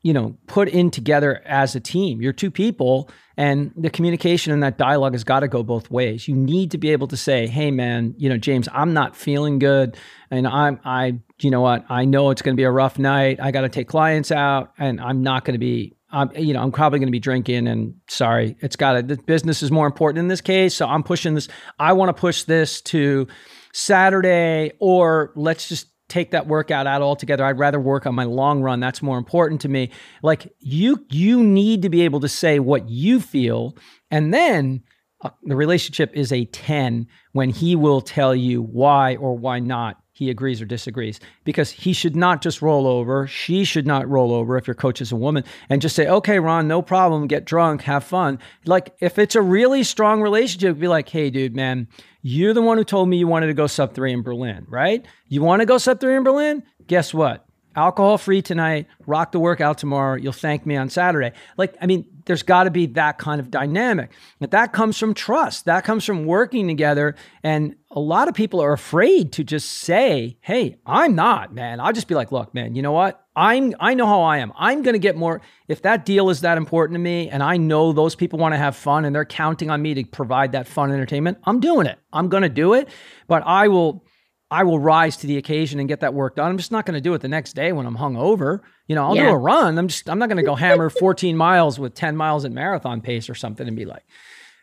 [0.03, 2.21] you know, put in together as a team.
[2.21, 6.27] You're two people and the communication and that dialogue has got to go both ways.
[6.27, 9.59] You need to be able to say, "Hey man, you know, James, I'm not feeling
[9.59, 9.97] good
[10.29, 11.85] and I'm I you know what?
[11.89, 13.39] I know it's going to be a rough night.
[13.41, 16.61] I got to take clients out and I'm not going to be I'm, you know,
[16.61, 19.85] I'm probably going to be drinking and sorry, it's got to, the business is more
[19.85, 20.75] important in this case.
[20.75, 21.47] So I'm pushing this.
[21.77, 23.27] I want to push this to
[23.73, 27.45] Saturday or let's just take that workout out altogether.
[27.45, 28.79] I'd rather work on my long run.
[28.79, 29.91] That's more important to me.
[30.23, 33.77] Like you, you need to be able to say what you feel
[34.09, 34.81] and then
[35.21, 40.01] uh, the relationship is a 10 when he will tell you why or why not
[40.19, 43.25] he agrees or disagrees because he should not just roll over.
[43.25, 46.39] She should not roll over if your coach is a woman and just say, okay,
[46.39, 47.25] Ron, no problem.
[47.25, 48.37] Get drunk, have fun.
[48.65, 51.87] Like if it's a really strong relationship, be like, hey, dude, man,
[52.21, 55.05] you're the one who told me you wanted to go sub three in Berlin, right?
[55.29, 56.63] You want to go sub three in Berlin?
[56.87, 57.45] Guess what?
[57.75, 60.15] Alcohol free tonight, rock the workout tomorrow.
[60.15, 61.31] You'll thank me on Saturday.
[61.57, 64.11] Like, I mean, there's got to be that kind of dynamic.
[64.39, 65.65] But that comes from trust.
[65.65, 67.15] That comes from working together.
[67.43, 71.93] And a lot of people are afraid to just say, "Hey, I'm not, man." I'll
[71.93, 73.25] just be like, "Look, man, you know what?
[73.35, 74.51] I'm I know how I am.
[74.57, 77.55] I'm going to get more if that deal is that important to me and I
[77.55, 80.67] know those people want to have fun and they're counting on me to provide that
[80.67, 81.97] fun entertainment, I'm doing it.
[82.11, 82.89] I'm going to do it,
[83.27, 84.03] but I will
[84.51, 86.49] I will rise to the occasion and get that work done.
[86.49, 88.61] I'm just not going to do it the next day when I'm hungover.
[88.87, 89.25] You know, I'll yeah.
[89.25, 89.77] do a run.
[89.77, 93.01] I'm just I'm not going to go hammer 14 miles with 10 miles at marathon
[93.01, 94.03] pace or something and be like,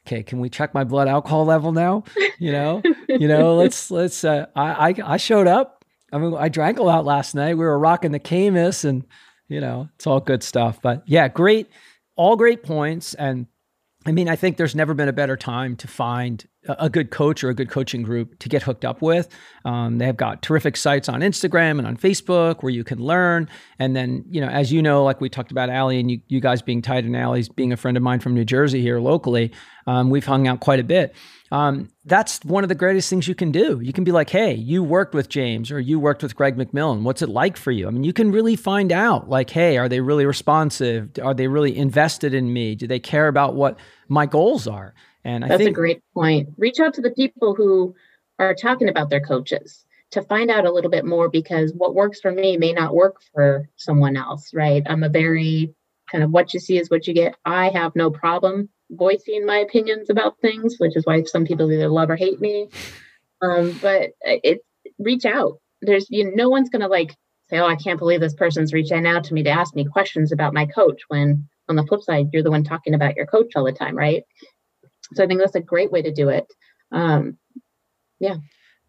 [0.07, 2.05] okay, can we check my blood alcohol level now?
[2.39, 4.25] You know, you know, let's let's.
[4.25, 5.85] Uh, I, I I showed up.
[6.13, 7.55] I mean, I drank a lot last night.
[7.55, 9.05] We were rocking the Camus, and
[9.49, 10.81] you know, it's all good stuff.
[10.83, 11.69] But yeah, great,
[12.17, 13.15] all great points.
[13.15, 13.47] And
[14.05, 17.43] I mean, I think there's never been a better time to find a good coach
[17.45, 19.29] or a good coaching group to get hooked up with.
[19.65, 23.49] Um, they've got terrific sites on Instagram and on Facebook where you can learn.
[23.79, 26.41] And then, you know, as you know, like we talked about Allie and you, you
[26.41, 29.53] guys being tight in Allie's being a friend of mine from New Jersey here locally,
[29.87, 31.15] um, we've hung out quite a bit.
[31.53, 33.81] Um, that's one of the greatest things you can do.
[33.81, 37.03] You can be like, hey, you worked with James or you worked with Greg McMillan.
[37.03, 37.87] What's it like for you?
[37.87, 41.11] I mean, you can really find out like, hey, are they really responsive?
[41.23, 42.75] Are they really invested in me?
[42.75, 44.95] Do they care about what my goals are?
[45.27, 46.51] And I that's think, a great point.
[46.57, 47.97] Reach out to the people who
[48.39, 52.21] are talking about their coaches to find out a little bit more because what works
[52.21, 54.85] for me may not work for someone else, right?
[54.87, 55.75] I'm a very
[56.13, 57.35] kind of what you see is what you get.
[57.45, 61.89] I have no problem voicing my opinions about things, which is why some people either
[61.89, 62.69] love or hate me.
[63.43, 64.61] Um, but it
[65.01, 65.59] reach out.
[65.83, 67.17] There's you know, no one's gonna like
[67.51, 70.31] say, "Oh, I can't believe this person's reaching out to me to ask me questions
[70.31, 73.57] about my coach." When on the flip side, you're the one talking about your coach
[73.57, 74.23] all the time, right?
[75.15, 76.47] So I think that's a great way to do it.
[76.93, 77.39] Um,
[78.19, 78.37] yeah.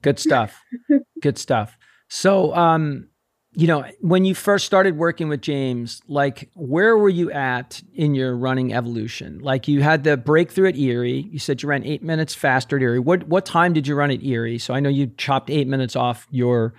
[0.01, 0.61] Good stuff.
[1.22, 1.78] Good stuff.
[2.09, 3.07] So, um,
[3.53, 8.13] you know, when you first started working with James, like where were you at in
[8.13, 9.39] your running evolution?
[9.39, 11.28] Like you had the breakthrough at Erie.
[11.32, 12.99] You said you ran eight minutes faster at Erie.
[12.99, 14.59] What what time did you run at Erie?
[14.59, 16.76] So I know you chopped eight minutes off your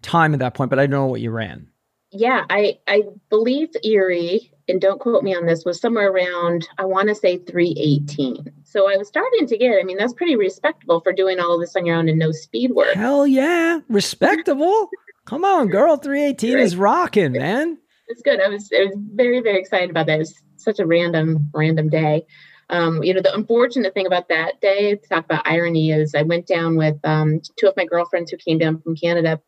[0.00, 1.68] time at that point, but I don't know what you ran.
[2.12, 6.84] Yeah, I I believe Erie and don't quote me on this, was somewhere around, I
[6.84, 8.52] want to say 318.
[8.64, 11.60] So I was starting to get, I mean, that's pretty respectable for doing all of
[11.60, 12.94] this on your own and no speed work.
[12.94, 13.80] Hell yeah.
[13.88, 14.88] Respectable.
[15.26, 15.96] Come on, girl.
[15.96, 16.62] 318 right.
[16.62, 17.78] is rocking, man.
[18.08, 18.40] It's good.
[18.40, 20.16] I was, I was very, very excited about that.
[20.16, 22.24] It was such a random, random day.
[22.70, 26.22] Um, you know, the unfortunate thing about that day, to talk about irony, is I
[26.22, 29.40] went down with um, two of my girlfriends who came down from Canada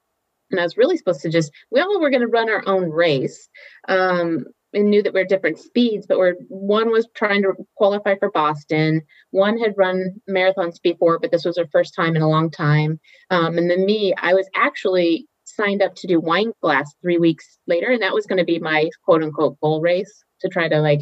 [0.51, 2.91] and I was really supposed to just we all were going to run our own
[2.91, 3.49] race.
[3.89, 8.17] Um, and knew that we are different speeds, but we're one was trying to qualify
[8.19, 9.03] for Boston.
[9.31, 12.99] One had run marathons before, but this was her first time in a long time.
[13.31, 17.91] Um, and then me, I was actually signed up to do Wineglass three weeks later,
[17.91, 21.01] and that was going to be my quote unquote goal race to try to like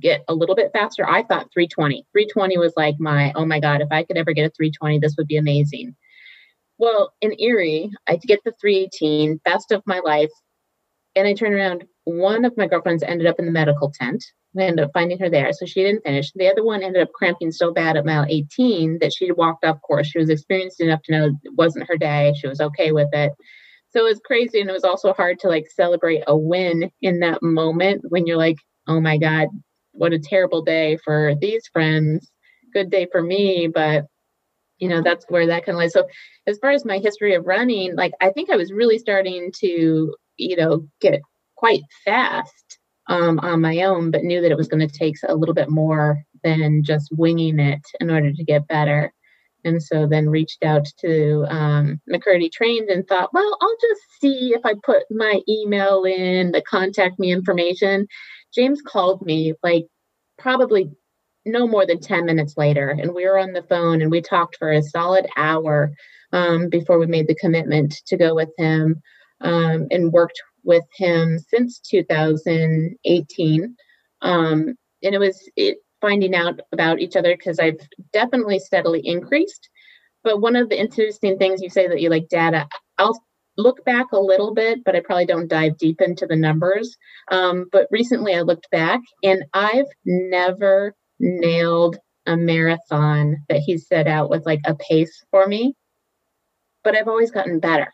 [0.00, 1.08] get a little bit faster.
[1.08, 2.06] I thought 320.
[2.12, 5.14] 320 was like my oh my god, if I could ever get a 320, this
[5.16, 5.94] would be amazing.
[6.78, 10.30] Well, in Erie, I get the 318, best of my life.
[11.16, 14.24] And I turn around, one of my girlfriends ended up in the medical tent.
[14.58, 16.32] I ended up finding her there, so she didn't finish.
[16.34, 19.80] The other one ended up cramping so bad at mile 18 that she walked off
[19.82, 20.08] course.
[20.08, 22.34] She was experienced enough to know it wasn't her day.
[22.40, 23.32] She was okay with it.
[23.90, 27.20] So it was crazy, and it was also hard to like celebrate a win in
[27.20, 28.56] that moment when you're like,
[28.88, 29.48] "Oh my god,
[29.92, 32.30] what a terrible day for these friends.
[32.74, 34.06] Good day for me, but
[34.78, 35.92] you know that's where that kind of lies.
[35.92, 36.06] So
[36.46, 40.14] as far as my history of running, like I think I was really starting to
[40.36, 41.20] you know get
[41.56, 45.34] quite fast um, on my own, but knew that it was going to take a
[45.34, 49.12] little bit more than just winging it in order to get better.
[49.64, 54.52] And so then reached out to um, McKirdy Trained and thought, well, I'll just see
[54.54, 58.06] if I put my email in, the contact me information.
[58.54, 59.86] James called me like
[60.38, 60.90] probably
[61.44, 64.56] no more than 10 minutes later, and we were on the phone and we talked
[64.56, 65.92] for a solid hour
[66.32, 69.00] um, before we made the commitment to go with him
[69.40, 73.76] um, and worked with him since 2018.
[74.22, 77.78] Um, and it was it, finding out about each other because I've
[78.12, 79.68] definitely steadily increased.
[80.22, 82.66] But one of the interesting things you say that you like data,
[82.98, 83.22] I'll
[83.56, 86.96] look back a little bit, but I probably don't dive deep into the numbers.
[87.30, 94.06] Um, but recently I looked back and I've never nailed a marathon that he set
[94.06, 95.74] out with like a pace for me,
[96.82, 97.92] but I've always gotten better.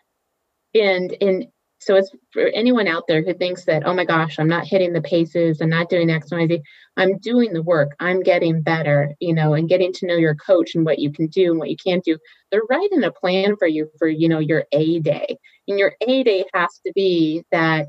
[0.75, 1.49] And in
[1.81, 4.93] so it's for anyone out there who thinks that, oh my gosh, I'm not hitting
[4.93, 6.61] the paces, I'm not doing X, Y, Z.
[6.99, 7.93] I'm doing the work.
[8.01, 11.29] I'm getting better, you know, and getting to know your coach and what you can
[11.29, 12.19] do and what you can't do.
[12.51, 15.39] They're writing a plan for you for, you know, your A day.
[15.69, 17.89] And your A day has to be that,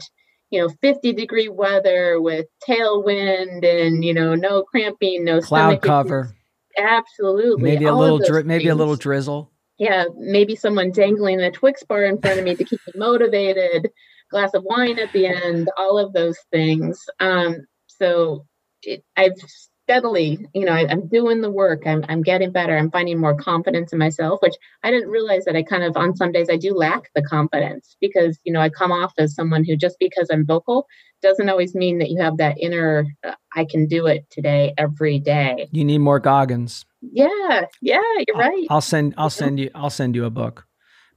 [0.52, 6.36] you know, 50 degree weather with tailwind and, you know, no cramping, no cloud cover.
[6.78, 7.64] Absolutely.
[7.64, 12.04] Maybe a little dri- maybe a little drizzle yeah, maybe someone dangling a Twix bar
[12.04, 13.90] in front of me to keep me motivated,
[14.30, 17.04] glass of wine at the end, all of those things.
[17.20, 18.46] Um, so
[18.84, 19.34] it, I've
[19.84, 21.84] steadily, you know, I, am doing the work.
[21.86, 22.78] I'm, I'm getting better.
[22.78, 26.16] I'm finding more confidence in myself, which I didn't realize that I kind of on
[26.16, 29.66] some days I do lack the confidence because, you know, I come off as someone
[29.66, 30.88] who just because I'm vocal
[31.22, 35.20] doesn't always mean that you have that inner, uh, I can do it today every
[35.20, 35.68] day.
[35.72, 36.86] You need more Goggins.
[37.02, 38.68] Yeah, yeah, you're right.
[38.70, 40.68] I'll send I'll send you I'll send you a book.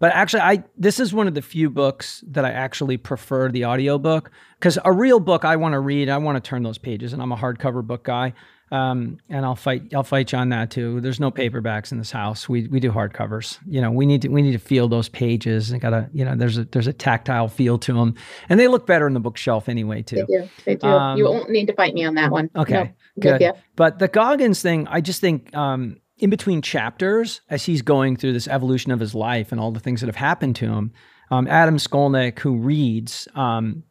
[0.01, 3.67] But actually I this is one of the few books that I actually prefer the
[3.67, 7.13] audiobook cuz a real book I want to read, I want to turn those pages
[7.13, 8.33] and I'm a hardcover book guy.
[8.75, 11.01] Um, and I'll fight I'll fight you on that too.
[11.01, 12.49] There's no paperbacks in this house.
[12.49, 13.59] We we do hardcovers.
[13.69, 16.35] You know, we need to we need to feel those pages and gotta you know
[16.35, 18.17] there's a there's a tactile feel to them,
[18.49, 20.17] and they look better in the bookshelf anyway too.
[20.17, 20.49] They do.
[20.65, 20.89] They do.
[20.89, 22.51] Um, you won't need to fight me on that one.
[22.57, 23.39] Okay, no, good.
[23.39, 23.53] good.
[23.77, 28.33] But the Goggins thing, I just think um, in between chapters, as he's going through
[28.33, 30.93] this evolution of his life and all the things that have happened to him,
[31.31, 33.85] um, Adam Skolnick, who reads um,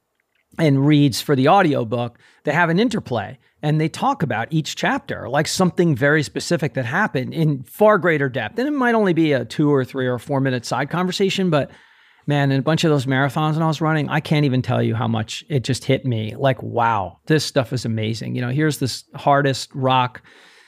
[0.59, 5.29] and reads for the audiobook, they have an interplay and they talk about each chapter
[5.29, 8.59] like something very specific that happened in far greater depth.
[8.59, 11.71] And it might only be a two or three or four minute side conversation, but
[12.27, 14.81] man, in a bunch of those marathons when I was running, I can't even tell
[14.81, 16.35] you how much it just hit me.
[16.35, 18.35] Like, wow, this stuff is amazing.
[18.35, 20.21] You know, here's this hardest rock,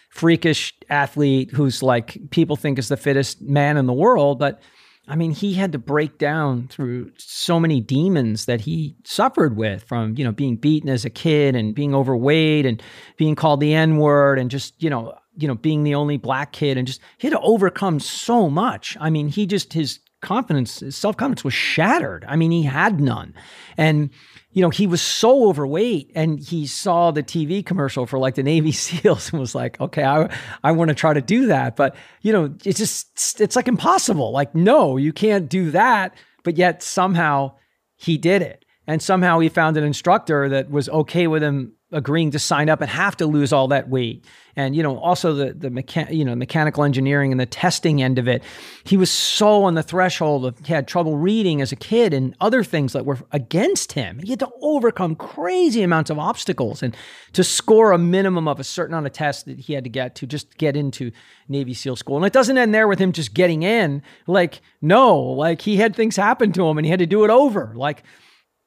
[0.10, 4.62] freakish athlete who's like people think is the fittest man in the world, but
[5.08, 9.84] I mean, he had to break down through so many demons that he suffered with
[9.84, 12.82] from, you know, being beaten as a kid and being overweight and
[13.18, 16.54] being called the N word and just, you know, you know, being the only black
[16.54, 18.98] kid and just he had to overcome so much.
[19.00, 22.26] I mean, he just his confidence, his self-confidence was shattered.
[22.28, 23.34] I mean, he had none.
[23.78, 24.10] And
[24.56, 28.44] you know, he was so overweight and he saw the TV commercial for like the
[28.44, 31.76] Navy SEALs and was like, okay, I, I want to try to do that.
[31.76, 34.32] But, you know, it's just, it's like impossible.
[34.32, 36.16] Like, no, you can't do that.
[36.44, 37.56] But yet somehow
[37.98, 38.64] he did it.
[38.88, 42.82] And somehow he found an instructor that was okay with him agreeing to sign up
[42.82, 44.26] and have to lose all that weight.
[44.56, 48.18] And you know, also the the mecha- you know mechanical engineering and the testing end
[48.18, 48.42] of it.
[48.86, 52.36] He was so on the threshold of he had trouble reading as a kid and
[52.40, 54.20] other things that were against him.
[54.20, 56.96] He had to overcome crazy amounts of obstacles and
[57.34, 60.16] to score a minimum of a certain amount of tests that he had to get
[60.16, 61.12] to just get into
[61.50, 62.16] Navy SEAL school.
[62.16, 64.02] And it doesn't end there with him just getting in.
[64.26, 67.30] Like no, like he had things happen to him and he had to do it
[67.30, 67.74] over.
[67.76, 68.04] Like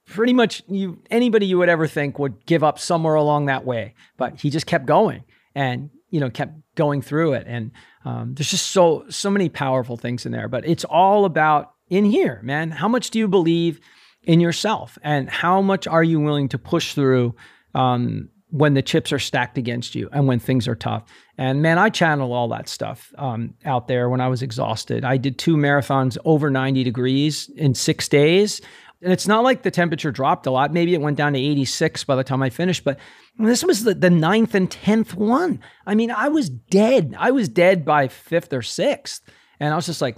[0.08, 3.94] pretty much you anybody you would ever think would give up somewhere along that way.
[4.16, 7.46] But he just kept going and you know kept going through it.
[7.46, 7.70] And
[8.04, 10.48] um, there's just so so many powerful things in there.
[10.48, 12.70] But it's all about in here man.
[12.70, 13.80] How much do you believe
[14.22, 14.98] in yourself?
[15.02, 17.34] And how much are you willing to push through
[17.74, 21.04] um, when the chips are stacked against you and when things are tough?
[21.36, 25.04] And man i channel all that stuff um, out there when i was exhausted.
[25.04, 28.62] I did two marathons over 90 degrees in six days
[29.00, 30.72] and it's not like the temperature dropped a lot.
[30.72, 32.98] Maybe it went down to 86 by the time I finished, but
[33.38, 35.60] this was the, the ninth and 10th one.
[35.86, 37.14] I mean, I was dead.
[37.16, 39.22] I was dead by fifth or sixth.
[39.60, 40.16] And I was just like,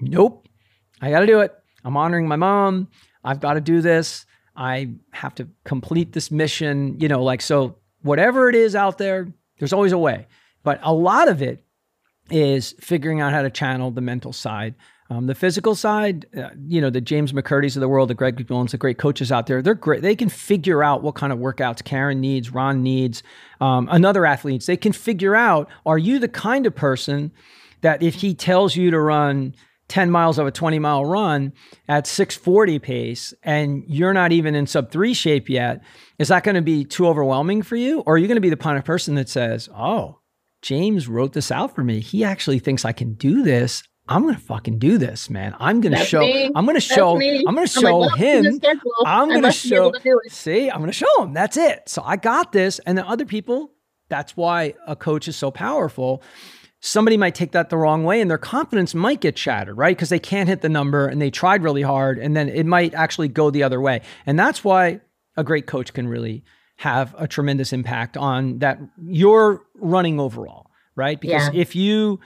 [0.00, 0.48] nope,
[1.00, 1.52] I got to do it.
[1.84, 2.88] I'm honoring my mom.
[3.22, 4.24] I've got to do this.
[4.56, 6.98] I have to complete this mission.
[7.00, 9.28] You know, like, so whatever it is out there,
[9.58, 10.26] there's always a way.
[10.62, 11.64] But a lot of it
[12.30, 14.74] is figuring out how to channel the mental side
[15.12, 18.36] um, the physical side, uh, you know, the James McKirdy's of the world, the Greg
[18.36, 20.00] McMillans, the great coaches out there, they're great.
[20.00, 23.22] They can figure out what kind of workouts Karen needs, Ron needs,
[23.60, 24.66] um, another athletes.
[24.66, 27.30] They can figure out, are you the kind of person
[27.82, 29.54] that if he tells you to run
[29.88, 31.52] 10 miles of a 20 mile run
[31.88, 35.82] at 640 pace and you're not even in sub three shape yet,
[36.18, 38.00] is that going to be too overwhelming for you?
[38.00, 40.20] Or are you going to be the kind of person that says, oh,
[40.62, 42.00] James wrote this out for me.
[42.00, 43.82] He actually thinks I can do this.
[44.12, 45.56] I'm gonna fucking do this, man.
[45.58, 46.20] I'm gonna That's show.
[46.20, 46.50] Me.
[46.54, 47.18] I'm gonna show.
[47.18, 48.60] I'm gonna show I'm him.
[49.06, 49.90] I'm gonna show.
[50.28, 51.32] See, I'm gonna show him.
[51.32, 51.88] That's it.
[51.88, 53.72] So I got this, and then other people.
[54.10, 56.22] That's why a coach is so powerful.
[56.80, 59.96] Somebody might take that the wrong way, and their confidence might get shattered, right?
[59.96, 62.92] Because they can't hit the number, and they tried really hard, and then it might
[62.92, 64.02] actually go the other way.
[64.26, 65.00] And that's why
[65.38, 66.44] a great coach can really
[66.76, 68.78] have a tremendous impact on that.
[69.02, 71.18] You're running overall, right?
[71.18, 71.60] Because yeah.
[71.60, 72.20] if you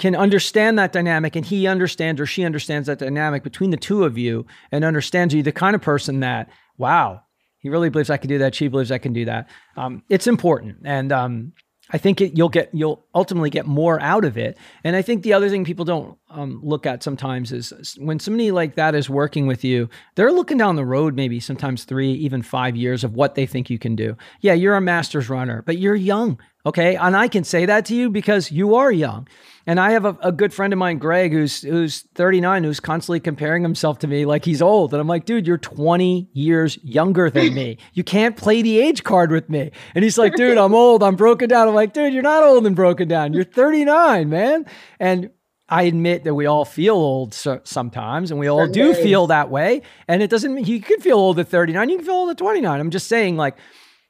[0.00, 4.02] can understand that dynamic and he understands or she understands that dynamic between the two
[4.02, 6.48] of you and understands you the kind of person that
[6.78, 7.20] wow
[7.58, 10.26] he really believes i can do that she believes i can do that um, it's
[10.26, 11.52] important and um,
[11.92, 14.56] I think it, you'll get you'll ultimately get more out of it.
[14.84, 18.50] And I think the other thing people don't um, look at sometimes is when somebody
[18.50, 22.42] like that is working with you, they're looking down the road, maybe sometimes three, even
[22.42, 24.16] five years of what they think you can do.
[24.40, 26.38] Yeah, you're a master's runner, but you're young.
[26.66, 26.96] Okay.
[26.96, 29.26] And I can say that to you because you are young.
[29.70, 33.20] And I have a, a, good friend of mine, Greg, who's who's 39, who's constantly
[33.20, 34.92] comparing himself to me like he's old.
[34.92, 37.78] And I'm like, dude, you're 20 years younger than me.
[37.92, 39.70] You can't play the age card with me.
[39.94, 41.04] And he's like, dude, I'm old.
[41.04, 41.68] I'm broken down.
[41.68, 43.32] I'm like, dude, you're not old and broken down.
[43.32, 44.66] You're 39, man.
[44.98, 45.30] And
[45.68, 49.50] I admit that we all feel old so, sometimes, and we all do feel that
[49.50, 49.82] way.
[50.08, 52.38] And it doesn't mean you can feel old at 39, you can feel old at
[52.38, 52.80] 29.
[52.80, 53.56] I'm just saying, like,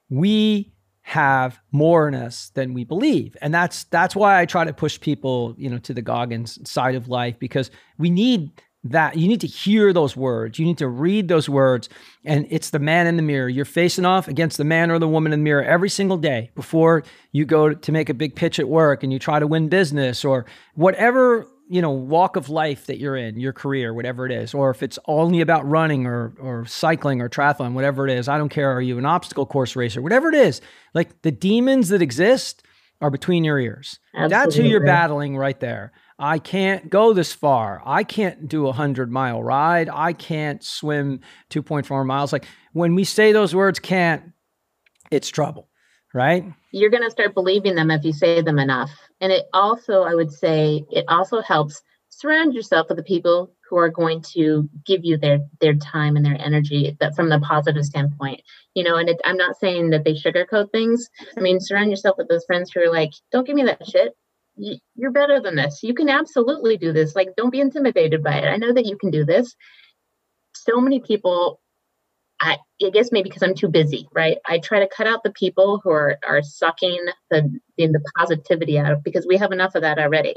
[0.08, 0.72] we
[1.10, 3.36] have more in us than we believe.
[3.42, 6.94] And that's that's why i try to push people you know to the goggins side
[6.94, 8.52] of life because we need
[8.84, 9.16] that.
[9.16, 10.58] You need to hear those words.
[10.58, 11.88] You need to read those words.
[12.24, 13.48] And it's the man in the mirror.
[13.48, 16.52] You're facing off against the man or the woman in the mirror every single day
[16.54, 17.02] before
[17.32, 20.24] you go to make a big pitch at work and you try to win business
[20.24, 20.46] or
[20.76, 24.70] whatever you know walk of life that you're in your career whatever it is or
[24.70, 28.48] if it's only about running or or cycling or triathlon whatever it is i don't
[28.48, 30.60] care are you an obstacle course racer whatever it is
[30.94, 32.62] like the demons that exist
[33.00, 33.98] are between your ears.
[34.14, 34.28] Absolutely.
[34.28, 35.92] that's who you're battling right there.
[36.18, 37.80] I can't go this far.
[37.86, 39.88] I can't do a 100 mile ride.
[39.88, 42.30] I can't swim 2.4 miles.
[42.30, 44.22] Like when we say those words can't
[45.10, 45.70] it's trouble
[46.12, 46.44] right?
[46.72, 48.90] You're going to start believing them if you say them enough
[49.20, 53.76] and it also, I would say, it also helps surround yourself with the people who
[53.76, 57.84] are going to give you their their time and their energy that from the positive
[57.84, 58.42] standpoint
[58.74, 61.08] you know and it, i'm not saying that they sugarcoat things.
[61.36, 64.12] I mean surround yourself with those friends who are like don't give me that shit.
[64.94, 65.80] You're better than this.
[65.82, 67.14] You can absolutely do this.
[67.14, 68.48] Like don't be intimidated by it.
[68.48, 69.54] I know that you can do this.
[70.54, 71.60] So many people
[72.40, 74.38] I, I guess maybe because I'm too busy, right?
[74.46, 76.98] I try to cut out the people who are are sucking
[77.30, 80.34] the the positivity out of because we have enough of that already.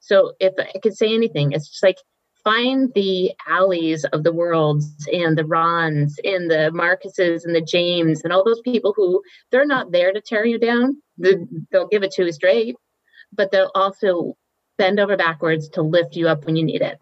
[0.00, 1.96] So if I could say anything, it's just like
[2.44, 8.22] find the alleys of the worlds and the Rons and the Marcuses and the James
[8.22, 11.02] and all those people who they're not there to tear you down.
[11.18, 12.76] They'll give it to you straight,
[13.32, 14.36] but they'll also
[14.78, 16.98] bend over backwards to lift you up when you need it.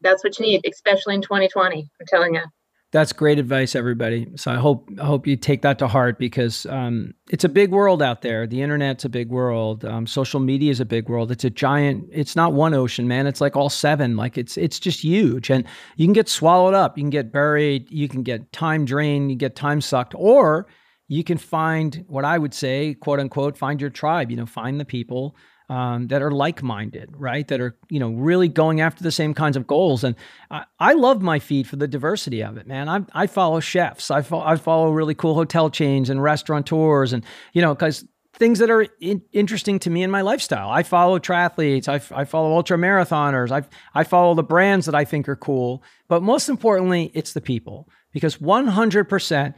[0.00, 1.88] That's what you need, especially in 2020.
[2.00, 2.42] I'm telling you.
[2.90, 4.28] That's great advice, everybody.
[4.36, 7.70] So I hope I hope you take that to heart because um, it's a big
[7.70, 8.46] world out there.
[8.46, 9.84] The internet's a big world.
[9.84, 11.30] Um, social media is a big world.
[11.30, 12.08] It's a giant.
[12.10, 13.26] It's not one ocean, man.
[13.26, 14.16] It's like all seven.
[14.16, 15.64] Like it's it's just huge, and
[15.96, 16.96] you can get swallowed up.
[16.96, 17.90] You can get buried.
[17.90, 19.30] You can get time drained.
[19.30, 20.66] You get time sucked, or
[21.08, 24.30] you can find what I would say, quote unquote, find your tribe.
[24.30, 25.36] You know, find the people
[25.68, 27.46] um, that are like-minded, right?
[27.48, 30.04] That are you know really going after the same kinds of goals.
[30.04, 30.16] And
[30.50, 32.88] I, I love my feed for the diversity of it, man.
[32.88, 37.24] I, I follow chefs, I, fo- I follow really cool hotel chains and restaurateurs, and
[37.52, 38.04] you know because
[38.38, 40.70] things that are in- interesting to me in my lifestyle.
[40.70, 44.94] I follow triathletes, I, f- I follow ultra marathoners, I, I follow the brands that
[44.94, 45.82] I think are cool.
[46.08, 49.54] But most importantly, it's the people because 100%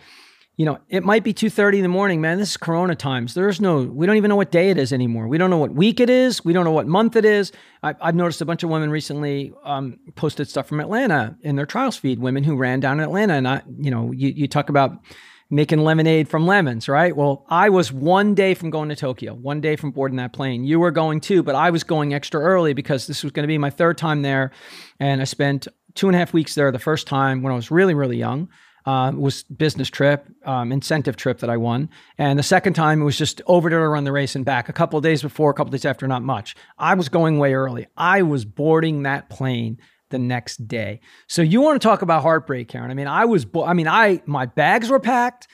[0.61, 2.37] you know, it might be 2:30 in the morning, man.
[2.37, 3.33] This is corona times.
[3.33, 5.27] There's no we don't even know what day it is anymore.
[5.27, 6.45] We don't know what week it is.
[6.45, 7.51] We don't know what month it is.
[7.83, 11.65] I, have noticed a bunch of women recently um, posted stuff from Atlanta in their
[11.65, 13.33] trials feed, women who ran down in Atlanta.
[13.33, 14.99] And I, you know, you, you talk about
[15.49, 17.17] making lemonade from lemons, right?
[17.17, 20.65] Well, I was one day from going to Tokyo, one day from boarding that plane.
[20.65, 23.49] You were going too, but I was going extra early because this was going to
[23.49, 24.51] be my third time there.
[24.99, 27.71] And I spent two and a half weeks there the first time when I was
[27.71, 28.51] really, really young
[28.87, 31.91] uh, was business trip, um, incentive trip that I won.
[32.19, 34.69] And the second time it was just over to run the race and back.
[34.69, 36.57] A couple of days before, a couple of days after, not much.
[36.79, 37.87] I was going way early.
[37.97, 39.79] I was boarding that plane
[40.11, 41.01] the next day.
[41.27, 42.91] So you want to talk about heartbreak, Karen?
[42.91, 43.45] I mean, I was.
[43.45, 45.49] Bo- I mean, I my bags were packed.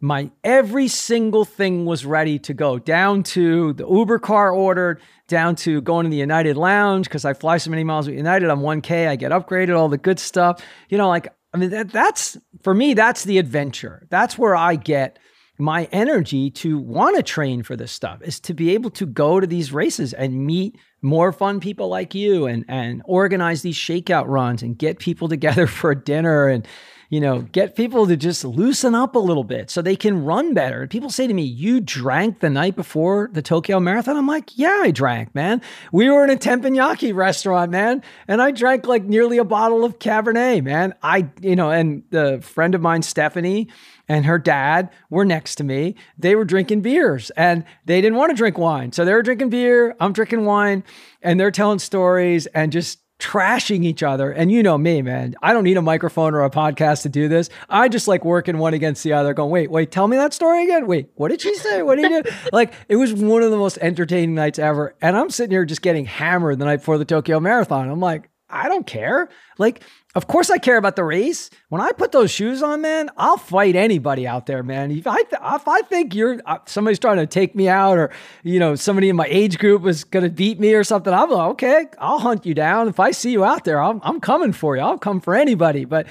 [0.00, 5.56] My every single thing was ready to go, down to the Uber car ordered, down
[5.56, 8.50] to going to the United Lounge because I fly so many miles with United.
[8.50, 9.08] I'm 1K.
[9.08, 10.62] I get upgraded, all the good stuff.
[10.90, 14.06] You know, like I mean, that, that's for me, that's the adventure.
[14.10, 15.20] That's where I get
[15.56, 19.38] my energy to want to train for this stuff is to be able to go
[19.38, 24.26] to these races and meet more fun people like you and and organize these shakeout
[24.26, 26.66] runs and get people together for dinner and
[27.14, 30.52] you know, get people to just loosen up a little bit so they can run
[30.52, 30.88] better.
[30.88, 34.16] People say to me, You drank the night before the Tokyo Marathon?
[34.16, 35.62] I'm like, Yeah, I drank, man.
[35.92, 38.02] We were in a teppanyaki restaurant, man.
[38.26, 40.92] And I drank like nearly a bottle of Cabernet, man.
[41.04, 43.68] I, you know, and the friend of mine, Stephanie,
[44.08, 45.94] and her dad were next to me.
[46.18, 48.90] They were drinking beers and they didn't want to drink wine.
[48.90, 50.82] So they were drinking beer, I'm drinking wine,
[51.22, 54.30] and they're telling stories and just trashing each other.
[54.30, 55.34] And you know me, man.
[55.42, 57.48] I don't need a microphone or a podcast to do this.
[57.68, 60.64] I just like working one against the other, going, wait, wait, tell me that story
[60.64, 60.86] again.
[60.86, 61.82] Wait, what did she say?
[61.82, 62.30] What did you do?
[62.52, 64.94] like, it was one of the most entertaining nights ever.
[65.00, 67.88] And I'm sitting here just getting hammered the night before the Tokyo Marathon.
[67.88, 69.30] I'm like, I don't care.
[69.58, 69.82] Like,
[70.14, 71.50] of course I care about the race.
[71.70, 74.90] When I put those shoes on, man, I'll fight anybody out there, man.
[74.90, 78.10] If I, th- if I think you're uh, somebody's trying to take me out, or
[78.42, 81.50] you know somebody in my age group is gonna beat me or something, I'm like,
[81.52, 82.88] okay, I'll hunt you down.
[82.88, 84.82] If I see you out there, I'm, I'm coming for you.
[84.82, 85.84] I'll come for anybody.
[85.84, 86.06] But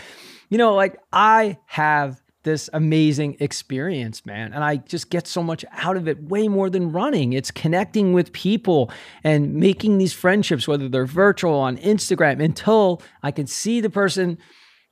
[0.49, 4.53] you know, like I have this amazing experience, man.
[4.53, 7.33] And I just get so much out of it, way more than running.
[7.33, 8.91] It's connecting with people
[9.23, 14.37] and making these friendships, whether they're virtual on Instagram, until I can see the person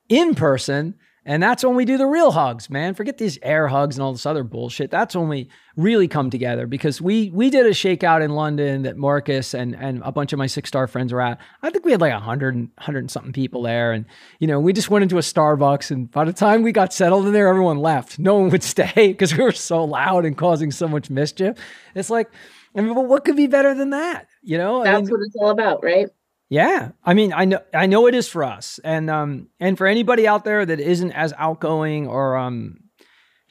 [0.10, 2.96] in person and that's when we do the real hugs, man.
[2.96, 4.90] Forget these air hugs and all this other bullshit.
[4.90, 8.98] That's when we really come together because we we did a shakeout in London that
[8.98, 11.40] Marcus and and a bunch of my six star friends were at.
[11.62, 14.06] I think we had like a hundred and hundred and something people there, and
[14.40, 17.28] you know we just went into a Starbucks, and by the time we got settled
[17.28, 18.18] in there, everyone left.
[18.18, 21.56] No one would stay because we were so loud and causing so much mischief.
[21.94, 22.32] It's like,
[22.76, 24.26] I mean, but what could be better than that?
[24.42, 26.08] You know, that's I mean, what it's all about, right?
[26.52, 29.88] Yeah, I mean, I know, I know it is for us, and um, and for
[29.88, 32.82] anybody out there that isn't as outgoing or um,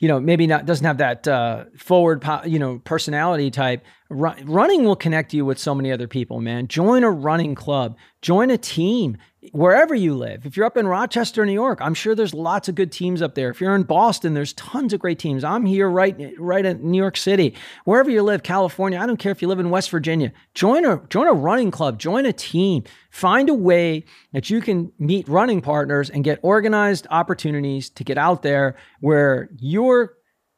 [0.00, 3.86] you know, maybe not doesn't have that uh, forward, you know, personality type.
[4.10, 6.68] running will connect you with so many other people, man.
[6.68, 9.16] Join a running club, join a team
[9.52, 10.44] wherever you live.
[10.44, 13.34] If you're up in Rochester, New York, I'm sure there's lots of good teams up
[13.34, 13.48] there.
[13.50, 15.44] If you're in Boston, there's tons of great teams.
[15.44, 17.54] I'm here right right in New York City.
[17.84, 20.32] Wherever you live, California, I don't care if you live in West Virginia.
[20.54, 22.84] Join a join a running club, join a team.
[23.10, 28.18] Find a way that you can meet running partners and get organized opportunities to get
[28.18, 30.14] out there where you're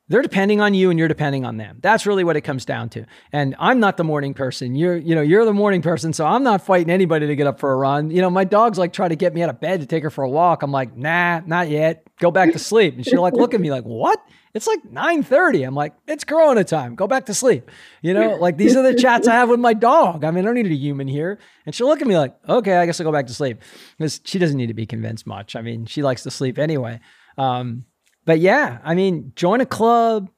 [0.08, 1.78] they're depending on you and you're depending on them.
[1.80, 3.06] That's really what it comes down to.
[3.32, 4.74] And I'm not the morning person.
[4.74, 6.12] You're, you know, you're the morning person.
[6.12, 8.10] So I'm not fighting anybody to get up for a run.
[8.10, 10.10] You know, my dog's like trying to get me out of bed to take her
[10.10, 10.62] for a walk.
[10.62, 12.06] I'm like, nah, not yet.
[12.18, 12.96] Go back to sleep.
[12.96, 14.20] And she'll like look at me like, what?
[14.54, 15.66] It's like 9:30.
[15.66, 16.94] I'm like, it's Corona time.
[16.94, 17.70] Go back to sleep.
[18.02, 20.24] You know, like these are the chats I have with my dog.
[20.24, 21.38] I mean, I don't need a human here.
[21.64, 23.62] And she'll look at me like, okay, I guess I'll go back to sleep.
[23.96, 25.56] Because she doesn't need to be convinced much.
[25.56, 27.00] I mean, she likes to sleep anyway.
[27.38, 27.86] Um,
[28.24, 30.30] but yeah, I mean, join a club,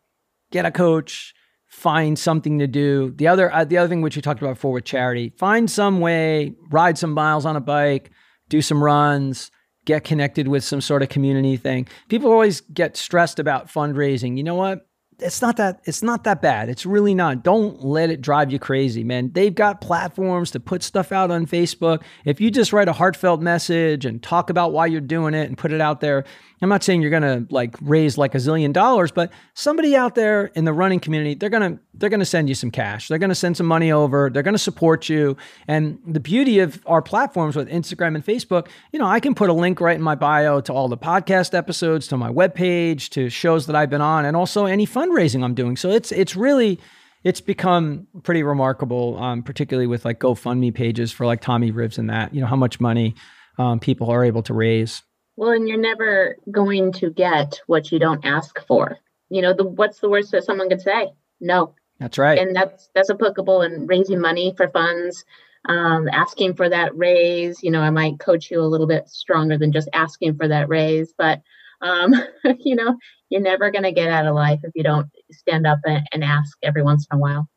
[0.50, 1.34] get a coach,
[1.66, 3.12] find something to do.
[3.16, 6.00] The other uh, the other thing which we talked about before with charity, find some
[6.00, 8.10] way, ride some miles on a bike,
[8.48, 9.50] do some runs,
[9.84, 11.86] get connected with some sort of community thing.
[12.08, 14.36] People always get stressed about fundraising.
[14.36, 14.86] You know what?
[15.18, 16.68] It's not that it's not that bad.
[16.68, 17.42] It's really not.
[17.42, 19.30] Don't let it drive you crazy, man.
[19.32, 22.02] They've got platforms to put stuff out on Facebook.
[22.24, 25.56] If you just write a heartfelt message and talk about why you're doing it and
[25.56, 26.24] put it out there,
[26.64, 30.46] I'm not saying you're to like raise like a zillion dollars, but somebody out there
[30.46, 33.08] in the running community, they're to they're to send you some cash.
[33.08, 34.30] They're to send some money over.
[34.30, 35.36] They're to support you.
[35.68, 39.50] And the beauty of our platforms with Instagram and Facebook, you know, I can put
[39.50, 43.28] a link right in my bio to all the podcast episodes, to my webpage, to
[43.28, 45.76] shows that I've been on, and also any fundraising I'm doing.
[45.76, 46.78] So it's it's really
[47.22, 52.10] it's become pretty remarkable, um, particularly with like GoFundMe pages for like Tommy Rivs and
[52.10, 52.34] that.
[52.34, 53.14] You know how much money
[53.58, 55.02] um, people are able to raise.
[55.36, 58.98] Well, and you're never going to get what you don't ask for.
[59.30, 61.12] You know, the what's the worst that someone could say?
[61.40, 61.74] No.
[62.00, 62.38] That's right.
[62.38, 65.24] And that's that's applicable in raising money for funds,
[65.68, 67.62] um, asking for that raise.
[67.62, 70.68] You know, I might coach you a little bit stronger than just asking for that
[70.68, 71.40] raise, but
[71.80, 72.14] um,
[72.58, 72.96] you know,
[73.34, 76.22] you're never going to get out of life if you don't stand up and, and
[76.22, 77.48] ask every once in a while.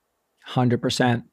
[0.43, 1.25] Hundred percent.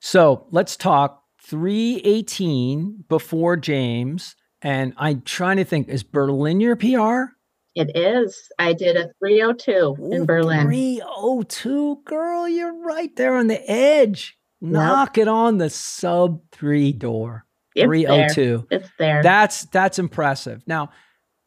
[0.00, 7.32] So let's talk 318 before James and I'm trying to think, is Berlin your PR?
[7.74, 8.36] It is.
[8.58, 10.66] I did a 302 Ooh, in Berlin.
[10.66, 14.36] 302, girl, you're right there on the edge.
[14.60, 14.72] Yep.
[14.72, 17.46] Knock it on the sub three door.
[17.74, 18.66] It's 302.
[18.68, 18.78] There.
[18.78, 19.22] It's there.
[19.22, 20.62] That's that's impressive.
[20.66, 20.90] Now,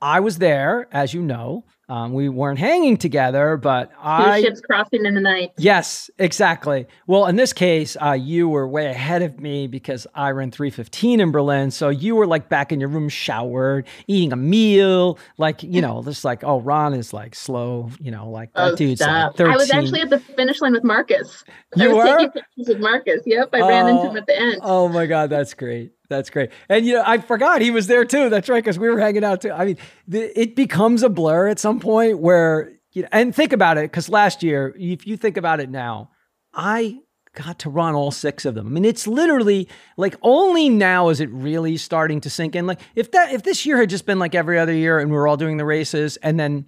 [0.01, 1.65] I was there, as you know.
[1.89, 5.53] Um, we weren't hanging together, but I ships crossing in the night.
[5.57, 6.85] Yes, exactly.
[7.07, 11.19] Well, in this case, uh, you were way ahead of me because I ran 315
[11.19, 11.71] in Berlin.
[11.71, 16.03] So you were like back in your room, showered, eating a meal, like you know,
[16.03, 19.51] just like oh, Ron is like slow, you know, like that oh, dude's like 13.
[19.51, 21.43] I was actually at the finish line with Marcus.
[21.75, 23.23] You I was were taking pictures with Marcus.
[23.25, 24.59] Yep, I oh, ran into him at the end.
[24.61, 25.91] Oh my god, that's great.
[26.09, 26.49] That's great.
[26.67, 28.29] And you know, I forgot he was there too.
[28.29, 29.51] That's right, because we were hanging out too.
[29.51, 29.77] I mean,
[30.07, 33.83] the, it becomes a blur at some point where you know, and think about it,
[33.83, 36.09] because last year, if you think about it now,
[36.53, 36.99] I
[37.35, 38.67] got to run all six of them.
[38.67, 42.65] I mean, it's literally like only now is it really starting to sink in.
[42.65, 45.15] Like if that if this year had just been like every other year and we
[45.15, 46.65] were all doing the races and then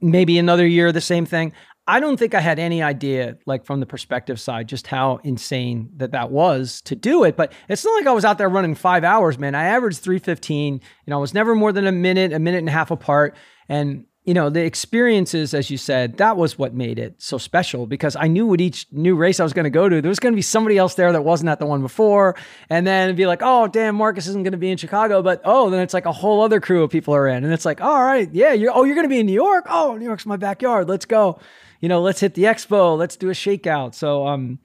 [0.00, 1.52] maybe another year the same thing,
[1.88, 5.88] I don't think I had any idea, like from the perspective side, just how insane
[5.96, 7.34] that that was to do it.
[7.34, 9.54] But it's not like I was out there running five hours, man.
[9.54, 10.74] I averaged 315.
[10.74, 13.36] You know, I was never more than a minute, a minute and a half apart.
[13.70, 17.86] And, you know, the experiences, as you said, that was what made it so special
[17.86, 20.20] because I knew with each new race I was going to go to, there was
[20.20, 22.36] going to be somebody else there that wasn't at the one before.
[22.68, 25.22] And then be like, oh, damn, Marcus isn't going to be in Chicago.
[25.22, 27.42] But oh, then it's like a whole other crew of people are in.
[27.42, 29.64] And it's like, all right, yeah, you're, oh, you're going to be in New York?
[29.68, 30.88] Oh, New York's my backyard.
[30.88, 31.40] Let's go
[31.80, 33.94] you know, let's hit the expo, let's do a shakeout.
[33.94, 34.58] So, um,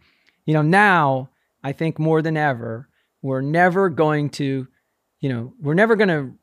[0.45, 1.29] you know, now
[1.63, 2.89] I think more than ever,
[3.21, 4.67] we're never going to,
[5.19, 6.33] you know, we're never going to,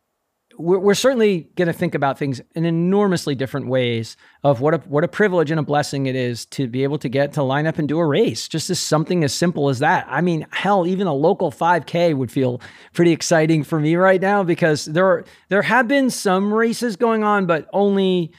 [0.61, 4.79] we're, we're certainly going to think about things in enormously different ways of what a,
[4.79, 7.67] what a privilege and a blessing it is to be able to get to line
[7.67, 8.49] up and do a race.
[8.49, 10.07] Just as something as simple as that.
[10.09, 12.61] I mean, hell, even a local 5K would feel
[12.93, 17.25] pretty exciting for me right now because there are, there have been some races going
[17.25, 18.33] on, but only,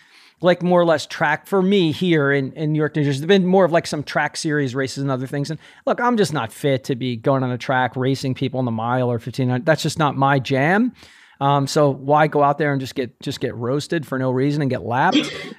[0.44, 3.20] like more or less track for me here in, in New York, New Jersey.
[3.20, 5.52] There's been more of like some track series races and other things.
[5.52, 8.66] And look, I'm just not fit to be going on a track racing people in
[8.66, 9.66] the mile or 1500.
[9.68, 10.94] That's just not my jam.
[11.42, 14.62] Um, so why go out there and just get just get roasted for no reason
[14.62, 15.18] and get lapped?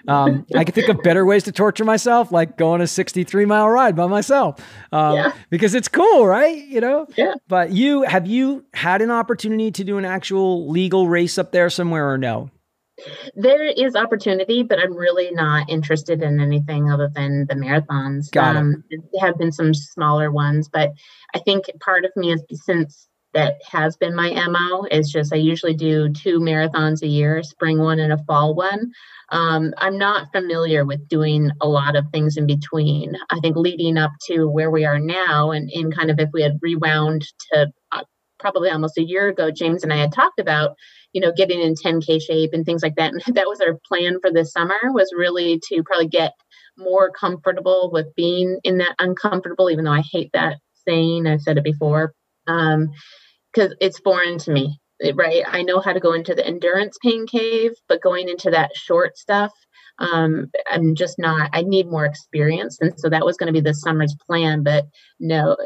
[0.09, 3.69] Um, I can think of better ways to torture myself, like going a 63 mile
[3.69, 4.59] ride by myself,
[4.91, 5.33] um, yeah.
[5.49, 6.65] because it's cool, right?
[6.65, 7.07] You know.
[7.17, 7.35] Yeah.
[7.47, 11.71] But you have you had an opportunity to do an actual legal race up there
[11.71, 12.51] somewhere or no?
[13.35, 18.31] There is opportunity, but I'm really not interested in anything other than the marathons.
[18.31, 20.91] Got um, There have been some smaller ones, but
[21.35, 25.37] I think part of me is since that has been my MO is just I
[25.37, 28.93] usually do two marathons a year, spring one and a fall one.
[29.31, 33.15] Um, I'm not familiar with doing a lot of things in between.
[33.31, 36.43] I think leading up to where we are now, and in kind of if we
[36.43, 37.23] had rewound
[37.53, 38.05] to uh,
[38.39, 40.77] probably almost a year ago, James and I had talked about
[41.13, 43.13] you know, getting in 10K shape and things like that.
[43.13, 46.33] And that was our plan for this summer was really to probably get
[46.77, 50.57] more comfortable with being in that uncomfortable, even though I hate that
[50.87, 51.27] saying.
[51.27, 52.15] I've said it before.
[52.47, 52.91] Um,
[53.53, 54.79] because it's foreign to me,
[55.15, 55.43] right?
[55.47, 59.17] I know how to go into the endurance pain cave, but going into that short
[59.17, 59.53] stuff,
[59.99, 62.79] um, I'm just not, I need more experience.
[62.81, 64.63] And so that was going to be the summer's plan.
[64.63, 64.87] But
[65.21, 65.57] no,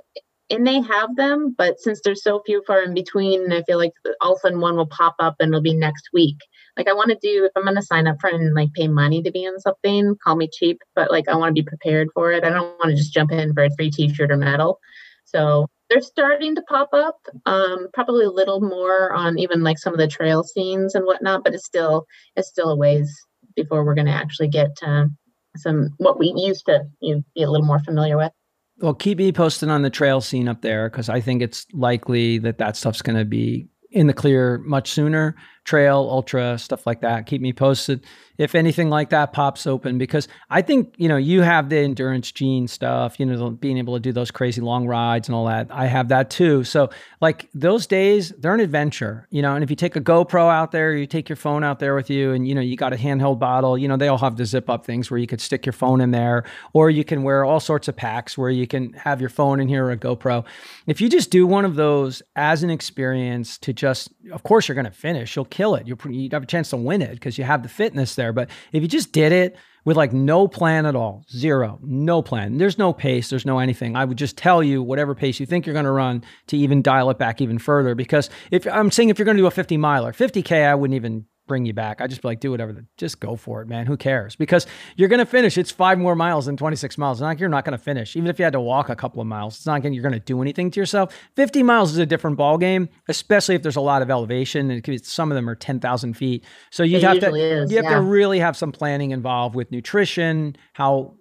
[0.51, 3.93] and they have them, but since there's so few far in between, I feel like
[4.21, 6.37] all of a sudden one will pop up and it'll be next week.
[6.77, 8.87] Like I want to do if I'm going to sign up for and like pay
[8.87, 12.09] money to be in something, call me cheap, but like I want to be prepared
[12.15, 12.45] for it.
[12.45, 14.79] I don't want to just jump in for a free T-shirt or medal.
[15.27, 19.93] So they're starting to pop up, um, probably a little more on even like some
[19.93, 23.13] of the trail scenes and whatnot, but it's still it's still a ways
[23.55, 25.09] before we're going to actually get to
[25.57, 28.33] some what we used to you know, be a little more familiar with.
[28.79, 32.39] Well, keep me posted on the trail scene up there because I think it's likely
[32.39, 35.35] that that stuff's going to be in the clear much sooner.
[35.67, 37.27] Trail, ultra, stuff like that.
[37.27, 38.07] Keep me posted
[38.39, 42.31] if anything like that pops open because I think, you know, you have the endurance
[42.31, 45.69] gene stuff, you know, being able to do those crazy long rides and all that.
[45.71, 46.65] I have that too.
[46.65, 46.91] So,
[47.21, 50.73] like those days, they're an adventure, you know, and if you take a GoPro out
[50.73, 52.97] there, you take your phone out there with you and, you know, you got a
[52.97, 55.65] handheld bottle, you know, they all have the zip up things where you could stick
[55.65, 58.93] your phone in there or you can wear all sorts of packs where you can
[58.95, 60.45] have your phone in here or a GoPro.
[60.87, 64.75] If you just do one of those as an experience to just, of course, you're
[64.75, 65.87] going to finish, you'll kill it.
[65.87, 68.33] You'll, you have a chance to win it because you have the fitness there.
[68.33, 69.57] But if you just did it
[69.87, 73.97] with like no plan at all, zero, no plan, there's no pace, there's no anything,
[73.97, 76.83] I would just tell you whatever pace you think you're going to run to even
[76.83, 77.95] dial it back even further.
[77.95, 80.97] Because if I'm saying if you're going to do a 50 miler, 50K, I wouldn't
[80.97, 82.01] even bring you back.
[82.01, 82.85] I just be like, do whatever.
[82.97, 83.87] Just go for it, man.
[83.87, 84.37] Who cares?
[84.37, 84.67] Because
[84.97, 85.57] you're going to finish.
[85.57, 87.19] It's five more miles than 26 miles.
[87.19, 88.17] It's not like you're not going to finish.
[88.17, 90.13] Even if you had to walk a couple of miles, it's not like you're going
[90.13, 91.15] to do anything to yourself.
[91.37, 94.83] 50 miles is a different ball game, especially if there's a lot of elevation and
[94.83, 96.45] be, some of them are 10,000 feet.
[96.71, 97.95] So you have to is, you have yeah.
[97.97, 101.15] to really have some planning involved with nutrition, how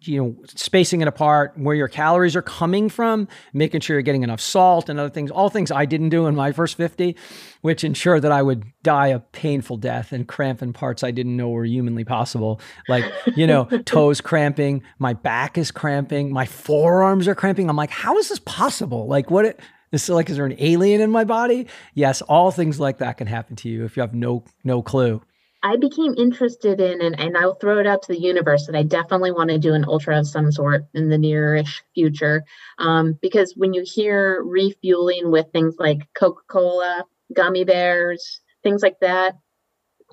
[0.00, 4.22] you know spacing it apart where your calories are coming from making sure you're getting
[4.22, 7.16] enough salt and other things all things i didn't do in my first 50
[7.62, 11.36] which ensured that i would die a painful death and cramp in parts i didn't
[11.36, 12.60] know were humanly possible.
[12.88, 13.04] Like
[13.34, 17.68] you know toes cramping my back is cramping my forearms are cramping.
[17.68, 19.06] I'm like how is this possible?
[19.06, 19.60] Like what it,
[19.92, 21.66] is like is there an alien in my body?
[21.94, 25.22] Yes all things like that can happen to you if you have no no clue
[25.66, 28.84] I became interested in, and, and I'll throw it out to the universe that I
[28.84, 32.44] definitely want to do an ultra of some sort in the nearish future.
[32.78, 39.00] Um, because when you hear refueling with things like Coca Cola, gummy bears, things like
[39.00, 39.34] that,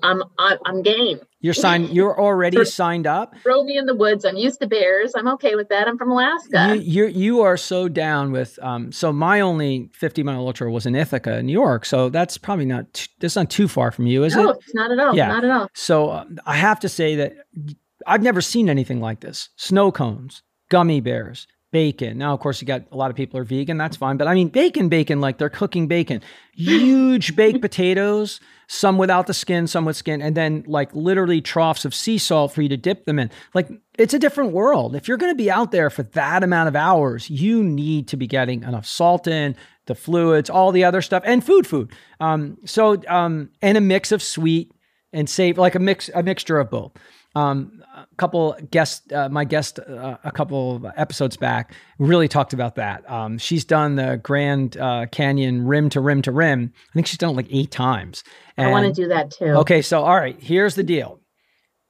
[0.04, 0.22] I'm
[0.64, 1.20] I'm, game.
[1.40, 1.90] You're signed.
[1.90, 3.34] You're already signed up.
[3.42, 4.24] Throw me in the woods.
[4.24, 5.12] I'm used to bears.
[5.16, 5.88] I'm okay with that.
[5.88, 6.76] I'm from Alaska.
[6.76, 8.58] You you, you are so down with.
[8.62, 8.92] Um.
[8.92, 11.84] So my only 50 mile ultra was in Ithaca, New York.
[11.84, 12.92] So that's probably not.
[12.92, 14.44] T- that's not too far from you, is no, it?
[14.44, 15.16] No, it's not at all.
[15.16, 15.28] Yeah.
[15.28, 15.68] Not at all.
[15.74, 17.36] So uh, I have to say that
[18.06, 19.48] I've never seen anything like this.
[19.56, 22.18] Snow cones, gummy bears, bacon.
[22.18, 23.76] Now, of course, you got a lot of people are vegan.
[23.78, 24.16] That's fine.
[24.16, 26.22] But I mean, bacon, bacon, like they're cooking bacon.
[26.52, 28.38] Huge baked potatoes,
[28.68, 32.52] some without the skin, some with skin, and then like literally troughs of sea salt
[32.52, 33.28] for you to dip them in.
[33.54, 33.68] Like
[33.98, 34.94] it's a different world.
[34.94, 38.16] If you're going to be out there for that amount of hours, you need to
[38.16, 39.56] be getting enough salt in,
[39.86, 41.90] the fluids, all the other stuff, and food, food.
[42.20, 44.70] Um, so, um, and a mix of sweet
[45.12, 46.92] and save, like a mix, a mixture of both.
[47.34, 52.52] Um, a couple guest, uh, my guest, uh, a couple of episodes back, really talked
[52.52, 53.08] about that.
[53.10, 56.72] Um, she's done the Grand uh, Canyon rim to rim to rim.
[56.90, 58.22] I think she's done it like eight times.
[58.56, 59.46] I want to do that too.
[59.46, 61.20] Okay, so all right, here's the deal.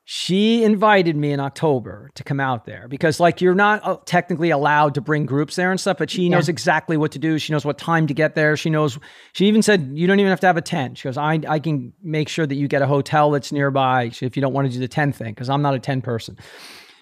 [0.07, 4.51] She invited me in October to come out there because, like, you're not uh, technically
[4.51, 6.37] allowed to bring groups there and stuff, but she Yeah.
[6.37, 7.39] knows exactly what to do.
[7.39, 8.55] She knows what time to get there.
[8.55, 8.99] She knows,
[9.33, 10.99] she even said, you don't even have to have a tent.
[10.99, 14.37] She goes, I, I can make sure that you get a hotel that's nearby if
[14.37, 16.37] you don't want to do the tent thing, because I'm not a tent person.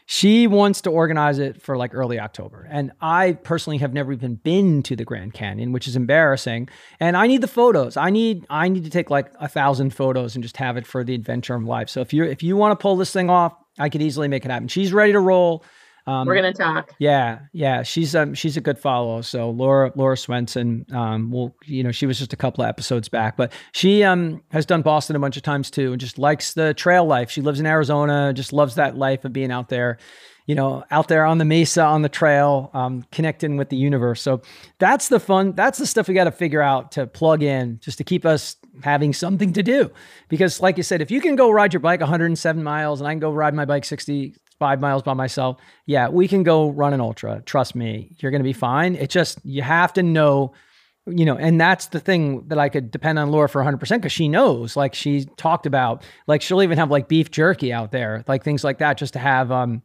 [0.07, 2.69] She wants to organize it for like early October.
[2.71, 6.69] And I personally have never even been to the Grand Canyon, which is embarrassing.
[7.01, 7.97] And I need the photos.
[7.97, 11.05] I need I need to take like a thousand photos and just have it for
[11.05, 11.89] the adventure of life.
[11.89, 14.45] So if you if you want to pull this thing off, I could easily make
[14.45, 14.69] it happen.
[14.69, 15.65] She's ready to roll.
[16.07, 16.93] Um, We're gonna talk.
[16.99, 19.21] yeah, yeah, she's um she's a good follow.
[19.23, 23.09] So Laura Laura Swenson, um, will you know she was just a couple of episodes
[23.09, 26.55] back, but she um has done Boston a bunch of times too, and just likes
[26.55, 27.31] the trail life.
[27.31, 29.99] She lives in Arizona, just loves that life of being out there,
[30.47, 34.21] you know, out there on the mesa on the trail, um, connecting with the universe.
[34.21, 34.43] So
[34.81, 35.53] that's the fun.
[35.53, 38.57] That's the stuff we got to figure out to plug in, just to keep us
[38.83, 39.91] having something to do.
[40.29, 43.13] Because, like you said, if you can go ride your bike 107 miles, and I
[43.13, 45.59] can go ride my bike 60 five miles by myself.
[45.87, 47.43] Yeah, we can go run an ultra.
[47.45, 48.95] Trust me, you're going to be fine.
[48.95, 50.53] It just, you have to know,
[51.07, 54.13] you know, and that's the thing that I could depend on Laura for 100% because
[54.13, 58.25] she knows, like she talked about, like she'll even have like beef jerky out there,
[58.29, 59.83] like things like that, just to have, um,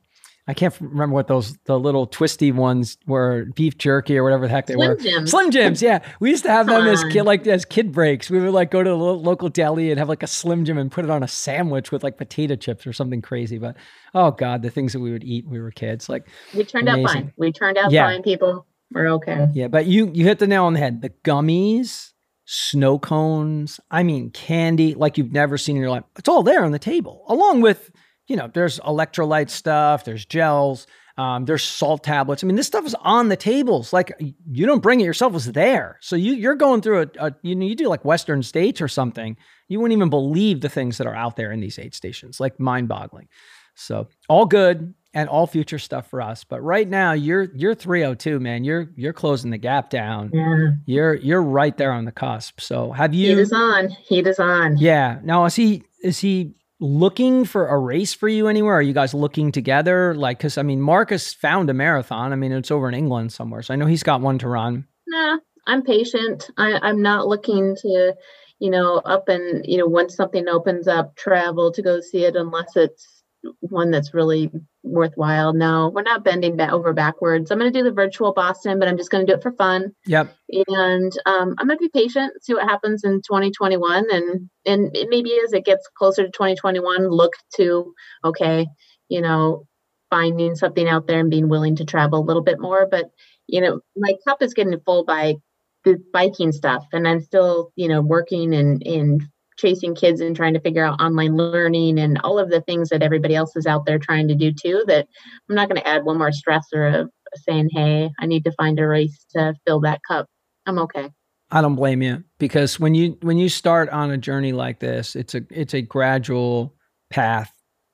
[0.49, 4.51] I can't remember what those the little twisty ones were, beef jerky or whatever the
[4.53, 4.95] heck they Slim were.
[4.95, 5.31] Jims.
[5.31, 5.99] Slim Jims, yeah.
[6.21, 8.29] We used to have Come them as kid like as kid breaks.
[8.29, 10.89] We would like go to the local deli and have like a Slim Jim and
[10.91, 13.57] put it on a sandwich with like potato chips or something crazy.
[13.57, 13.75] But
[14.15, 16.87] oh god, the things that we would eat when we were kids, like We turned
[16.87, 17.33] out fine.
[17.37, 18.05] We turned out Yeah.
[18.07, 18.65] fine, people.
[18.93, 19.49] We're okay.
[19.53, 19.67] yeah.
[19.67, 21.01] But you you hit the nail on the head.
[21.01, 22.13] The gummies,
[22.45, 26.05] snow cones, I mean candy like you've never seen in your life.
[26.17, 27.91] It's all there on the table, along with
[28.27, 30.87] you know there's electrolyte stuff, there's gels.
[31.17, 32.43] Um, there's salt tablets.
[32.43, 33.91] I mean, this stuff is on the tables.
[33.91, 34.11] Like
[34.51, 35.97] you don't bring it yourself; it's there.
[35.99, 38.87] So you you're going through a, a you know you do like Western states or
[38.87, 39.35] something.
[39.67, 42.39] You wouldn't even believe the things that are out there in these aid stations.
[42.39, 43.29] Like mind boggling.
[43.73, 46.43] So all good and all future stuff for us.
[46.43, 48.63] But right now you're you're 302, man.
[48.63, 50.29] You're you're closing the gap down.
[50.31, 50.67] Yeah.
[50.85, 52.61] You're you're right there on the cusp.
[52.61, 53.89] So have you Heat is on.
[53.89, 54.77] Heat is on.
[54.77, 55.19] Yeah.
[55.23, 58.75] Now is he is he looking for a race for you anywhere?
[58.75, 60.13] Are you guys looking together?
[60.15, 62.33] Like cuz I mean Marcus found a marathon.
[62.33, 63.61] I mean it's over in England somewhere.
[63.61, 64.85] So I know he's got one to run.
[65.07, 66.49] Nah, I'm patient.
[66.57, 68.13] I, I'm not looking to,
[68.59, 72.35] you know, up and, you know, once something opens up, travel to go see it
[72.35, 73.23] unless it's
[73.59, 74.51] one that's really
[74.88, 75.53] worthwhile.
[75.53, 77.51] No, we're not bending back over backwards.
[77.51, 79.51] I'm going to do the virtual Boston, but I'm just going to do it for
[79.53, 79.93] fun.
[80.05, 80.35] Yep.
[80.49, 84.05] And um, I'm going to be patient, see what happens in 2021.
[84.11, 87.93] And, and it maybe as it gets closer to 2021, look to,
[88.23, 88.68] okay,
[89.09, 89.65] you know,
[90.09, 92.88] finding something out there and being willing to travel a little bit more.
[92.89, 93.05] But,
[93.47, 95.35] you know, my cup is getting full by
[95.84, 96.85] the biking stuff.
[96.93, 99.23] And I'm still, you know, working and, and
[99.57, 103.03] chasing kids and trying to figure out online learning and all of the things that
[103.03, 104.84] everybody else is out there trying to do too.
[104.88, 105.07] That
[105.49, 108.79] I'm not going to add one more stressor of saying, hey, I need to find
[108.79, 110.27] a race to fill that cup.
[110.65, 111.09] I'm okay.
[111.49, 115.15] I don't blame you because when you when you start on a journey like this,
[115.15, 116.75] it's a it's a gradual
[117.09, 117.51] path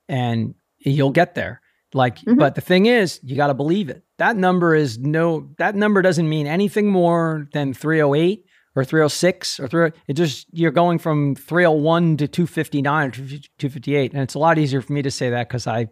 [0.10, 1.62] and you'll get there.
[1.94, 2.40] Like Mhm.
[2.40, 4.04] but the thing is, you got to believe it.
[4.18, 8.44] That number is no that number doesn't mean anything more than 308
[8.76, 14.22] or 306 or 3 it just you're going from 301 to 259 or 258 and
[14.22, 15.88] it's a lot easier for me to say that cuz I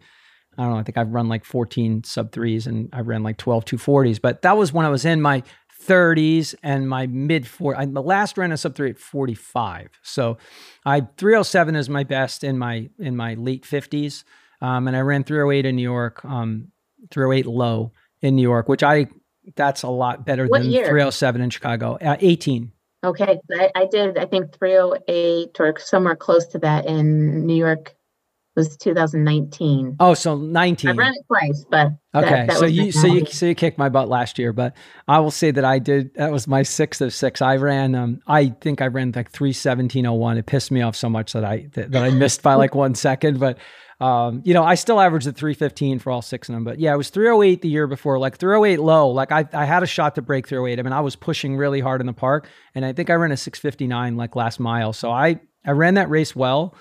[0.58, 3.38] I don't know, I think I've run like 14 sub 3s and I've ran like
[3.38, 5.44] 12 240s, but that was when I was in my
[5.88, 7.94] 30s and my mid 40s.
[7.94, 9.90] The last ran a sub 3 at 45.
[10.04, 10.38] So
[10.86, 14.24] I 307 is my best in my in my late 50s.
[14.62, 16.68] Um, and I ran 308 in New York, um,
[17.10, 19.08] 308 low in New York, which I
[19.56, 20.86] that's a lot better what than year?
[20.86, 21.98] 307 in Chicago.
[22.02, 22.72] Uh, 18.
[23.04, 24.18] Okay, I, I did.
[24.18, 27.96] I think 308 or somewhere close to that in New York
[28.56, 29.96] was 2019.
[30.00, 30.90] Oh, so 19.
[30.90, 33.78] I ran it twice, but Okay, that so was you so you so you kicked
[33.78, 34.76] my butt last year, but
[35.08, 36.14] I will say that I did.
[36.16, 37.42] That was my sixth of six.
[37.42, 37.96] I ran.
[37.96, 40.38] Um, I think I ran like three seventeen oh one.
[40.38, 42.96] It pissed me off so much that I that, that I missed by like one
[42.96, 43.40] second.
[43.40, 43.58] But
[44.02, 46.64] um, you know, I still averaged at three fifteen for all six of them.
[46.64, 49.10] But yeah, it was three oh eight the year before, like three oh eight low.
[49.10, 50.80] Like I I had a shot to break three oh eight.
[50.80, 53.32] I mean, I was pushing really hard in the park, and I think I ran
[53.32, 54.92] a six fifty nine like last mile.
[54.92, 56.76] So I I ran that race well.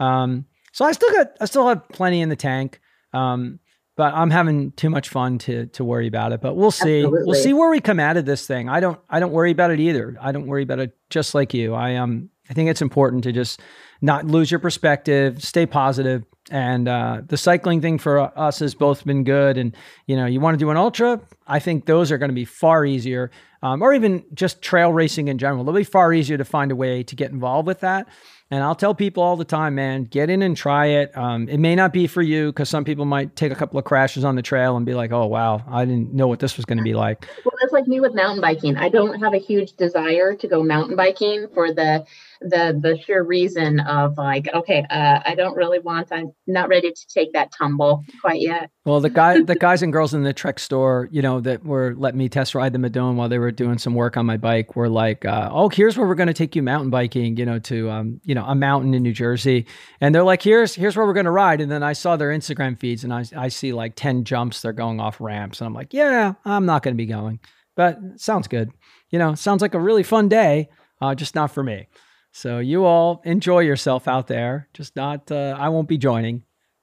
[0.00, 2.80] Um, so I still got I still have plenty in the tank.
[3.12, 3.60] Um,
[3.96, 6.40] but I'm having too much fun to to worry about it.
[6.40, 7.06] But we'll see.
[7.06, 8.68] We'll see where we come out of this thing.
[8.68, 10.16] I don't I don't worry about it either.
[10.20, 11.74] I don't worry about it just like you.
[11.74, 13.60] I um I think it's important to just
[14.00, 16.24] not lose your perspective, stay positive.
[16.50, 19.56] And uh, the cycling thing for us has both been good.
[19.56, 19.74] And
[20.06, 22.44] you know, you want to do an ultra, I think those are going to be
[22.44, 23.30] far easier,
[23.62, 25.64] um, or even just trail racing in general.
[25.64, 28.08] They'll be far easier to find a way to get involved with that.
[28.50, 31.16] And I'll tell people all the time, man, get in and try it.
[31.16, 33.86] Um, it may not be for you because some people might take a couple of
[33.86, 36.66] crashes on the trail and be like, oh, wow, I didn't know what this was
[36.66, 37.26] going to be like.
[37.44, 38.76] Well, that's like me with mountain biking.
[38.76, 42.04] I don't have a huge desire to go mountain biking for the
[42.40, 46.08] the the sheer reason of like, okay, uh, I don't really want.
[46.12, 48.70] I'm not ready to take that tumble quite yet.
[48.84, 51.94] Well, the guy, the guys and girls in the Trek store, you know, that were
[51.96, 54.76] letting me test ride the Madone while they were doing some work on my bike,
[54.76, 57.58] were like, uh, "Oh, here's where we're going to take you mountain biking, you know,
[57.60, 59.66] to um, you know, a mountain in New Jersey."
[60.00, 62.30] And they're like, "Here's here's where we're going to ride." And then I saw their
[62.30, 65.74] Instagram feeds, and I I see like ten jumps, they're going off ramps, and I'm
[65.74, 67.40] like, "Yeah, I'm not going to be going,"
[67.76, 68.70] but sounds good,
[69.10, 70.68] you know, sounds like a really fun day,
[71.00, 71.88] uh, just not for me.
[72.36, 75.30] So you all enjoy yourself out there, just not.
[75.30, 76.42] Uh, I won't be joining.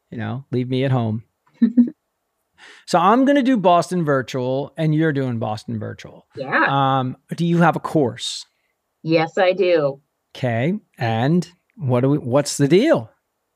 [0.09, 1.23] You know, leave me at home.
[2.85, 6.27] So I'm going to do Boston virtual and you're doing Boston virtual.
[6.35, 6.65] Yeah.
[6.69, 8.45] Um, do you have a course?
[9.03, 10.01] yes, I do.
[10.35, 10.73] Okay.
[10.97, 13.09] And what do we, what's the deal?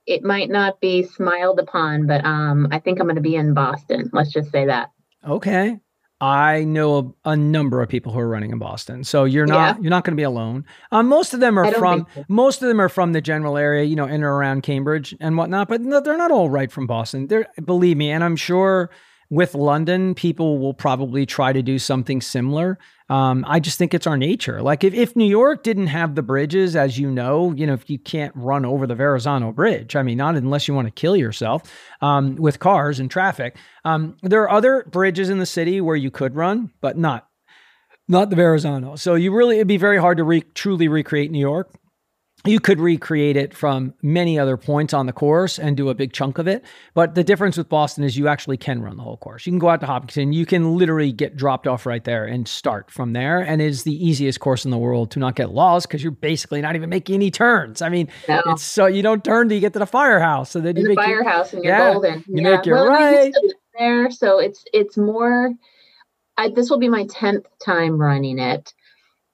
[0.07, 3.53] It might not be smiled upon, but um, I think I'm going to be in
[3.53, 4.09] Boston.
[4.13, 4.91] Let's just say that.
[5.27, 5.79] Okay.
[6.25, 9.03] I know a, a number of people who are running in Boston.
[9.03, 10.65] So you're not, you're not going to be alone.
[10.91, 12.25] Um, most of them are from, so.
[12.27, 15.37] most of them are from the general area, you know, in or around Cambridge and
[15.37, 17.27] whatnot, but no, they're not all right from Boston.
[17.27, 18.09] They're, believe me.
[18.09, 18.89] And I'm sure
[19.29, 22.77] with London, people will probably try to do something similar.
[23.09, 24.61] Um, I just think it's our nature.
[24.61, 27.89] Like if, if New York didn't have the bridges, as you know, you know, if
[27.89, 31.15] you can't run over the Verrazano Bridge, I mean, not unless you want to kill
[31.15, 31.63] yourself
[32.01, 33.57] um, with cars and traffic.
[33.83, 37.27] Um, there are other bridges in the city where you could run, but not
[38.07, 38.95] not the Verrazano.
[38.95, 41.71] So you really it'd be very hard to re- truly recreate New York.
[42.45, 46.13] You could recreate it from many other points on the course and do a big
[46.13, 46.63] chunk of it.
[46.93, 49.45] But the difference with Boston is you actually can run the whole course.
[49.45, 52.47] You can go out to Hopkinton, you can literally get dropped off right there and
[52.47, 53.39] start from there.
[53.39, 56.11] And it is the easiest course in the world to not get lost because you're
[56.11, 57.81] basically not even making any turns.
[57.81, 58.41] I mean, No.
[58.47, 60.51] it's so you don't turn till you get to the firehouse.
[60.51, 62.23] So then you the make your- firehouse and you're yeah, golden.
[62.27, 63.25] you make your well, right.
[63.27, 65.51] used to live there, so it's it's more.
[66.37, 68.73] I, this will be my tenth time running it,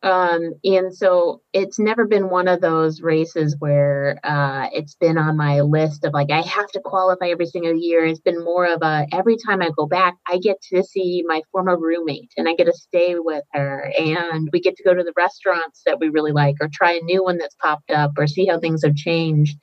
[0.03, 5.37] um, and so it's never been one of those races where uh, it's been on
[5.37, 8.05] my list of like I have to qualify every single year.
[8.05, 11.41] It's been more of a every time I go back, I get to see my
[11.51, 15.03] former roommate and I get to stay with her, and we get to go to
[15.03, 18.25] the restaurants that we really like, or try a new one that's popped up, or
[18.25, 19.57] see how things have changed.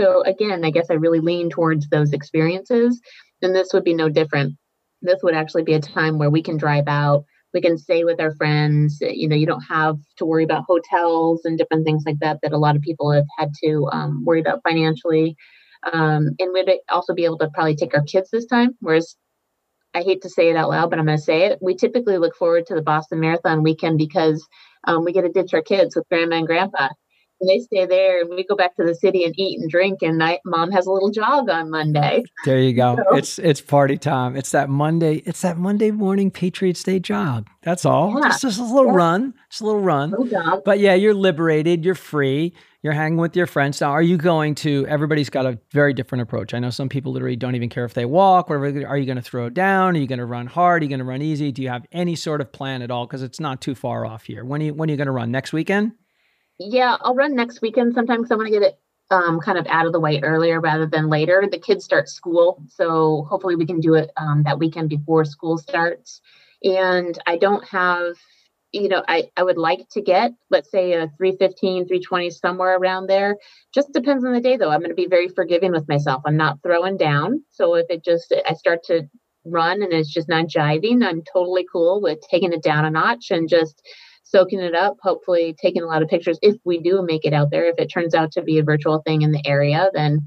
[0.00, 3.00] So again, I guess I really lean towards those experiences,
[3.40, 4.54] and this would be no different.
[5.00, 8.20] This would actually be a time where we can drive out, we can stay with
[8.20, 8.98] our friends.
[9.00, 12.52] You know, you don't have to worry about hotels and different things like that that
[12.52, 15.36] a lot of people have had to um, worry about financially.
[15.92, 18.76] Um, and we'd also be able to probably take our kids this time.
[18.80, 19.16] Whereas
[19.94, 21.58] I hate to say it out loud, but I'm going to say it.
[21.62, 24.46] We typically look forward to the Boston Marathon weekend because
[24.84, 26.88] um, we get to ditch our kids with grandma and grandpa.
[27.40, 30.00] And they stay there, and we go back to the city and eat and drink.
[30.02, 32.24] And I, mom has a little jog on Monday.
[32.44, 32.96] There you go.
[32.96, 34.36] So- It's it's party time.
[34.36, 35.16] It's that Monday.
[35.24, 37.46] It's that Monday morning Patriots Day jog.
[37.62, 38.14] That's all.
[38.20, 38.28] Yeah.
[38.30, 38.96] Just, just a little Yeah.
[38.96, 39.34] run.
[39.50, 40.14] Just a little run.
[40.64, 41.84] But yeah, you're liberated.
[41.84, 42.54] You're free.
[42.82, 43.80] You're hanging with your friends.
[43.80, 44.86] Now, are you going to?
[44.88, 46.54] Everybody's got a very different approach.
[46.54, 48.48] I know some people literally don't even care if they walk.
[48.48, 48.86] Whatever.
[48.86, 49.96] Are you going to throw down?
[49.96, 50.82] Are you going to run hard?
[50.82, 51.50] Are you going to run easy?
[51.52, 53.06] Do you have any sort of plan at all?
[53.06, 54.44] Because it's not too far off here.
[54.44, 55.92] When are you, when are you going to run next weekend?
[56.58, 57.94] Yeah, I'll run next weekend.
[57.94, 58.78] Sometimes I want to get it
[59.10, 61.46] um, kind of out of the way earlier rather than later.
[61.50, 65.56] The kids start school, so hopefully we can do it um, that weekend before school
[65.58, 66.20] starts.
[66.62, 68.16] And I don't have
[68.72, 73.06] you know, I, I would like to get, let's say a 315, 320, somewhere around
[73.06, 73.36] there.
[73.74, 74.70] Just depends on the day though.
[74.70, 76.22] I'm going to be very forgiving with myself.
[76.26, 77.42] I'm not throwing down.
[77.50, 79.08] So if it just, I start to
[79.44, 83.30] run and it's just not jiving, I'm totally cool with taking it down a notch
[83.30, 83.82] and just
[84.30, 87.50] soaking it up, hopefully taking a lot of pictures if we do make it out
[87.50, 87.64] there.
[87.64, 90.20] If it turns out to be a virtual thing in the area, then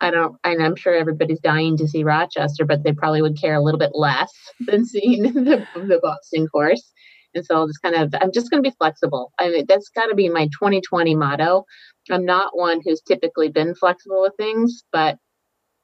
[0.00, 3.54] I don't, and I'm sure everybody's dying to see Rochester, but they probably would care
[3.54, 6.92] a little bit less than seeing the, the Boston course.
[7.34, 9.32] And so I'll just kind of, I'm just going to be flexible.
[9.38, 11.64] I mean, that's got to be my 2020 motto.
[12.10, 15.18] I'm not one who's typically been flexible with things, but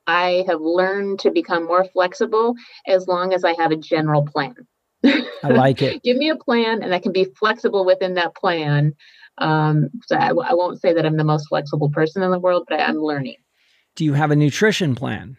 [0.07, 2.55] I have learned to become more flexible
[2.87, 4.55] as long as I have a general plan.
[5.05, 6.03] I like it.
[6.05, 8.95] Give me a plan and I can be flexible within that plan.
[9.39, 12.67] Um, so I, I, won't say that I'm the most flexible person in the world,
[12.69, 13.37] but I, I'm learning.
[13.97, 15.37] Do you have a nutrition plan?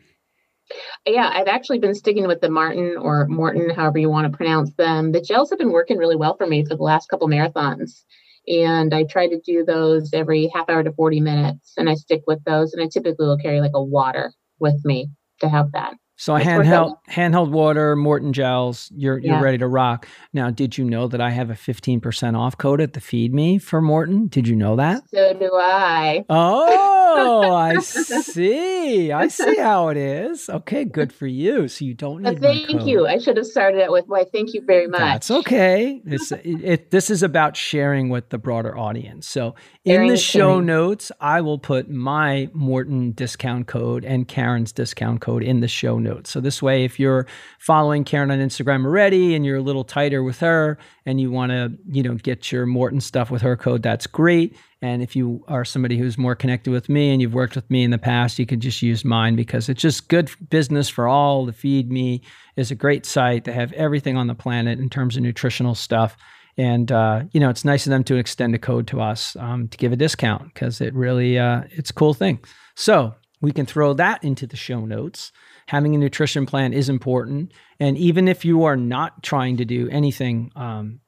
[1.05, 4.73] Yeah, I've actually been sticking with the Martin or Morton, however you want to pronounce
[4.73, 5.11] them.
[5.11, 8.03] The gels have been working really well for me for the last couple marathons.
[8.47, 11.73] And I try to do those every half hour to 40 minutes.
[11.77, 12.73] And I stick with those.
[12.73, 15.09] And I typically will carry like a water with me
[15.39, 15.95] to have that.
[16.17, 20.07] So a handheld handheld water, Maurten gels, you're you're ready to rock.
[20.31, 23.57] Now, did you know that I have a 15% off code at the Feed Me
[23.57, 24.29] for Maurten?
[24.29, 25.03] Did you know that?
[25.09, 26.23] So do I.
[26.29, 29.11] Oh, I see.
[29.11, 30.49] I see how it is.
[30.49, 31.67] Okay, good for you.
[31.67, 33.07] So you don't need Thank you.
[33.07, 34.99] I should have started it with why thank you very much.
[34.99, 36.01] That's okay.
[36.05, 39.27] It's it, it, this is about sharing with the broader audience.
[39.27, 45.19] So in the show notes, I will put my Maurten discount code and Karen's discount
[45.19, 46.29] code in the show notes.
[46.29, 47.27] So this way, if you're
[47.59, 51.51] following Karen on Instagram already and you're a little tighter with her and you want
[51.51, 54.55] to, you know, get your Maurten stuff with her code, that's great.
[54.81, 57.83] And if you are somebody who's more connected with me and you've worked with me
[57.83, 61.45] in the past, you could just use mine because it's just good business for all.
[61.45, 62.21] The Feed Me
[62.55, 63.43] is a great site.
[63.43, 66.15] They have everything on the planet in terms of nutritional stuff.
[66.57, 69.67] And uh, you know, it's nice of them to extend a code to us um,
[69.69, 72.39] to give a discount because it really uh, it's a cool thing.
[72.75, 75.31] So we can throw that into the show notes
[75.67, 77.51] having a nutrition plan is important.
[77.79, 80.99] And even if you are not trying to do anything um,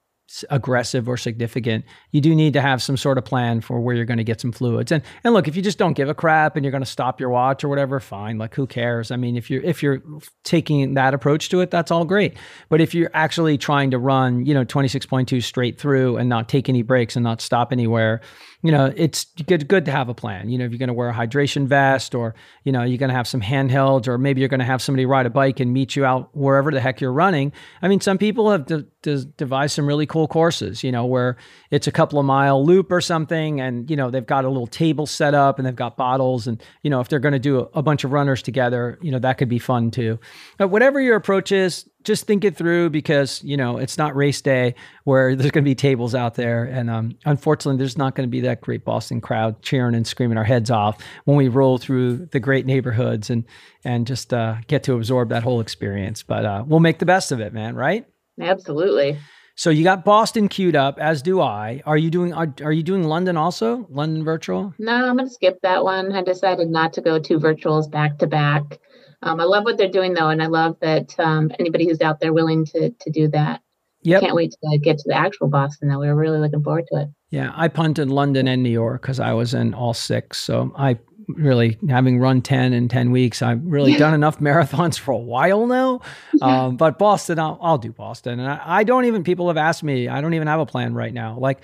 [0.49, 4.05] aggressive or significant, you do need to have some sort of plan for where you're
[4.05, 4.91] going to get some fluids.
[4.91, 7.19] And and look, if you just don't give a crap and you're going to stop
[7.19, 8.37] your watch or whatever, fine.
[8.37, 9.11] Like who cares?
[9.11, 10.01] I mean, if you're if you're
[10.43, 12.35] taking that approach to it, that's all great.
[12.67, 16.67] But if you're actually trying to run, you know, 26.2 straight through and not take
[16.67, 18.21] any breaks and not stop anywhere,
[18.67, 20.49] you know, it's good good to have a plan.
[20.49, 22.35] You know, if you're going to wear a hydration vest or,
[22.65, 25.05] you know, you're going to have some handhelds or maybe you're going to have somebody
[25.05, 27.53] ride a bike and meet you out wherever the heck you're running.
[27.81, 31.37] I mean, some people have de- de- devised some really cool courses, you know, where
[31.71, 34.67] it's a couple of mile loop or something and, you know, they've got a little
[34.67, 37.59] table set up and they've got bottles and, you know, if they're going to do
[37.61, 40.19] a, a bunch of runners together, you know, that could be fun too.
[40.57, 44.41] But whatever your approach is, just think it through because you know it's not race
[44.41, 46.63] day where there's going to be tables out there.
[46.63, 50.37] And um, unfortunately there's not going to be that great boston crowd cheering and screaming
[50.37, 53.43] our heads off when we roll through the great neighborhoods and
[53.83, 56.23] and just uh, get to absorb that whole experience.
[56.23, 58.05] But uh, we'll make the best of it man right?
[58.39, 59.17] Absolutely.
[59.55, 61.81] So you got boston queued up as do i.
[61.85, 63.87] Are you doing are, are you doing london also?
[63.89, 64.73] London virtual?
[64.77, 66.13] No i'm going to skip that one.
[66.13, 68.79] I decided not to go two virtuals back to back
[69.21, 72.19] um, I love what they're doing though, and I love that um, anybody who's out
[72.19, 73.61] there willing to to do that.
[74.03, 74.21] Yep.
[74.21, 75.99] Can't wait to get to the actual Boston though.
[75.99, 77.07] We are really looking forward to it.
[77.29, 80.37] Yeah, I punted London and New York because I was in all six.
[80.37, 85.11] So I really having run 10 in 10 weeks i've really done enough marathons for
[85.11, 85.99] a while now.
[86.41, 88.39] Um, but boston I'll, I'll, do boston.
[88.39, 90.93] And I, I, don't even people have asked me i don't even have a plan
[90.93, 91.37] right now.
[91.37, 91.59] Like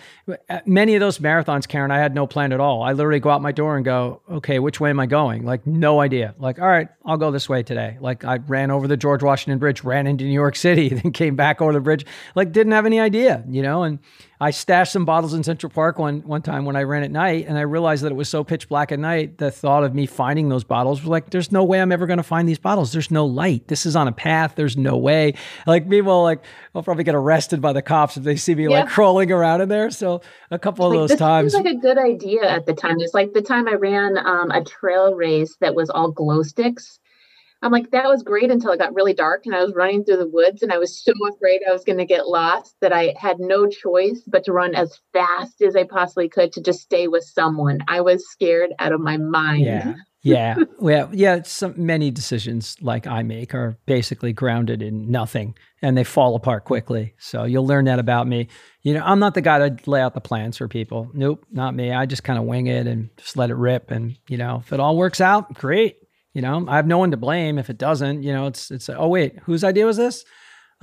[0.50, 2.84] uh, many of those marathons karen i had no plan at all.
[2.84, 5.46] I literally go out my door and go okay which way am i going?
[5.46, 6.36] Like no idea.
[6.40, 7.98] Like all right i'll go this way today.
[8.02, 11.36] Like i ran over the george washington bridge ran into new york city then came
[11.36, 12.06] back over the bridge.
[12.36, 13.84] Like didn't have any idea you know?
[13.84, 14.00] And
[14.40, 17.46] I stashed some bottles in Central Park one one time when I ran at night,
[17.48, 19.38] and I realized that it was so pitch black at night.
[19.38, 22.18] The thought of me finding those bottles was like, "There's no way I'm ever going
[22.18, 22.92] to find these bottles.
[22.92, 23.68] There's no light.
[23.68, 24.56] This is on a path.
[24.56, 25.36] There's no way."
[25.68, 26.44] Like people, like
[26.76, 28.82] I'll probably get arrested by the cops if they see me yeah.
[28.82, 29.92] like crawling around in there.
[29.92, 33.00] So a couple of like, those this times, like a good idea at the time.
[33.00, 37.00] It's like the time I ran um, a trail race that was all glow sticks
[37.64, 40.18] I'm like, that was great until it got really dark and I was running through
[40.18, 43.16] the woods and I was so afraid I was going to get lost that I
[43.18, 47.08] had no choice but to run as fast as I possibly could to just stay
[47.08, 47.80] with someone.
[47.88, 49.64] I was scared out of my mind.
[49.64, 49.94] Yeah.
[50.24, 50.56] yeah.
[50.80, 51.44] Well, yeah.
[51.44, 56.66] Some many decisions like I make are basically grounded in nothing and they fall apart
[56.66, 57.14] quickly.
[57.18, 58.50] So you'll learn that about me.
[58.82, 61.10] You know, I'm not the guy to lay out the plans for people.
[61.14, 61.94] Nope, not me.
[61.94, 63.90] I just kind of wing it and just let it rip.
[63.90, 66.03] And, you know, if it all works out, great.
[66.34, 68.24] You know, I have no one to blame if it doesn't.
[68.24, 70.26] You know, it's it's oh wait, whose idea was this?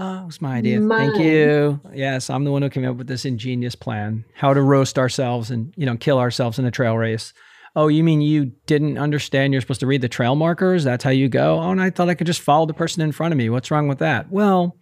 [0.03, 0.81] Oh, it was my idea.
[0.81, 1.11] Mine.
[1.11, 1.79] Thank you.
[1.93, 4.25] Yes, I'm the one who came up with this ingenious plan.
[4.35, 7.35] How to roast ourselves and, you know, kill ourselves in a trail race.
[7.77, 10.85] Oh, you mean you didn't understand you're supposed to read the trail markers?
[10.85, 11.61] That's how you go?
[11.61, 13.51] Oh, and I thought I could just follow the person in front of me.
[13.51, 14.31] What's wrong with that?
[14.31, 14.79] Well,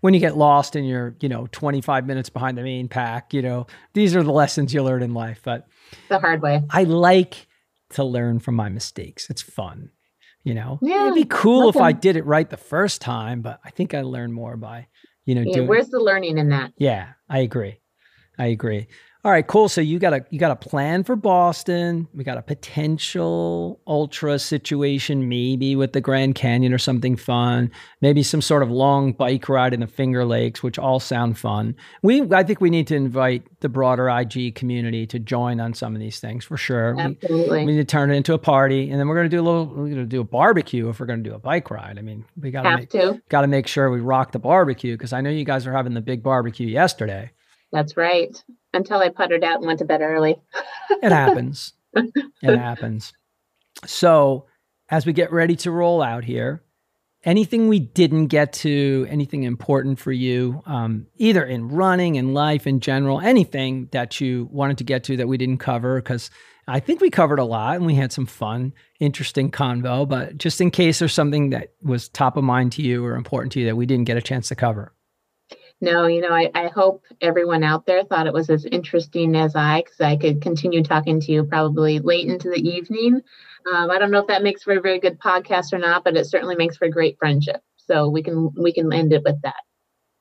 [0.00, 3.42] when you get lost and you're, you know, 25 minutes behind the main pack, you
[3.42, 5.40] know, these are the lessons you learn in life.
[5.42, 5.66] But
[6.08, 6.62] the hard way.
[6.70, 7.48] I like
[7.90, 9.28] to learn from my mistakes.
[9.28, 9.90] It's fun.
[10.44, 13.60] You know, yeah, it'd be cool if I did it right the first time, but
[13.64, 14.88] I think I learned more by,
[15.24, 15.68] you know, yeah, doing.
[15.68, 16.72] Where's the learning in that?
[16.76, 17.78] Yeah, I agree.
[18.38, 18.88] I agree.
[19.24, 19.68] All right, cool.
[19.68, 22.08] So you got a you got a plan for Boston.
[22.12, 27.70] We got a potential ultra situation, maybe with the Grand Canyon or something fun.
[28.00, 31.76] Maybe some sort of long bike ride in the Finger Lakes, which all sound fun.
[32.02, 35.94] We I think we need to invite the broader IG community to join on some
[35.94, 36.98] of these things for sure.
[36.98, 37.60] Absolutely.
[37.60, 39.44] We, we need to turn it into a party, and then we're gonna do a
[39.44, 39.66] little.
[39.66, 41.96] We're gonna do a barbecue if we're gonna do a bike ride.
[41.96, 43.22] I mean, we gotta Have make, to.
[43.28, 46.00] gotta make sure we rock the barbecue because I know you guys are having the
[46.00, 47.30] big barbecue yesterday.
[47.70, 48.36] That's right.
[48.74, 50.40] Until I puttered out and went to bed early.
[51.02, 51.74] it happens.
[51.94, 53.12] It happens.
[53.84, 54.46] So,
[54.88, 56.62] as we get ready to roll out here,
[57.24, 62.66] anything we didn't get to, anything important for you, um, either in running, in life,
[62.66, 66.30] in general, anything that you wanted to get to that we didn't cover, because
[66.68, 70.08] I think we covered a lot and we had some fun, interesting convo.
[70.08, 73.52] But just in case there's something that was top of mind to you or important
[73.52, 74.92] to you that we didn't get a chance to cover.
[75.82, 79.56] No, you know, I, I hope everyone out there thought it was as interesting as
[79.56, 83.20] I, because I could continue talking to you probably late into the evening.
[83.70, 86.16] Um, I don't know if that makes for a very good podcast or not, but
[86.16, 87.60] it certainly makes for a great friendship.
[87.78, 89.56] So we can we can end it with that.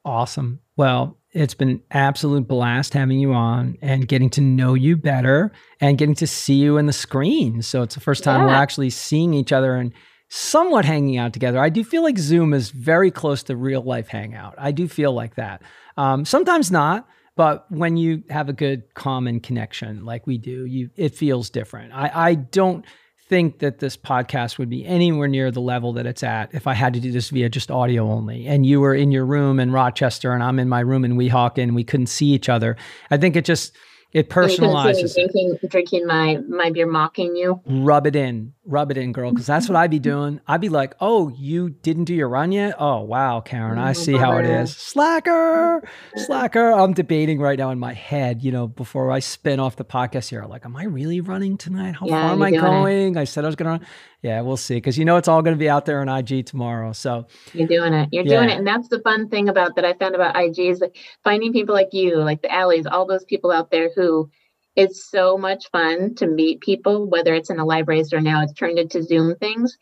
[0.04, 0.62] Awesome.
[0.78, 5.52] Well, it's been an absolute blast having you on and getting to know you better
[5.80, 7.62] and getting to see you in the screen.
[7.62, 8.48] So it's the first time yeah.
[8.48, 9.94] we're actually seeing each other and
[10.34, 11.60] somewhat hanging out together.
[11.60, 14.56] I do feel like Zoom is very close to real life hangout.
[14.58, 15.62] I do feel like that.
[15.98, 17.06] Um, sometimes not,
[17.36, 21.91] but when you have a good common connection like we do, you it feels different.
[21.94, 22.86] I, I don't
[23.28, 26.76] think that this podcast would be anywhere near the level that it's at if I
[26.76, 28.48] had to do this via just audio only.
[28.48, 31.64] And you were in your room in Rochester and I'm in my room in Weehawken
[31.64, 32.78] and we couldn't see each other.
[33.10, 33.76] I think it just
[34.14, 35.14] it personalizes.
[35.14, 37.62] Drinking, drinking my my beer, mocking you.
[37.66, 40.04] Rub it in, rub it in, girl, because that's what I'd be mm-hmm.
[40.04, 40.42] doing.
[40.48, 42.76] I'd be like, "Oh, you didn't do your run yet?
[42.78, 44.76] Oh, wow, Karen, I oh, see how it is.
[44.76, 48.44] Slacker, slacker." I'm debating right now in my head.
[48.44, 51.96] You know, before I spin off the podcast here, like, am I really running tonight?
[51.96, 53.16] How yeah, far am I going?
[53.16, 53.20] It.
[53.20, 53.82] I said I was gonna.
[54.22, 54.76] Yeah, we'll see.
[54.76, 56.94] Because you know it's all going to be out there on IG tomorrow.
[56.94, 58.10] So you're doing it.
[58.12, 58.38] You're yeah.
[58.38, 60.96] doing it, and that's the fun thing about that I found about IG is like
[61.24, 64.30] finding people like you, like the alleys, all those people out there who
[64.76, 68.53] it's so much fun to meet people, whether it's in live race or now it's
[68.53, 69.77] turned into Zoom things.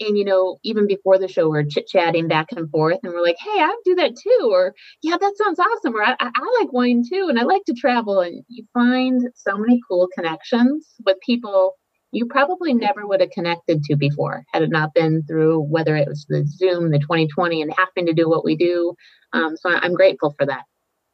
[0.00, 3.22] And you know, even before the show, we're chit chatting back and forth, and we're
[3.22, 6.72] like, "Hey, I do that too," or "Yeah, that sounds awesome," or I, "I like
[6.72, 8.20] wine too," and I like to travel.
[8.20, 11.76] And you find so many cool connections with people
[12.14, 16.08] you probably never would have connected to before had it not been through whether it
[16.08, 18.94] was the Zoom, the 2020, and having to do what we do.
[19.32, 20.62] Um, so I'm grateful for that.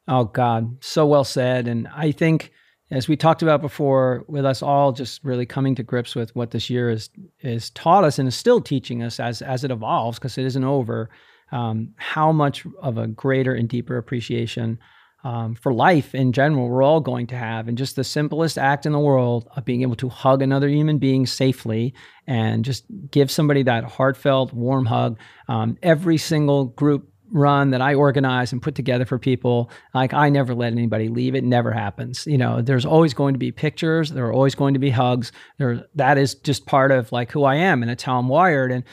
[0.07, 1.67] Oh, God, so well said.
[1.67, 2.51] And I think,
[2.91, 6.51] as we talked about before, with us all just really coming to grips with what
[6.51, 7.09] this year is
[7.39, 10.63] is taught us and is still teaching us as as it evolves, because it isn't
[10.63, 11.09] over.
[11.51, 14.79] Um, how much of a greater and deeper appreciation
[15.23, 17.67] um, for life in general, we're all going to have.
[17.67, 20.97] And just the simplest act in the world of being able to hug another human
[20.97, 21.93] being safely
[22.25, 25.19] and just give somebody that heartfelt, warm hug.
[25.47, 30.29] Um, every single group run that I organize and put together for people, like I
[30.29, 31.35] never let anybody leave.
[31.35, 32.25] It never happens.
[32.27, 34.11] You know, there's always going to be pictures.
[34.11, 35.31] There are always going to be hugs.
[35.57, 38.71] There, that is just part of like who I am, and it's how I'm wired.
[38.71, 38.83] And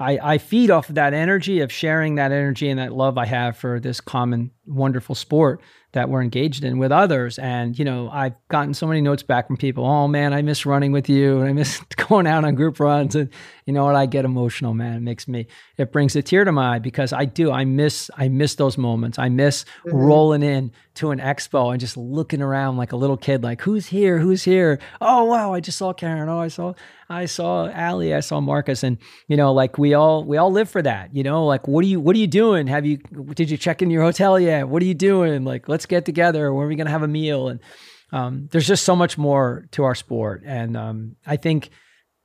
[0.00, 3.26] I, I feed off of that energy of sharing that energy and that love I
[3.26, 5.60] have for this common, wonderful sport
[5.92, 7.38] that we're engaged in with others.
[7.38, 9.86] And, you know, I've gotten so many notes back from people.
[9.86, 13.14] Oh man, I miss running with you and I miss going out on group runs.
[13.14, 13.30] And
[13.64, 13.94] you know what?
[13.94, 14.96] I get emotional, man.
[14.96, 15.46] It makes me,
[15.78, 17.50] it brings a tear to my eye because I do.
[17.50, 19.18] I miss, I miss those moments.
[19.18, 19.96] I miss mm-hmm.
[19.96, 23.86] rolling in to an expo and just looking around like a little kid, like who's
[23.86, 24.18] here?
[24.18, 24.80] Who's here?
[25.00, 26.28] Oh wow, I just saw Karen.
[26.28, 26.74] Oh, I saw,
[27.08, 28.12] I saw Ali.
[28.12, 28.82] I saw Marcus.
[28.82, 31.84] And, you know, like we all, we all live for that, you know, like what
[31.84, 32.66] are you, what are you doing?
[32.66, 32.98] Have you,
[33.34, 34.57] did you check in your hotel yet?
[34.62, 35.44] What are you doing?
[35.44, 36.52] Like, let's get together.
[36.52, 37.48] When are we going to have a meal?
[37.48, 37.60] And
[38.12, 40.42] um, there's just so much more to our sport.
[40.44, 41.70] And um, I think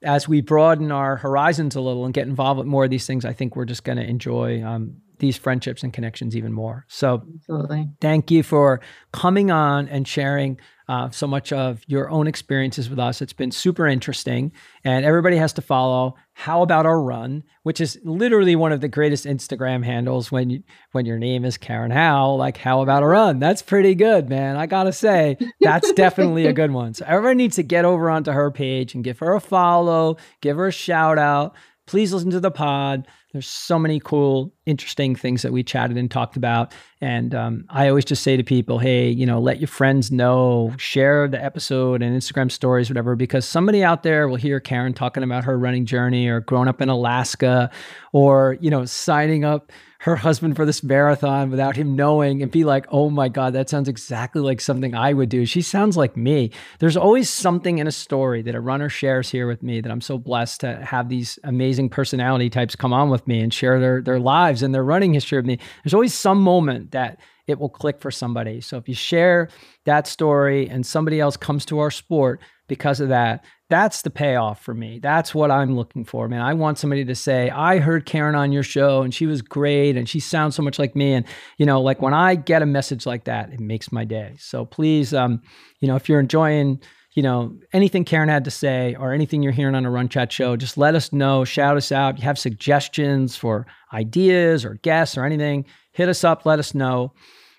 [0.04, 3.26] as we broaden our horizons a little and get involved with more of these things,
[3.26, 6.86] I think we're just going to enjoy um, these friendships and connections even more.
[6.90, 7.90] So, Absolutely.
[8.02, 8.82] thank you for
[9.12, 13.22] coming on and sharing uh, so much of your own experiences with us.
[13.22, 14.52] It's been super interesting,
[14.84, 16.16] and everybody has to follow.
[16.34, 20.64] How about our run, which is literally one of the greatest Instagram handles when you
[20.92, 22.34] when your name is Karen Howe.
[22.34, 23.40] Like, how about a run?
[23.40, 24.58] That's pretty good, man.
[24.58, 26.94] I gotta say, that's definitely a good one.
[26.94, 30.58] So everyone needs to get over onto her page and give her a follow, give
[30.58, 31.56] her a shout out.
[31.86, 33.08] Please listen to the pod.
[33.34, 36.72] There's so many cool, interesting things that we chatted and talked about.
[37.02, 40.72] And um, I always just say to people, hey, you know, let your friends know,
[40.78, 45.24] share the episode and Instagram stories, whatever, because somebody out there will hear Karen talking
[45.24, 47.72] about her running journey or growing up in Alaska
[48.12, 49.72] or, you know, signing up
[50.04, 53.70] her husband for this marathon without him knowing and be like, oh my God, that
[53.70, 55.46] sounds exactly like something I would do.
[55.46, 56.52] She sounds like me.
[56.80, 60.02] There's always something in a story that a runner shares here with me that I'm
[60.02, 64.02] so blessed to have these amazing personality types come on with me and share their,
[64.02, 65.58] their lives and their running history with me.
[65.86, 68.60] There's always some moment that it will click for somebody.
[68.60, 69.48] So if you share
[69.86, 74.62] that story and somebody else comes to our sport because of that, that's the payoff
[74.62, 75.00] for me.
[75.00, 76.42] That's what I'm looking for, man.
[76.42, 79.98] I want somebody to say, I heard Karen on your show and she was great
[79.98, 81.14] and she sounds so much like me.
[81.14, 81.26] And,
[81.58, 84.36] you know, like when I get a message like that, it makes my day.
[84.38, 85.42] So please, um,
[85.80, 86.82] you know, if you're enjoying,
[87.14, 90.32] you know, anything Karen had to say or anything you're hearing on a Run Chat
[90.32, 92.18] show, just let us know, shout us out.
[92.18, 97.14] You have suggestions for ideas or guests or anything, hit us up, let us know.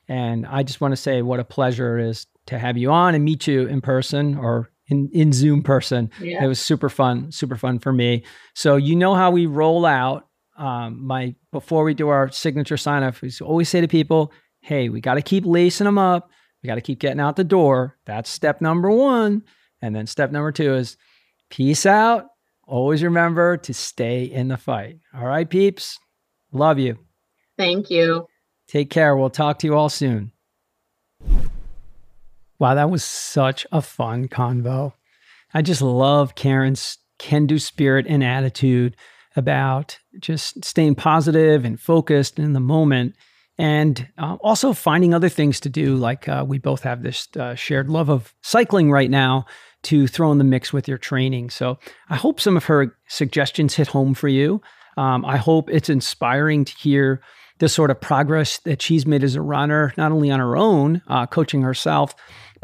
[0.06, 3.14] And I just want to say what a pleasure it is to have you on
[3.14, 6.10] and meet you in person or in, in Zoom person.
[6.20, 6.44] Yeah.
[6.44, 8.24] It was super fun, super fun for me.
[8.54, 10.28] So you know how we roll out.
[10.56, 14.88] Um, my before we do our signature sign off, we always say to people, "Hey,
[14.88, 16.30] we got to keep lacing them up.
[16.62, 17.98] We got to keep getting out the door.
[18.06, 19.42] That's step number one.
[19.82, 20.96] And then step number two is
[21.50, 22.26] peace out.
[22.66, 24.98] Always remember to stay in the fight.
[25.14, 25.98] All right, peeps.
[26.52, 26.98] Love you.
[27.58, 28.26] Thank you.
[28.66, 29.16] Take care.
[29.16, 30.32] We'll talk to you all soon.
[32.58, 34.92] Wow, that was such a fun convo.
[35.52, 38.96] I just love Karen's can do spirit and attitude
[39.36, 43.14] about just staying positive and focused in the moment
[43.56, 45.96] and uh, also finding other things to do.
[45.96, 49.46] Like uh, we both have this uh, shared love of cycling right now
[49.84, 51.50] to throw in the mix with your training.
[51.50, 51.78] So
[52.08, 54.60] I hope some of her suggestions hit home for you.
[54.96, 57.20] Um, I hope it's inspiring to hear
[57.58, 61.02] the sort of progress that she's made as a runner, not only on her own,
[61.06, 62.14] uh, coaching herself,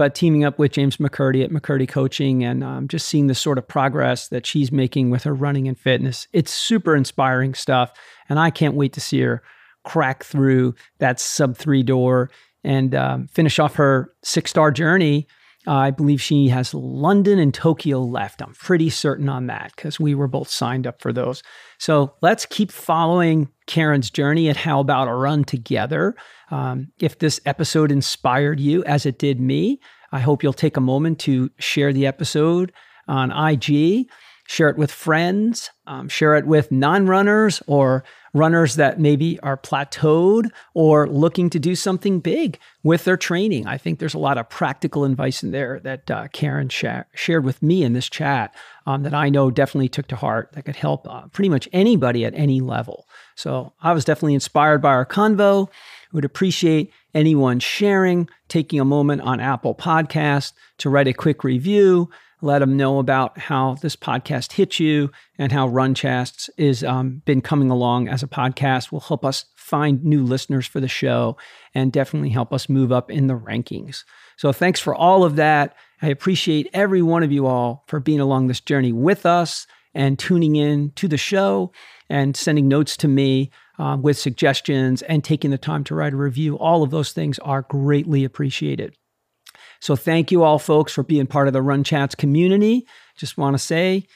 [0.01, 3.59] but teaming up with James McKirdy at McKirdy Coaching and um, just seeing the sort
[3.59, 6.27] of progress that she's making with her running and fitness.
[6.33, 7.93] It's super inspiring stuff.
[8.31, 9.43] And I can't wait to see her
[9.85, 12.31] crack through that sub three door
[12.65, 15.27] and um, finish off her six star journey
[15.67, 18.41] I believe she has London and Tokyo left.
[18.41, 21.43] I'm pretty certain on that because we were both signed up for those.
[21.79, 26.15] So let's keep following Karen's journey at How About a Run together.
[26.51, 29.81] Um, if this episode inspired you as it did me,
[30.13, 32.73] I hope you'll take a moment to share the episode
[33.07, 34.09] on IG,
[34.51, 38.03] share it with friends, um, share it with non runners or
[38.35, 43.69] runners that maybe are plateaued or looking to do something big with their training.
[43.69, 47.45] I think there's a lot of practical advice in there that uh, Karen sh- shared
[47.45, 48.53] with me in this chat
[48.87, 52.25] um, that I know definitely took to heart that could help uh, pretty much anybody
[52.25, 53.07] at any level.
[53.37, 55.69] So I was definitely inspired by our convo.
[56.13, 62.11] Would appreciate anyone sharing, taking a moment on Apple Podcast to write a quick review
[62.43, 67.23] let them know about how this podcast hit you and how Run Chats is um,
[67.25, 71.37] been coming along as a podcast will help us find new listeners for the show
[71.75, 74.05] and definitely help us move up in the rankings.
[74.37, 75.77] So thanks for all of that.
[76.03, 80.19] I appreciate every one of you all for being along this journey with us and
[80.19, 81.73] tuning in to the show
[82.09, 86.17] and sending notes to me um, with suggestions and taking the time to write a
[86.17, 86.59] review.
[86.59, 88.97] All of those things are greatly appreciated.
[89.81, 92.87] So thank you all, folks, for being part of the Run Chats community.
[93.17, 94.07] Just want to say,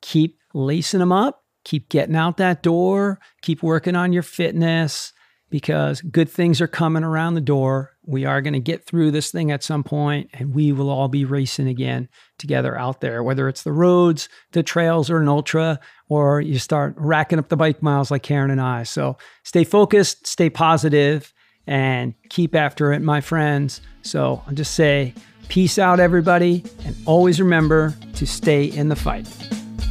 [0.00, 5.12] keep lacing them up, keep getting out that door, keep working on your fitness
[5.52, 7.90] because good things are coming around the door.
[8.04, 11.08] We are going to get through this thing at some point and we will all
[11.08, 12.08] be racing again
[12.38, 15.78] together out there, whether it's the roads, the trails, or an ultra,
[16.08, 18.82] or you start racking up the bike miles like Karen and I.
[18.84, 21.32] So stay focused, stay positive,
[21.66, 23.80] and keep after it, my friends.
[24.02, 25.14] So I'll just say,
[25.48, 29.28] peace out, everybody, and always remember to stay in the fight.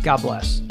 [0.03, 0.61] God bless.